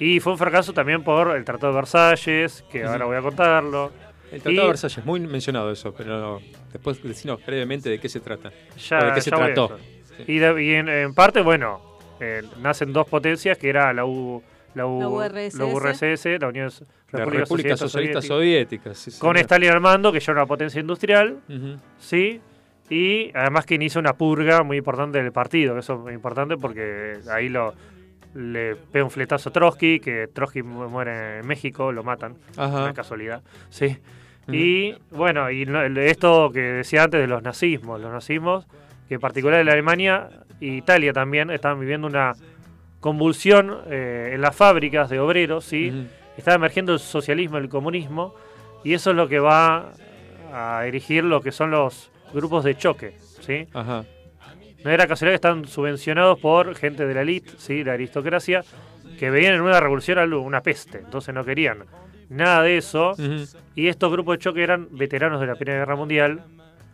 [0.00, 3.92] Y fue un fracaso también por el Tratado de Versalles, que ahora voy a contarlo.
[4.32, 6.40] El Tratado Y- de Versalles, muy mencionado eso, pero
[6.72, 8.50] después decinos brevemente de qué se trata.
[8.88, 9.78] Ya, o de qué se trató.
[10.26, 14.42] Y, de- y en, en parte, bueno, eh, nacen dos potencias, que era la, U,
[14.74, 15.54] la, U- La URSS.
[15.58, 16.68] la URSS, la Unión
[17.10, 18.94] La República, República Socialista Soviética.
[18.94, 19.36] sí, con.
[19.36, 21.38] Stalin al mando, que ya era una potencia industrial.
[21.98, 22.40] ¿sí?
[22.90, 26.56] Y además que inicia una purga muy importante del partido, que eso es muy importante
[26.56, 27.74] porque ahí lo
[28.34, 32.82] le pega un fletazo a Trotsky, que Trotsky mu- muere en México, lo matan, Ajá.
[32.82, 33.96] una casualidad, ¿sí?
[34.48, 35.64] Y bueno, y
[36.00, 38.66] esto que decía antes de los nazismos, los nazismos,
[39.08, 40.28] que en particular en Alemania
[40.60, 42.32] e Italia también estaban viviendo una
[43.08, 45.90] convulsión eh, en las fábricas de obreros, ¿sí?
[45.90, 46.06] Ujú.
[46.38, 48.34] Estaba emergiendo el socialismo, el comunismo,
[48.82, 49.92] y eso es lo que va
[50.50, 53.66] a erigir lo que son los grupos de choque, ¿sí?
[53.74, 54.06] Ajá.
[54.82, 57.84] No era casualidad que están subvencionados por gente de la elite, ¿sí?
[57.84, 58.64] la aristocracia,
[59.18, 61.84] que veían en una revolución algo- una peste, entonces no querían
[62.30, 63.14] nada de eso.
[63.74, 66.42] Y estos grupos de choque eran veteranos de la Primera Guerra Mundial,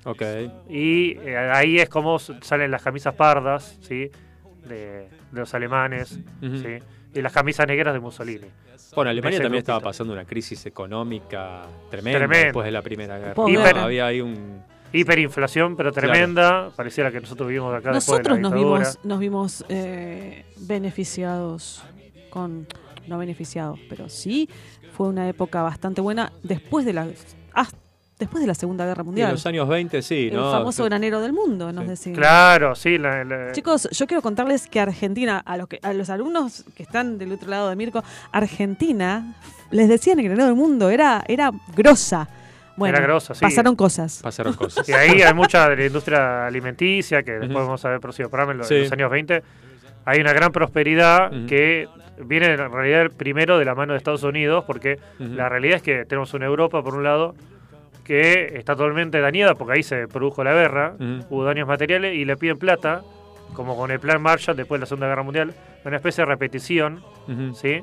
[0.05, 0.23] Ok.
[0.69, 4.11] y eh, ahí es como salen las camisas pardas, ¿sí?
[4.69, 6.19] De, de los alemanes.
[7.13, 8.47] Y las camisas negras de Mussolini.
[8.95, 9.73] Bueno, Alemania Ese también grupito.
[9.77, 12.45] estaba pasando una crisis económica tremenda Tremenda.
[12.47, 13.85] después de la Primera Guerra.
[13.85, 14.63] Había ahí un...
[14.93, 16.09] Hiperinflación, pero Claro.
[16.13, 16.71] tremenda.
[16.75, 21.83] Pareciera que nosotros vivimos acá Nosotros de nos la vimos, nos vimos eh, beneficiados
[22.29, 22.67] con.
[23.07, 24.49] No beneficiados, pero sí
[24.97, 27.07] fue una época bastante buena después de la.
[27.55, 27.69] ah,
[28.21, 29.33] después de la Segunda Guerra Y en Mundial.
[29.33, 30.53] los años 20, sí, el ¿no?
[30.53, 32.15] famoso granero del mundo, nos decían.
[32.15, 32.99] Claro, sí.
[32.99, 36.85] La, la- Chicos, yo quiero contarles que Argentina, a los, que, a los alumnos que
[36.85, 39.35] están del otro lado de Mirko, Argentina,
[39.71, 42.29] les decían el granero del mundo, era, era grosa.
[42.77, 43.41] Bueno, Era grosa, sí.
[43.43, 44.21] pasaron cosas.
[44.23, 44.89] Pasaron cosas.
[44.89, 48.53] Y ahí hay mucha de la industria alimenticia, que después vamos a ver próximo programa
[48.53, 48.75] en los, Sí.
[48.77, 49.43] en los años 20.
[50.07, 51.89] Hay una gran prosperidad que
[52.25, 56.05] viene en realidad primero de la mano de Estados Unidos, porque la realidad es que
[56.07, 57.35] tenemos una Europa, por un lado,
[58.05, 60.95] que está totalmente dañada, porque ahí se produjo la guerra,
[61.31, 63.03] hubo daños materiales y le piden plata,
[63.55, 65.55] como con el plan Marshall después de la Segunda Guerra Mundial,
[65.85, 67.03] una especie de repetición.
[67.55, 67.81] ¿sí?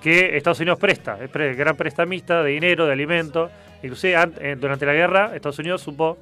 [0.00, 3.50] que Estados Unidos presta, es pre- gran prestamista de dinero, de alimentos.
[3.82, 6.16] Inclusive eh, durante la guerra Estados Unidos supo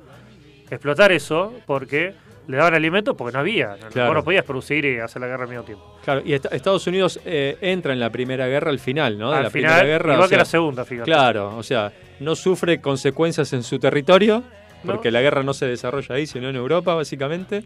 [0.68, 2.12] explotar eso porque
[2.48, 3.76] le daban alimentos porque no había.
[3.92, 4.08] Claro.
[4.08, 5.96] Vos no podías producir y hacer la guerra al mismo tiempo.
[6.04, 9.30] Claro, y est- Estados Unidos eh, entra en la Primera Guerra al final, ¿no?
[9.30, 10.12] De Al la final, Primera Guerra.
[10.14, 11.04] igual o que sea, la Segunda, fíjate.
[11.10, 14.42] Claro, o sea, no sufre consecuencias en su territorio,
[14.82, 14.92] No.
[14.92, 17.64] porque la guerra no se desarrolla ahí, sino en Europa, básicamente.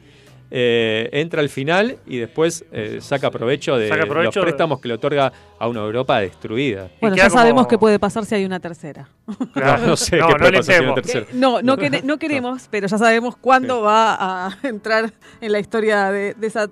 [0.54, 4.80] Eh, entra al final y después eh, saca provecho de Saca provecho los de- préstamos
[4.82, 6.90] que le otorga a una Europa destruida.
[7.00, 9.08] Bueno, ya sabemos qué puede pasar si hay una tercera.
[9.54, 9.82] Claro.
[9.86, 11.22] No sé No, qué no puede pasar si hay una alentemos.
[11.24, 11.26] tercera.
[11.40, 14.14] No, no, quere- no queremos, pero ya sabemos cuándo va
[14.48, 15.10] a entrar
[15.40, 16.68] en la historia de, de esa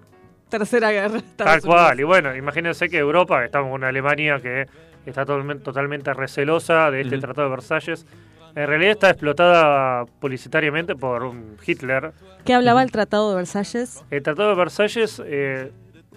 [0.51, 1.23] tercera guerra.
[1.37, 1.79] Tal cual.
[1.95, 2.01] Unidos.
[2.01, 4.67] Y bueno, imagínense que Europa, estamos con una Alemania que
[5.07, 7.23] está totalmente, totalmente recelosa de este Ujú.
[7.23, 8.05] Tratado de Versalles.
[8.55, 12.13] En realidad está explotada publicitariamente por un Hitler.
[12.45, 14.05] ¿Qué hablaba el Tratado de Versalles?
[14.11, 15.71] El Tratado de Versalles eh,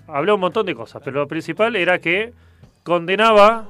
[0.08, 2.34] habló un montón de cosas, pero lo principal era que
[2.84, 3.70] condenaba,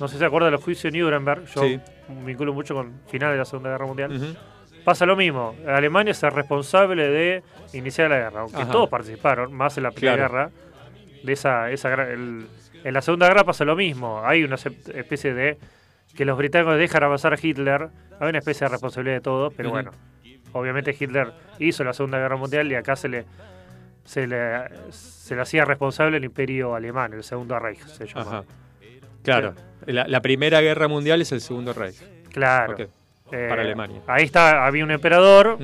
[0.00, 1.80] no sé si se acuerda de los juicios de Nuremberg, yo Sí.
[2.08, 4.36] me vinculo mucho con final de la Segunda Guerra Mundial.
[4.84, 7.42] Pasa lo mismo, Alemania es el responsable de
[7.72, 8.70] iniciar la guerra, aunque Ajá.
[8.70, 10.32] todos participaron, más en la Primera Claro.
[10.32, 10.50] Guerra,
[11.22, 12.46] de esa, esa el-
[12.84, 15.56] en la Segunda Guerra pasa lo mismo, hay una sep- especie de
[16.14, 17.88] que los británicos dejan avanzar a Hitler,
[18.20, 19.90] hay una especie de responsabilidad de todo, pero bueno,
[20.52, 23.24] obviamente Hitler hizo la Segunda Guerra Mundial y acá se le
[24.04, 28.20] se le, se le hacía responsable el Imperio Alemán, el Segundo Reich se llama.
[28.20, 28.44] Ajá.
[29.22, 29.54] Claro,
[29.86, 32.02] la, la Primera Guerra Mundial es el Segundo Reich.
[32.30, 32.76] Claro.
[33.32, 34.02] Eh, Para Alemania.
[34.06, 35.58] Ahí está, había un emperador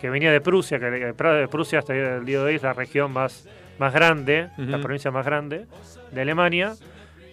[0.00, 3.12] que venía de Prusia, que de Prusia hasta el día de hoy es la región
[3.12, 3.46] más,
[3.78, 5.66] más grande, la provincia más grande
[6.10, 6.74] de Alemania.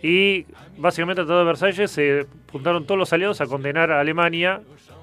[0.02, 0.46] Y
[0.78, 4.62] básicamente a todo Versalles se juntaron todos los aliados a condenar a Alemania.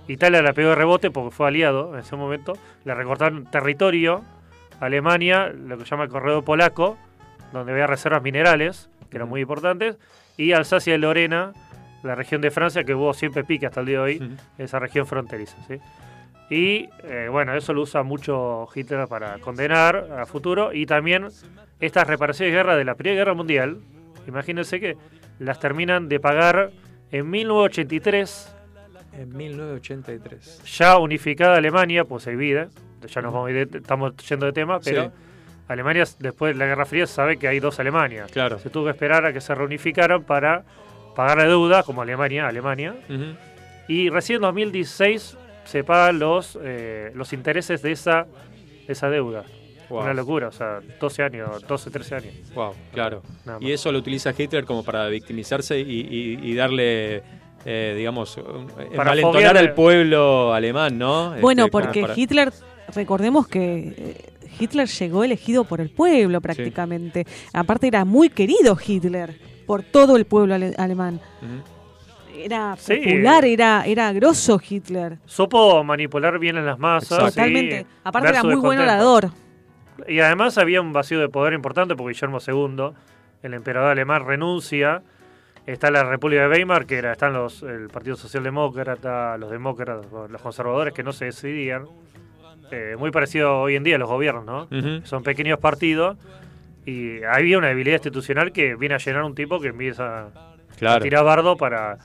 [0.08, 2.54] Italia la pegó de rebote porque fue aliado en ese momento.
[2.84, 4.24] Le recortaron territorio
[4.80, 6.96] a Alemania, lo que se llama el corredor polaco,
[7.52, 9.98] donde había reservas minerales, que eran muy importantes.
[10.36, 11.52] Y Alsacia y Lorena,
[12.02, 15.06] la región de Francia, que hubo siempre pique hasta el día de hoy, esa región
[15.06, 15.56] fronteriza.
[15.66, 15.78] ¿sí?
[16.48, 20.72] Y eh, bueno, eso lo usa mucho Hitler para condenar a futuro.
[20.72, 21.28] Y también
[21.80, 23.78] estas reparaciones de guerra de la Primera Guerra Mundial,
[24.28, 24.96] imagínense que
[25.38, 26.70] las terminan de pagar
[27.10, 28.52] en 1983,
[29.12, 30.62] En 1983.
[30.76, 32.68] ya unificada Alemania, pues se divide.
[33.08, 35.10] Ya nos vamos de- estamos yendo de tema, pero Sí.
[35.68, 38.30] Alemania, después de la Guerra Fría, sabe que hay dos Alemanias.
[38.32, 38.58] Claro.
[38.58, 40.64] Se tuvo que esperar a que se reunificaran para
[41.14, 42.94] pagar la deuda, como Alemania, Alemania.
[43.88, 48.26] Y recién en 2016 se pagan los, eh, los intereses de esa,
[48.86, 49.44] de esa deuda.
[49.88, 50.02] Wow.
[50.02, 52.34] Una locura, o sea, 12 años, 12, 13 años.
[52.54, 53.22] Wow, claro.
[53.60, 57.22] Y eso lo utiliza Hitler como para victimizarse y, y- y darle,
[57.64, 58.38] eh, digamos,
[58.92, 61.34] envalentonar al pueblo alemán, ¿no?
[61.40, 62.52] Bueno, Este, como porque para- Hitler,
[62.94, 67.26] recordemos que eh, Hitler llegó elegido por el pueblo prácticamente.
[67.52, 71.20] Aparte era muy querido Hitler por todo el pueblo ale- alemán.
[72.38, 72.96] Era Sí.
[72.96, 75.18] popular, era, era grosso Hitler.
[75.24, 77.18] Supo manipular bien en las masas.
[77.34, 77.86] Totalmente.
[78.04, 79.30] Aparte era muy buen orador.
[80.08, 82.90] Y además había un vacío de poder importante porque Guillermo II,
[83.42, 85.02] el emperador alemán, renuncia.
[85.66, 90.40] Está la República de Weimar, que era, están los, el Partido Socialdemócrata, los demócratas, los
[90.40, 91.86] conservadores que no se decidían.
[92.70, 94.68] Eh, muy parecido hoy en día a los gobiernos, ¿no?
[95.04, 96.16] Son pequeños partidos.
[96.84, 100.28] Y había una debilidad institucional que viene a llenar un tipo que empieza
[100.78, 100.96] Claro.
[100.98, 101.98] a tirar bardo para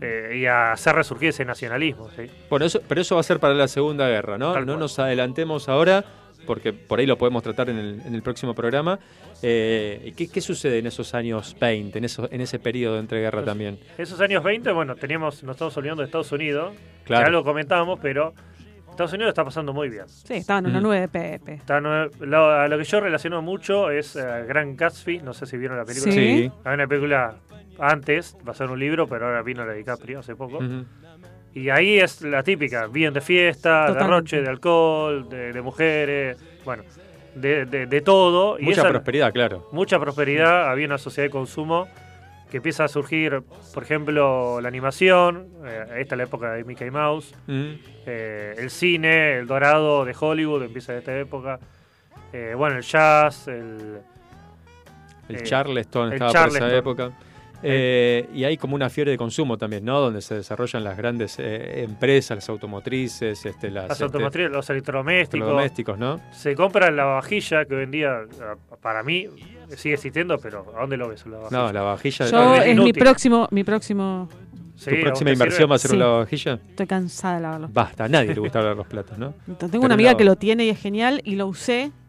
[0.00, 2.08] eh, y a hacer resurgir ese nacionalismo.
[2.14, 2.30] ¿sí?
[2.50, 4.52] Bueno, eso, pero eso va a ser para la Segunda Guerra, ¿no?
[4.52, 4.80] Tal No cual.
[4.80, 6.04] nos adelantemos ahora,
[6.46, 8.98] porque por ahí lo podemos tratar en el, en el próximo programa.
[9.42, 13.38] Eh, ¿qué, qué sucede en esos años 20, en, eso, en ese periodo de entreguerra
[13.38, 13.78] Pues, también?
[13.98, 16.74] Esos años 20, bueno, teníamos, nos estamos olvidando de Estados Unidos,
[17.04, 17.24] Claro.
[17.24, 18.32] que algo comentábamos, pero
[18.90, 20.04] Estados Unidos está pasando muy bien.
[20.08, 20.82] Sí, estaban en una Mm.
[20.84, 21.54] nube de Pepe.
[21.54, 25.46] Está nue- lo, a lo que yo relaciono mucho es eh, Gran Gatsby, no sé
[25.46, 26.12] si vieron la película.
[26.12, 26.20] Sí.
[26.44, 26.52] Sí.
[26.64, 27.34] Hay una película
[27.78, 30.58] antes, va a ser un libro, pero ahora vino la de DiCaprio hace poco.
[30.58, 30.84] Ujú.
[31.54, 34.04] Y ahí es la típica, bien de fiesta, Totalmente.
[34.04, 36.82] derroche de alcohol, de, de mujeres, bueno,
[37.34, 38.58] de, de- de todo.
[38.58, 39.68] y Mucha esa- prosperidad, claro.
[39.72, 41.86] mucha prosperidad, había una sociedad de consumo
[42.50, 46.90] que empieza a surgir, por ejemplo, la animación, eh, esta es la época de Mickey
[46.90, 47.78] Mouse, Ujú.
[48.06, 51.58] eh, el cine, el dorado de Hollywood empieza en esta época,
[52.32, 53.98] eh, bueno, el jazz, el...
[55.28, 56.78] El eh, Charleston el estaba por esa Charleston.
[56.78, 57.10] época.
[57.62, 60.00] Eh, y hay como una fiebre de consumo también, ¿no?
[60.00, 65.98] Donde se desarrollan las grandes eh, empresas, las automotrices, este, las, Las este, los electrodomésticos.
[66.32, 69.26] Se compra la vajilla que hoy en día, eh, para mí,
[69.76, 71.58] sigue existiendo, pero ¿a dónde lo ves la vajilla?
[71.58, 72.26] No, la vajilla.
[72.26, 74.28] Yo es es mi próximo, mi próximo.
[74.82, 75.70] ¿Tu ¿a próxima inversión sirve?
[75.70, 75.96] va a ser Sí.
[75.96, 76.58] una vajilla?
[76.68, 77.68] Estoy cansada de lavarlo.
[77.72, 79.32] Basta, a nadie le gusta lavar los platos, ¿no?
[79.46, 81.92] Tengo Pero una amiga que lo tiene y es genial y lo usé.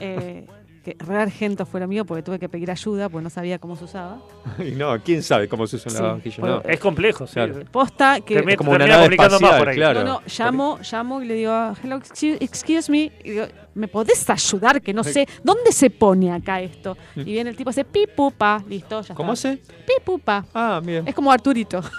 [0.00, 0.46] Eh,
[0.96, 3.84] que re argento fuera mío porque tuve que pedir ayuda porque no sabía cómo se
[3.84, 4.18] usaba.
[4.58, 6.62] Y no, quién sabe cómo se usa una Sí, vajilla, por- ¿no?
[6.70, 7.34] Es complejo, sí.
[7.34, 7.60] Claro.
[7.70, 8.42] Posta que.
[8.42, 9.76] Te como una termina nave complicando más espacial, por ahí.
[9.76, 10.00] claro.
[10.00, 13.12] No, no, llamo, llamo y le digo, hello, excuse, excuse me.
[13.24, 14.80] Y digo, ¿me podés ayudar?
[14.80, 16.96] Que no sé, ¿dónde se pone acá esto?
[17.16, 19.50] Y viene el tipo, hace pipupa, listo, ya ¿Cómo está.
[19.50, 19.62] hace?
[19.86, 20.44] Pipupa.
[20.54, 21.06] Ah, bien.
[21.06, 21.82] Es como Arturito.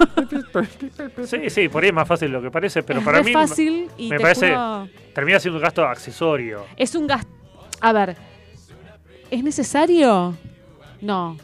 [1.26, 3.90] Sí, sí, por ahí es más fácil lo que parece, pero es para mí fácil
[3.98, 6.66] y me te parece juro- termina siendo un gasto accesorio.
[6.78, 7.30] Es un gasto.
[7.82, 8.16] A ver,
[9.32, 10.36] ¿es necesario?
[11.02, 11.38] No.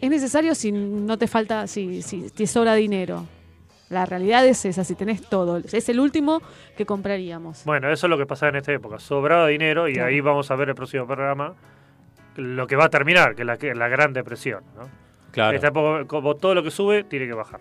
[0.00, 3.26] Es necesario si no te falta, si, si te sobra dinero.
[3.90, 5.58] La realidad es esa, si tenés todo.
[5.58, 6.42] Es el último
[6.76, 7.64] que compraríamos.
[7.64, 8.98] Bueno, eso es lo que pasaba en esta época.
[8.98, 10.08] Sobraba dinero y Claro.
[10.08, 11.54] ahí vamos a ver el próximo programa
[12.36, 14.64] lo que va a terminar, que es la, que- la Gran Depresión.
[14.76, 14.88] ¿no?
[15.30, 15.54] Claro.
[15.54, 17.60] Esta época, como todo lo que sube, tiene que bajar.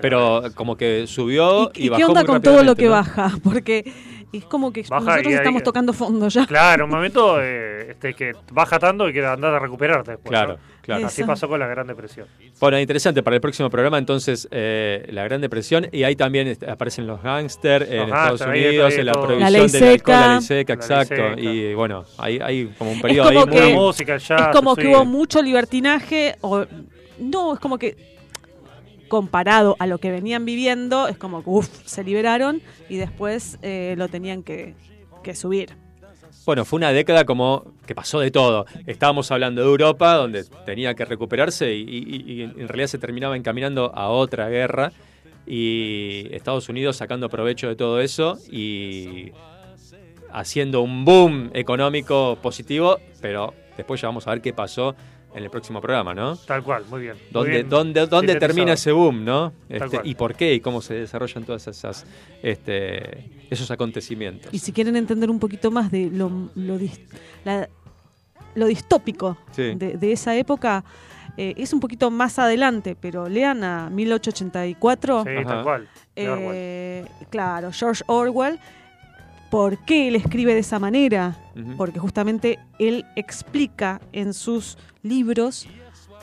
[0.00, 3.30] Pero como que subió y, ¿Y, bajó qué onda muy con todo lo que baja?
[3.42, 3.92] Porque
[4.32, 6.46] es como que Baja nosotros y estamos tocando fondo ya.
[6.46, 10.30] Claro, un momento eh, este, que baja tanto y que andar a recuperarte después.
[10.30, 10.58] Claro, ¿no?
[10.82, 11.06] claro.
[11.06, 12.26] Así pasó con la Gran Depresión.
[12.60, 17.06] Bueno, interesante para el próximo programa, entonces, eh, la Gran Depresión, y ahí también aparecen
[17.06, 19.98] los gángsters en Los Estados Unidos, en la prohibición La ley del alcohol, la ley
[19.98, 20.12] seca.
[20.12, 21.40] La ley exacto, seca.
[21.40, 24.82] y bueno, hay, hay como un periodo ahí como que- música, jazz, es como sí.
[24.82, 26.64] que hubo mucho libertinaje, o
[27.18, 28.19] no, es como que
[29.10, 34.08] comparado a lo que venían viviendo, es como que se liberaron y después eh, lo
[34.08, 34.74] tenían que,
[35.34, 35.76] subir.
[36.46, 38.64] Bueno, fue una década como que pasó de todo.
[38.86, 44.08] Estábamos hablando de Europa, donde tenía que recuperarse y en realidad se terminaba encaminando a
[44.08, 44.92] otra guerra.
[45.46, 49.32] Y Estados Unidos sacando provecho de todo eso y
[50.32, 54.94] haciendo un boom económico positivo, pero después ya vamos a ver qué pasó
[55.34, 56.36] en el próximo programa, ¿no?
[56.36, 57.14] Tal cual, muy bien.
[57.16, 59.52] muy ¿Dónde, bien dónde, dónde termina ese boom, no?
[59.68, 62.04] Este, y por qué y cómo se desarrollan todas esas
[62.42, 64.52] este, esos acontecimientos.
[64.52, 67.00] Y si quieren entender un poquito más de lo, lo, dis-
[67.44, 67.68] la-
[68.54, 69.74] lo distópico Sí.
[69.76, 70.84] de, de esa época,
[71.36, 75.22] eh, es un poquito más adelante, pero lean a 1884.
[75.24, 75.44] Sí, Ajá.
[75.48, 75.88] tal cual.
[76.16, 76.48] de Orwell.
[76.52, 78.58] Eh, claro, George Orwell.
[79.50, 81.36] ¿Por qué él escribe de esa manera?
[81.76, 85.66] Porque justamente él explica en sus libros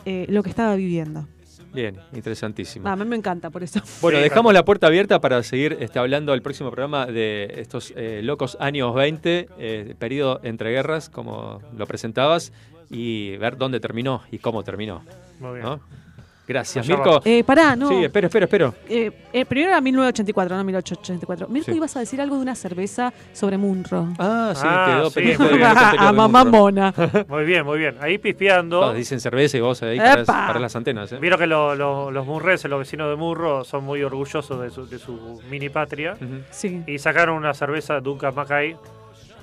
[0.06, 1.28] eh, lo que estaba viviendo.
[1.74, 2.88] Bien, interesantísimo.
[2.88, 3.82] Ah, a mí me encanta por eso.
[4.02, 8.22] Bueno, dejamos la puerta abierta para seguir este, hablando del próximo programa de estos eh,
[8.24, 12.54] locos años 20, eh, periodo entre guerras, como lo presentabas,
[12.90, 15.04] y ver dónde terminó y cómo terminó.
[15.40, 15.66] Muy bien.
[15.66, 16.07] ¿no?
[16.48, 17.19] Gracias, Allá Mirko.
[17.26, 17.90] Eh, pará, no.
[17.90, 18.74] Sí, espero, espero, espero.
[18.88, 21.48] Eh, eh, primero era 1984, no 1884.
[21.49, 21.78] Mirko, Sí.
[21.78, 24.07] ibas a decir algo de una cerveza sobre Munro.
[24.18, 26.60] Ah, sí, Ah, quedó sí, pendiente de- a mamá Munro.
[26.60, 26.94] mona.
[27.28, 27.98] Muy bien, muy bien.
[27.99, 28.80] Ahí pispeando.
[28.80, 31.11] Todos dicen cerveza y vos ahí parás las antenas.
[31.11, 31.18] ¿eh?
[31.19, 34.88] Vieron que lo- lo- los murreses, los vecinos de Murro, son muy orgullosos de su,
[34.88, 36.15] de su mini patria.
[36.52, 36.82] Sí.
[36.88, 38.76] Y sacaron una cerveza Duncan Mackay.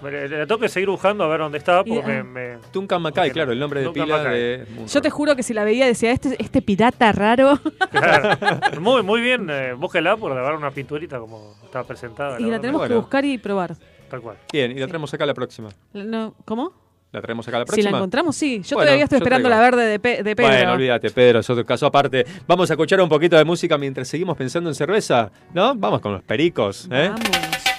[0.02, 1.84] Le, le tengo que seguir buscando a ver dónde estaba.
[1.84, 2.24] Porque Y, me, ah.
[2.24, 4.66] me- Mackay, claro, el nombre de Duncan pila de.
[4.86, 7.58] Yo te juro que si la veía decía, este, este pirata raro.
[7.90, 8.80] Claro.
[8.80, 12.40] muy, muy bien, eh, búsquela por dar una pinturita como estaba presentada.
[12.40, 13.00] y la tenemos que Bueno.
[13.02, 13.76] buscar y probar.
[14.10, 14.36] Tal cual.
[14.52, 15.70] Bien, y la traemos acá la próxima.
[15.92, 16.72] No, ¿Cómo?
[17.12, 17.90] ¿La traemos acá la Si próxima?
[17.92, 18.60] la encontramos, sí.
[18.62, 19.62] Yo Bueno, todavía estoy yo esperando traigo.
[19.62, 20.50] la verde de, Pe- de Pedro.
[20.50, 22.26] Bueno, olvídate, Pedro, es otro caso aparte.
[22.46, 25.74] Vamos a escuchar un poquito de música mientras seguimos pensando en cerveza, ¿no?
[25.76, 27.10] Vamos con los pericos, ¿eh?
[27.12, 27.30] Vamos.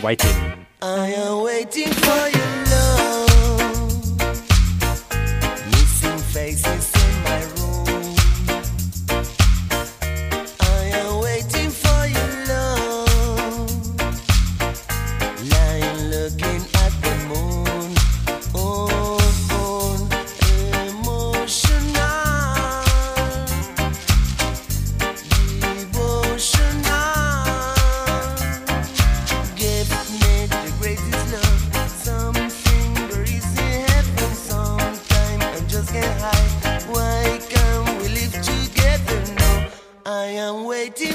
[0.02, 0.65] Whitey.
[0.88, 2.55] I am waiting for your
[40.46, 41.15] I'm waiting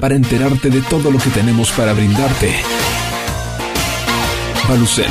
[0.00, 2.54] para enterarte de todo lo que tenemos para brindarte.
[4.68, 5.10] Balucel,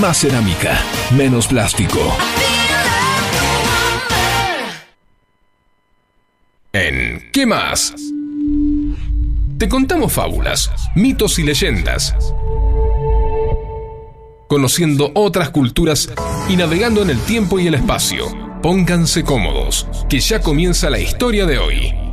[0.00, 0.80] más cerámica,
[1.10, 2.00] menos plástico.
[6.72, 7.94] En ¿Qué más?
[9.58, 12.14] Te contamos fábulas, mitos y leyendas.
[14.48, 16.10] Conociendo otras culturas
[16.48, 18.24] y navegando en el tiempo y el espacio.
[18.62, 22.05] Pónganse cómodos, que ya comienza la historia de hoy.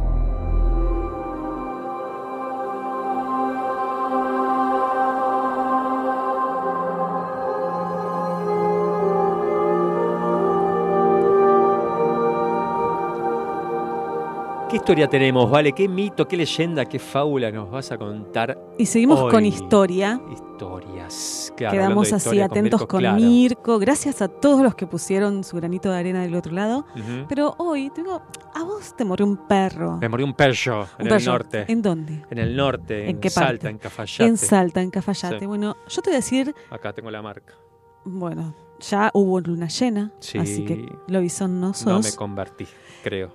[14.73, 15.71] ¿Qué historia tenemos, Vale?
[15.71, 18.57] ¿Qué mito, qué leyenda, qué fábula nos vas a contar?
[18.79, 19.31] Y seguimos hoy?
[19.31, 20.19] con historia.
[20.31, 21.53] Historias.
[21.55, 23.17] Claro, Quedamos así atentos con claro.
[23.17, 23.77] Mirko.
[23.77, 26.87] Gracias a todos los que pusieron su granito de arena del otro lado.
[27.29, 28.19] Pero hoy, te digo,
[28.55, 29.97] a vos te morrió un perro.
[30.01, 31.65] Me morí un perro en el norte.
[31.67, 32.25] ¿En dónde?
[32.31, 33.69] En el norte, en, ¿En qué Salta, parte?
[33.69, 34.25] en Cafayate.
[34.25, 35.39] En Salta, en Cafayate.
[35.39, 35.45] Sí.
[35.45, 37.53] Bueno, yo te voy a decir, Acá tengo la marca.
[38.05, 40.39] bueno, ya hubo luna llena, Sí.
[40.39, 42.03] así que lobizón no No sos.
[42.05, 42.65] me convertí,
[43.03, 43.29] creo.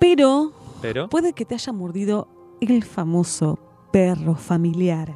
[0.00, 2.28] pero Pero, puede que te haya mordido
[2.60, 3.58] el famoso
[3.92, 5.14] perro familiar.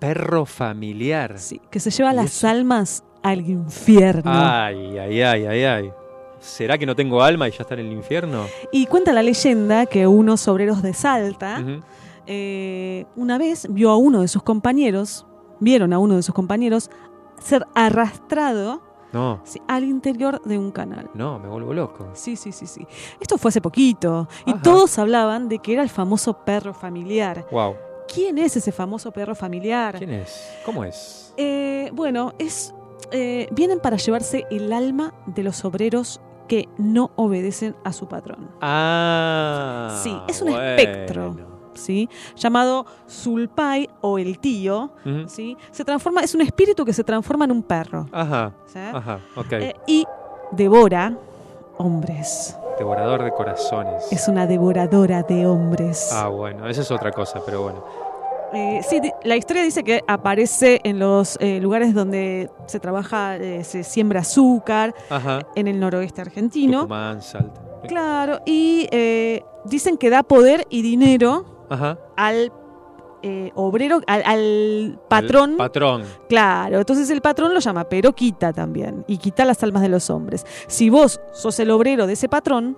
[0.00, 1.38] perro familiar.
[1.38, 4.30] Sí, que se lleva ¿Y las almas al infierno.
[4.30, 5.92] Ay, ay, ay, ay, ay.
[6.38, 8.44] ¿Será que no tengo alma y ya está en el infierno?
[8.70, 11.62] Y cuenta la leyenda que unos obreros de Salta
[12.26, 15.26] eh, una vez vio a uno de sus compañeros,
[15.60, 16.90] vieron a uno de sus compañeros
[17.40, 21.10] ser arrastrado No, sí, al interior de un canal.
[21.14, 22.08] no, me vuelvo loco.
[22.14, 22.86] Sí, sí, sí, sí.
[23.20, 27.46] Esto fue hace poquito y todos hablaban de que era el famoso perro familiar.
[27.50, 27.76] Wow.
[28.12, 29.96] ¿Quién es ese famoso perro familiar?
[29.98, 30.48] ¿Quién es?
[30.64, 31.34] ¿Cómo es?
[31.36, 32.74] Eh, bueno, es
[33.10, 38.50] eh, vienen para llevarse el alma de los obreros que no obedecen a su patrón.
[38.60, 40.00] Ah.
[40.02, 40.64] Sí, es un bueno.
[40.64, 41.36] espectro,
[41.76, 42.08] ¿sí?
[42.36, 44.90] Llamado Sulpai o el tío.
[45.26, 45.56] ¿sí?
[45.70, 48.06] Se transforma, es un espíritu que se transforma en un perro.
[48.12, 48.52] Ajá.
[48.66, 48.78] ¿sí?
[48.78, 49.52] Ajá, ok.
[49.52, 50.04] Eh, y
[50.52, 51.16] devora
[51.78, 52.56] hombres.
[52.78, 54.10] Devorador de corazones.
[54.12, 56.10] Es una devoradora de hombres.
[56.12, 57.84] Ah, bueno, esa es otra cosa, pero bueno.
[58.52, 63.64] Eh, sí, la historia dice que aparece en los eh, lugares donde se trabaja, eh,
[63.64, 65.40] se siembra azúcar, Ajá.
[65.54, 66.82] en el noroeste argentino.
[66.82, 67.60] Tucumán, Salta.
[67.88, 68.88] Claro, y
[69.64, 71.98] dicen que da poder y dinero Ajá.
[72.16, 72.52] al
[73.22, 75.52] eh, obrero, al, al patrón.
[75.52, 76.04] El patrón.
[76.28, 80.10] Claro, entonces el patrón lo llama, pero quita también, y quita las almas de los
[80.10, 80.46] hombres.
[80.68, 82.76] Si vos sos el obrero de ese patrón,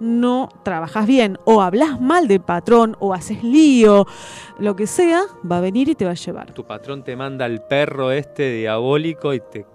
[0.00, 4.06] no trabajas bien, o hablas mal del patrón, o haces lío,
[4.58, 6.52] lo que sea, va a venir y te va a llevar.
[6.52, 9.66] Tu patrón te manda al perro este diabólico y te,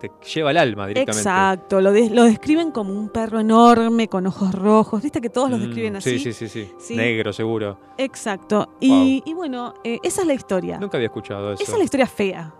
[0.00, 1.20] te lleva el alma directamente.
[1.28, 5.50] Exacto, lo, de- lo describen como un perro enorme, con ojos rojos, viste que todos
[5.50, 6.18] los Mm, describen así.
[6.18, 6.96] Sí, sí, sí, sí.
[6.96, 7.78] Negro, seguro.
[7.98, 10.78] Exacto, y, y bueno, eh, esa es la historia.
[10.78, 11.62] Nunca había escuchado eso.
[11.62, 12.52] Esa es la historia fea.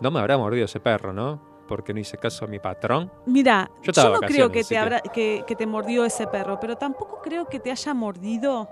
[0.00, 1.40] No me habrá mordido ese perro, ¿no?
[1.68, 3.10] Porque no hice caso a mi patrón.
[3.26, 6.58] Mira, Yo yo, no creo que te, que- habrá- que, que te mordió ese perro,
[6.60, 8.68] pero tampoco creo que te haya mordido.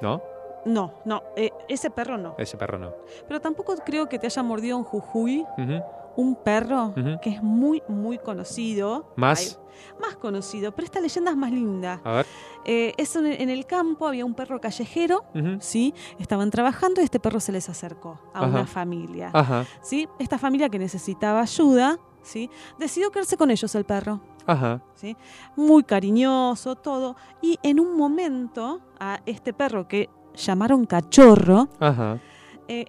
[0.00, 0.22] ¿No?
[0.64, 2.34] No, no, eh, ese perro no.
[2.38, 2.92] Ese perro no.
[3.26, 5.82] Pero tampoco creo que te haya mordido en Jujuy Ujú.
[6.16, 6.92] Un perro
[7.22, 9.12] que es muy, muy conocido.
[9.16, 9.58] ¿Más?
[10.00, 12.00] Más conocido, pero esta leyenda es más linda.
[12.04, 12.26] A ver.
[12.66, 15.24] Eh, es en, en el campo, había un perro callejero.
[15.60, 15.94] ¿sí?
[16.18, 18.48] Estaban trabajando y este perro se les acercó a Ajá.
[18.48, 19.30] una familia.
[19.32, 19.64] Ajá.
[19.82, 20.08] ¿sí?
[20.18, 22.50] Esta familia que necesitaba ayuda, ¿sí?
[22.78, 24.20] Decidió quedarse con ellos el perro.
[24.46, 24.82] Ajá.
[24.94, 25.16] ¿sí?
[25.56, 27.16] Muy cariñoso, todo.
[27.40, 32.18] Y en un momento, a este perro que llamaron cachorro, Ajá.
[32.68, 32.84] eh,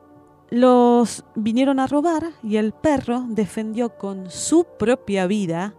[0.52, 5.73] los vinieron a robar y el perro defendió con su propia vida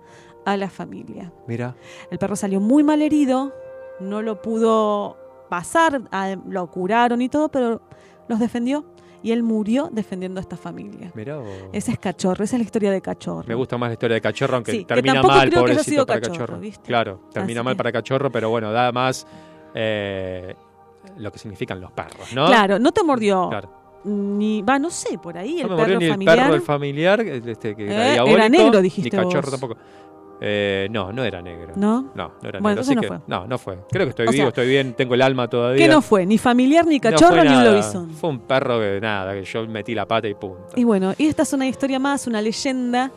[0.44, 1.30] a la familia.
[1.46, 1.76] Mira.
[2.10, 3.52] El perro salió muy mal herido,
[4.00, 5.18] no lo pudo
[5.50, 6.00] pasar,
[6.48, 7.82] lo curaron y todo, pero
[8.28, 8.86] los defendió
[9.22, 11.12] y él murió defendiendo a esta familia.
[11.14, 11.36] Mira.
[11.36, 11.46] vos.
[11.72, 13.46] Ese es cachorro, esa es la historia de cachorro.
[13.46, 15.90] Me gusta más la historia de cachorro, aunque Sí, termina mal, creo que haya pobrecito
[15.90, 16.60] sido para cachorro, cachorro.
[16.60, 16.88] ¿viste?
[16.88, 19.26] Claro, termina Así mal para cachorro, pero bueno, da más
[19.74, 20.56] eh,
[21.18, 22.46] lo que significan los perros, ¿no?
[22.46, 23.81] Claro, no te mordió Claro.
[24.04, 26.38] Ni, va, no sé, por ahí No el me perro ni el familiar.
[26.38, 29.50] perro el familiar, el este, que Eh, era era negro, dijiste Ni cachorro vos.
[29.50, 29.76] tampoco.
[30.44, 31.72] Eh, no, no era negro.
[31.76, 32.10] ¿No?
[32.16, 32.80] No, no era Bueno, negro.
[32.80, 33.18] Así no que, fue.
[33.28, 33.78] no, no fue.
[33.90, 35.86] Creo que estoy O vivo, sea, estoy bien, tengo el alma todavía.
[35.86, 38.10] Que no fue, ni familiar, ni No cachorro, ni un lobizón.
[38.10, 40.66] Fue un perro que nada, que yo metí la pata y punto.
[40.74, 43.12] Y bueno, y esta es una historia más, una leyenda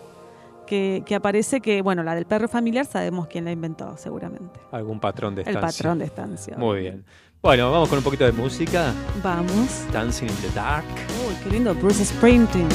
[0.67, 4.59] que, que aparece que, bueno, la del perro familiar sabemos quién la inventó, seguramente.
[4.71, 5.77] Algún patrón de El estancia.
[5.83, 6.57] patrón de estancia.
[6.57, 7.05] Muy bien.
[7.45, 8.91] Bueno, vamos con un poquito de música.
[9.22, 9.85] Vamos.
[9.93, 10.84] Dancing in the Dark.
[11.27, 12.67] Uy, qué lindo, Bruce Springsteen.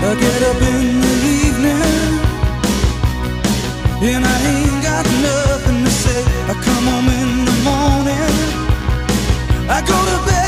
[0.00, 1.82] I get up in the evening
[4.00, 6.24] and I ain't got nothing to say.
[6.48, 8.32] I come home in the morning.
[9.68, 10.47] I go to bed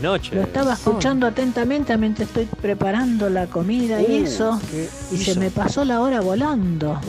[0.00, 0.34] Buenas noches.
[0.34, 4.60] Lo estaba escuchando atentamente mientras estoy preparando la comida y Uh, eso.
[4.70, 5.32] ¿qué Y hizo?
[5.34, 7.00] se me pasó la hora volando.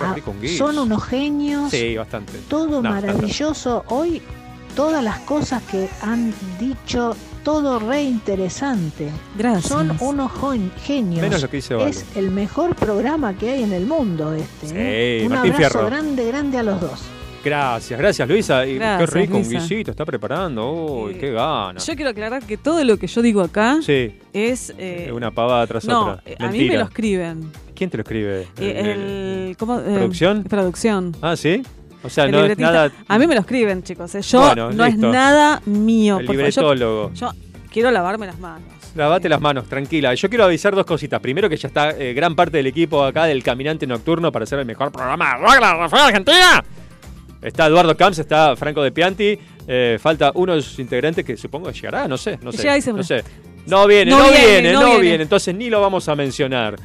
[0.00, 1.70] Ah, un son unos genios.
[1.70, 2.32] Sí, bastante.
[2.48, 3.84] Todo No, maravilloso.
[3.88, 4.22] Hoy
[4.74, 7.14] todas las cosas que han dicho,
[7.44, 9.10] todo re interesante.
[9.36, 9.66] Gracias.
[9.66, 10.30] Son unos
[10.82, 11.20] genios.
[11.20, 11.88] Menos lo que dice Valo.
[11.88, 14.68] es el mejor programa que hay en el mundo este.
[14.72, 15.18] ¿eh?
[15.20, 15.86] Sí, Un Martín abrazo Fierro.
[15.90, 17.00] grande, grande a los dos.
[17.44, 18.66] Gracias, gracias Luisa.
[18.66, 20.70] Y Gracias, qué rico, un guisito, está preparando.
[21.04, 21.78] Uy, qué gana.
[21.80, 24.74] Yo quiero aclarar que todo lo que yo digo acá Sí, es.
[24.78, 26.22] eh, una pavada tras no, otra.
[26.26, 27.50] eh, a mí me lo escriben.
[27.74, 28.46] ¿Quién te lo escribe?
[28.58, 30.44] Eh, el, ¿cómo, eh, ¿Producción?
[30.44, 31.16] producción.
[31.22, 31.62] Ah, ¿sí?
[32.02, 32.90] O sea, El no es nada...
[33.08, 34.14] A mí me lo escriben, chicos.
[34.14, 34.22] eh.
[34.22, 35.06] Yo Bueno, no listo.
[35.06, 36.18] es nada mío.
[36.18, 36.50] El por favor.
[36.50, 37.12] Yo- libretólogo.
[37.14, 37.30] Yo,
[37.72, 38.68] quiero lavarme las manos.
[38.94, 40.12] Lavate las manos, tranquila.
[40.14, 41.20] Yo quiero avisar dos cositas.
[41.20, 44.58] Primero que ya está eh, gran parte del equipo acá del Caminante Nocturno para hacer
[44.58, 46.64] el mejor programa de rock de la Argentina.
[47.42, 49.38] Está Eduardo Camps, está Franco de Pianti.
[49.66, 52.58] eh, falta uno de sus integrantes que supongo que llegará, no sé, no sé.
[52.58, 53.24] Llega y se no sé.
[53.66, 55.00] No viene, No no, viene, viene, no viene.
[55.00, 55.22] viene.
[55.22, 56.76] Entonces ni lo vamos a mencionar.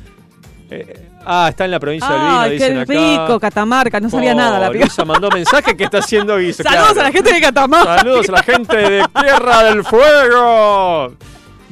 [0.69, 2.93] Eh, ah, está en la provincia del Vino, Ay, qué dicen acá.
[2.93, 3.99] rico, Catamarca.
[3.99, 4.85] No sabía Oh, nada la piba.
[4.85, 6.63] Luisa mandó mensaje que está haciendo guiso.
[6.63, 7.01] Saludos claro.
[7.01, 7.97] a la gente de Catamarca.
[7.99, 11.13] Saludos a la gente de Tierra del Fuego.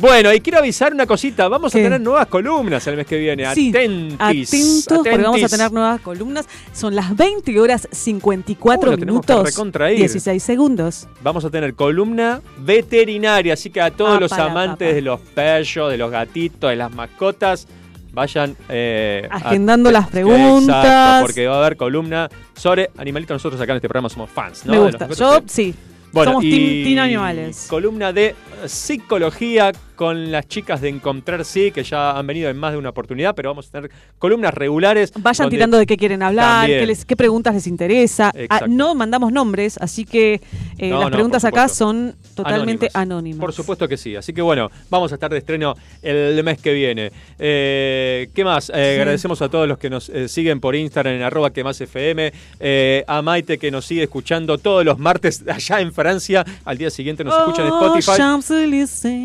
[0.03, 1.47] Bueno, y quiero avisar una cosita.
[1.47, 3.45] Vamos a tener nuevas columnas el mes que viene.
[3.55, 4.49] Sí, Atentis.
[4.49, 6.45] atentos, porque vamos a tener nuevas columnas.
[6.73, 9.99] Son las 20 horas 54 Uh, minutos recontraír.
[9.99, 11.07] 16 segundos.
[11.21, 13.53] Vamos a tener columna veterinaria.
[13.53, 16.75] Así que a todos Ah, los para, amantes de los perros, de los gatitos, de
[16.75, 17.65] las mascotas,
[18.11, 20.83] vayan eh, a- Agendando las preguntas.
[20.85, 23.35] Exacto, porque va a haber columna sobre animalitos.
[23.35, 24.73] Nosotros acá en este programa somos fans, ¿no?
[24.73, 25.07] Me gusta.
[25.07, 25.73] Yo sí.
[26.13, 27.65] Bueno, Somos y team- animales.
[27.67, 28.35] Columna de
[28.67, 32.89] psicología con las chicas de Encontrar Sí, que ya han venido en más de una
[32.89, 35.11] oportunidad, pero vamos a tener columnas regulares.
[35.17, 38.31] Vayan tirando de qué quieren hablar, qué, les- qué preguntas les interesa.
[38.49, 40.39] Ah, no mandamos nombres, así que
[40.77, 43.39] eh, No, las no, preguntas acá son totalmente Anónimas.
[43.39, 44.15] Por supuesto que sí.
[44.15, 47.11] Así que bueno, vamos a estar de estreno el mes que viene.
[47.39, 48.69] Eh, ¿Qué más?
[48.73, 48.99] Eh, Sí.
[48.99, 52.31] Agradecemos a todos los que nos eh, siguen por Instagram en arroba que más FM.
[52.59, 56.45] eh, a Maite que nos sigue escuchando todos los martes allá en Francia.
[56.65, 58.11] Al día siguiente nos escuchan en Oh, Spotify.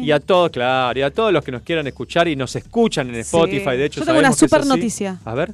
[0.05, 3.09] Y a todos, claro, y a todos los que nos quieran escuchar y nos escuchan
[3.09, 3.21] en Sí.
[3.21, 3.77] Spotify.
[3.77, 5.19] De hecho, Yo tengo una super noticia.
[5.25, 5.53] A ver.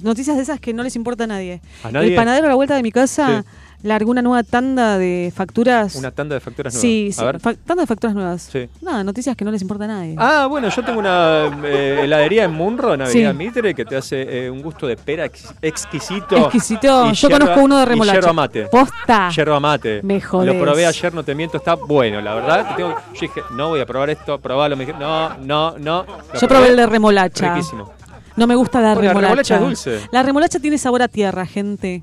[0.00, 1.60] Noticias de esas que no les importa a nadie.
[1.82, 2.08] ¿A nadie?
[2.10, 3.44] El panadero a la vuelta de mi casa
[3.82, 5.94] largó una nueva tanda de facturas.
[5.96, 6.80] Una tanda de facturas nuevas.
[6.80, 7.40] Sí, A sí, ver.
[7.40, 8.42] fa- tanda de facturas nuevas.
[8.50, 8.68] Sí.
[8.82, 10.14] Nada, noticias que no les importa a nadie.
[10.18, 13.36] Ah, bueno, yo tengo una eh, heladería en Munro, en Avenida Sí.
[13.36, 16.36] Mitre, que te hace eh, un gusto de pera ex- exquisito.
[16.36, 17.12] Exquisito.
[17.12, 18.18] Yo yerba- conozco uno de remolacha.
[18.20, 18.62] Yerba mate.
[18.66, 19.30] Posta.
[19.30, 20.00] Yerba mate.
[20.02, 20.54] Me jodés.
[20.54, 22.68] Lo probé ayer, no te miento, está bueno, la verdad.
[22.70, 24.76] Te tengo- yo dije, no voy a probar esto, probalo.
[24.76, 26.04] Me dije, no, no, no.
[26.32, 27.54] Lo Yo probé el de remolacha.
[27.54, 27.92] Riquísimo.
[28.36, 29.54] No me gusta la Porque la remolacha.
[29.54, 29.60] remolacha es
[29.94, 30.08] dulce.
[30.12, 32.02] La remolacha tiene sabor a tierra, gente.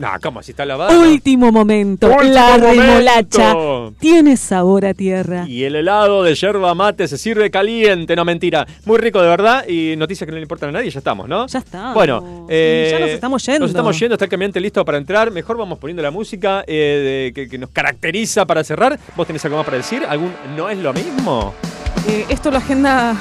[0.00, 0.42] No, ¿cómo?
[0.42, 0.98] Si está lavada.
[0.98, 2.06] Último momento.
[2.08, 2.70] Último la momento.
[2.82, 3.54] remolacha
[3.98, 5.44] tiene sabor a tierra.
[5.46, 8.66] Y el helado de yerba mate se sirve caliente, no mentira.
[8.86, 11.46] Muy rico de verdad y noticias que no le importan a nadie, ya estamos, ¿no?
[11.48, 11.92] Ya está.
[11.92, 13.60] Bueno, eh, ya nos estamos yendo.
[13.60, 15.30] Nos estamos yendo, está el cambiante listo para entrar.
[15.30, 18.98] Mejor vamos poniendo la música eh, de- que, que nos caracteriza para cerrar.
[19.16, 20.02] ¿Vos tenés algo más para decir?
[20.08, 21.52] ¿Algún no es lo mismo?
[22.08, 23.14] Eh, esto lo agenda.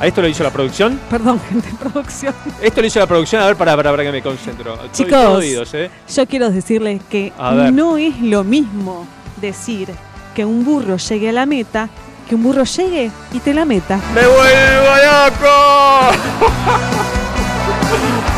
[0.00, 0.98] ¿A esto lo hizo la producción?
[1.10, 2.34] Perdón, gente producción.
[2.60, 3.42] Esto lo hizo la producción.
[3.42, 4.74] A ver, para, para, para que me concentro.
[4.74, 5.90] Estoy Chicos, todo oídos, ¿eh?
[6.14, 7.32] yo quiero decirles que
[7.72, 9.06] no es lo mismo
[9.40, 9.88] decir
[10.34, 11.90] que un burro llegue a la meta
[12.30, 13.98] que un burro llegue y te la meta.
[14.14, 16.10] ¡Me vuelvo loco!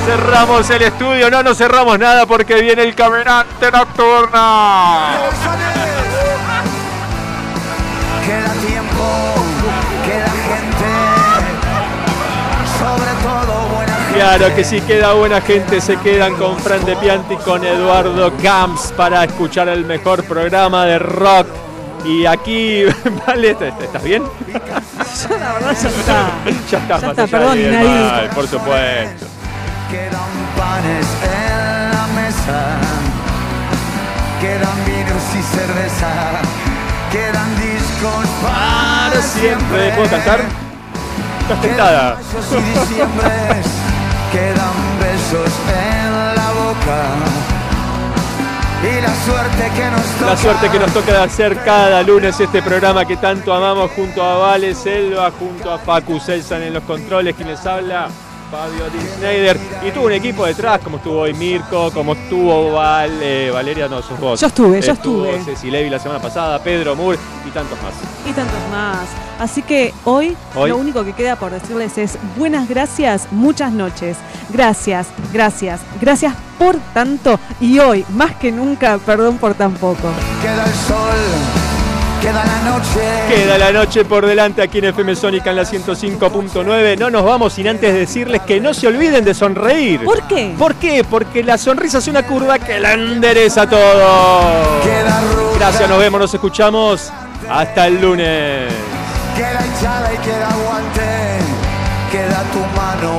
[0.06, 5.18] cerramos el estudio, no, no cerramos nada porque viene el caminante nocturna.
[14.14, 18.92] Claro que si queda buena gente, se quedan con Fran de Pianti, con Eduardo Camps
[18.96, 21.46] para escuchar el mejor programa de rock.
[22.04, 22.84] Y aquí,
[23.26, 24.22] vale, ¿estás bien?
[24.22, 26.30] Yo la verdad ya está.
[26.70, 27.88] ya está, Ya está, perdón, del nadie.
[27.88, 29.26] mal, por supuesto.
[29.90, 32.76] Quedan panes en la mesa,
[34.40, 36.10] quedan vinos y cerveza,
[37.12, 39.92] quedan discos para siempre.
[39.92, 40.40] ¿Puedo cantar?
[41.42, 42.18] Estás tentada.
[44.32, 47.02] Quedan besos en la boca.
[48.82, 50.30] Y la suerte que nos toca.
[50.30, 54.22] La suerte que nos toca de hacer cada lunes este programa que tanto amamos junto
[54.22, 58.08] a Vale Selva, junto a Facu Selsan en los controles, quien les habla,
[58.52, 59.58] Fabio Di Schneider.
[59.82, 64.02] Y tuvo un equipo detrás, como estuvo hoy Mirko, como estuvo Val, eh, Valeria, no,
[64.02, 64.38] sos vos.
[64.38, 65.54] Yo estuve, yo Estuvo estuve.
[65.56, 67.18] Ceci Levi la semana pasada, Pedro Moore
[67.48, 67.94] y tantos más.
[68.28, 69.08] Y tantos más.
[69.38, 70.68] Así que hoy, Hoy.
[70.68, 74.18] lo único que queda por decirles es buenas gracias, muchas noches.
[74.50, 77.40] Gracias, gracias, gracias por tanto.
[77.58, 80.10] Y hoy, más que nunca, perdón por tan poco.
[80.42, 81.71] Queda el sol,
[82.22, 83.00] queda la noche.
[83.28, 86.98] Queda la noche por delante aquí en FM Sónica en la 105.9.
[86.98, 90.04] No nos vamos sin antes decirles que no se olviden de sonreír.
[90.04, 90.54] ¿Por qué?
[90.56, 91.04] ¿Por qué?
[91.04, 94.80] Porque la sonrisa es una curva que la endereza todo.
[95.58, 97.12] Gracias, nos vemos, nos escuchamos.
[97.50, 98.72] Hasta el lunes.
[99.36, 101.02] Queda hinchada y queda aguante.
[102.12, 103.18] Queda tu mano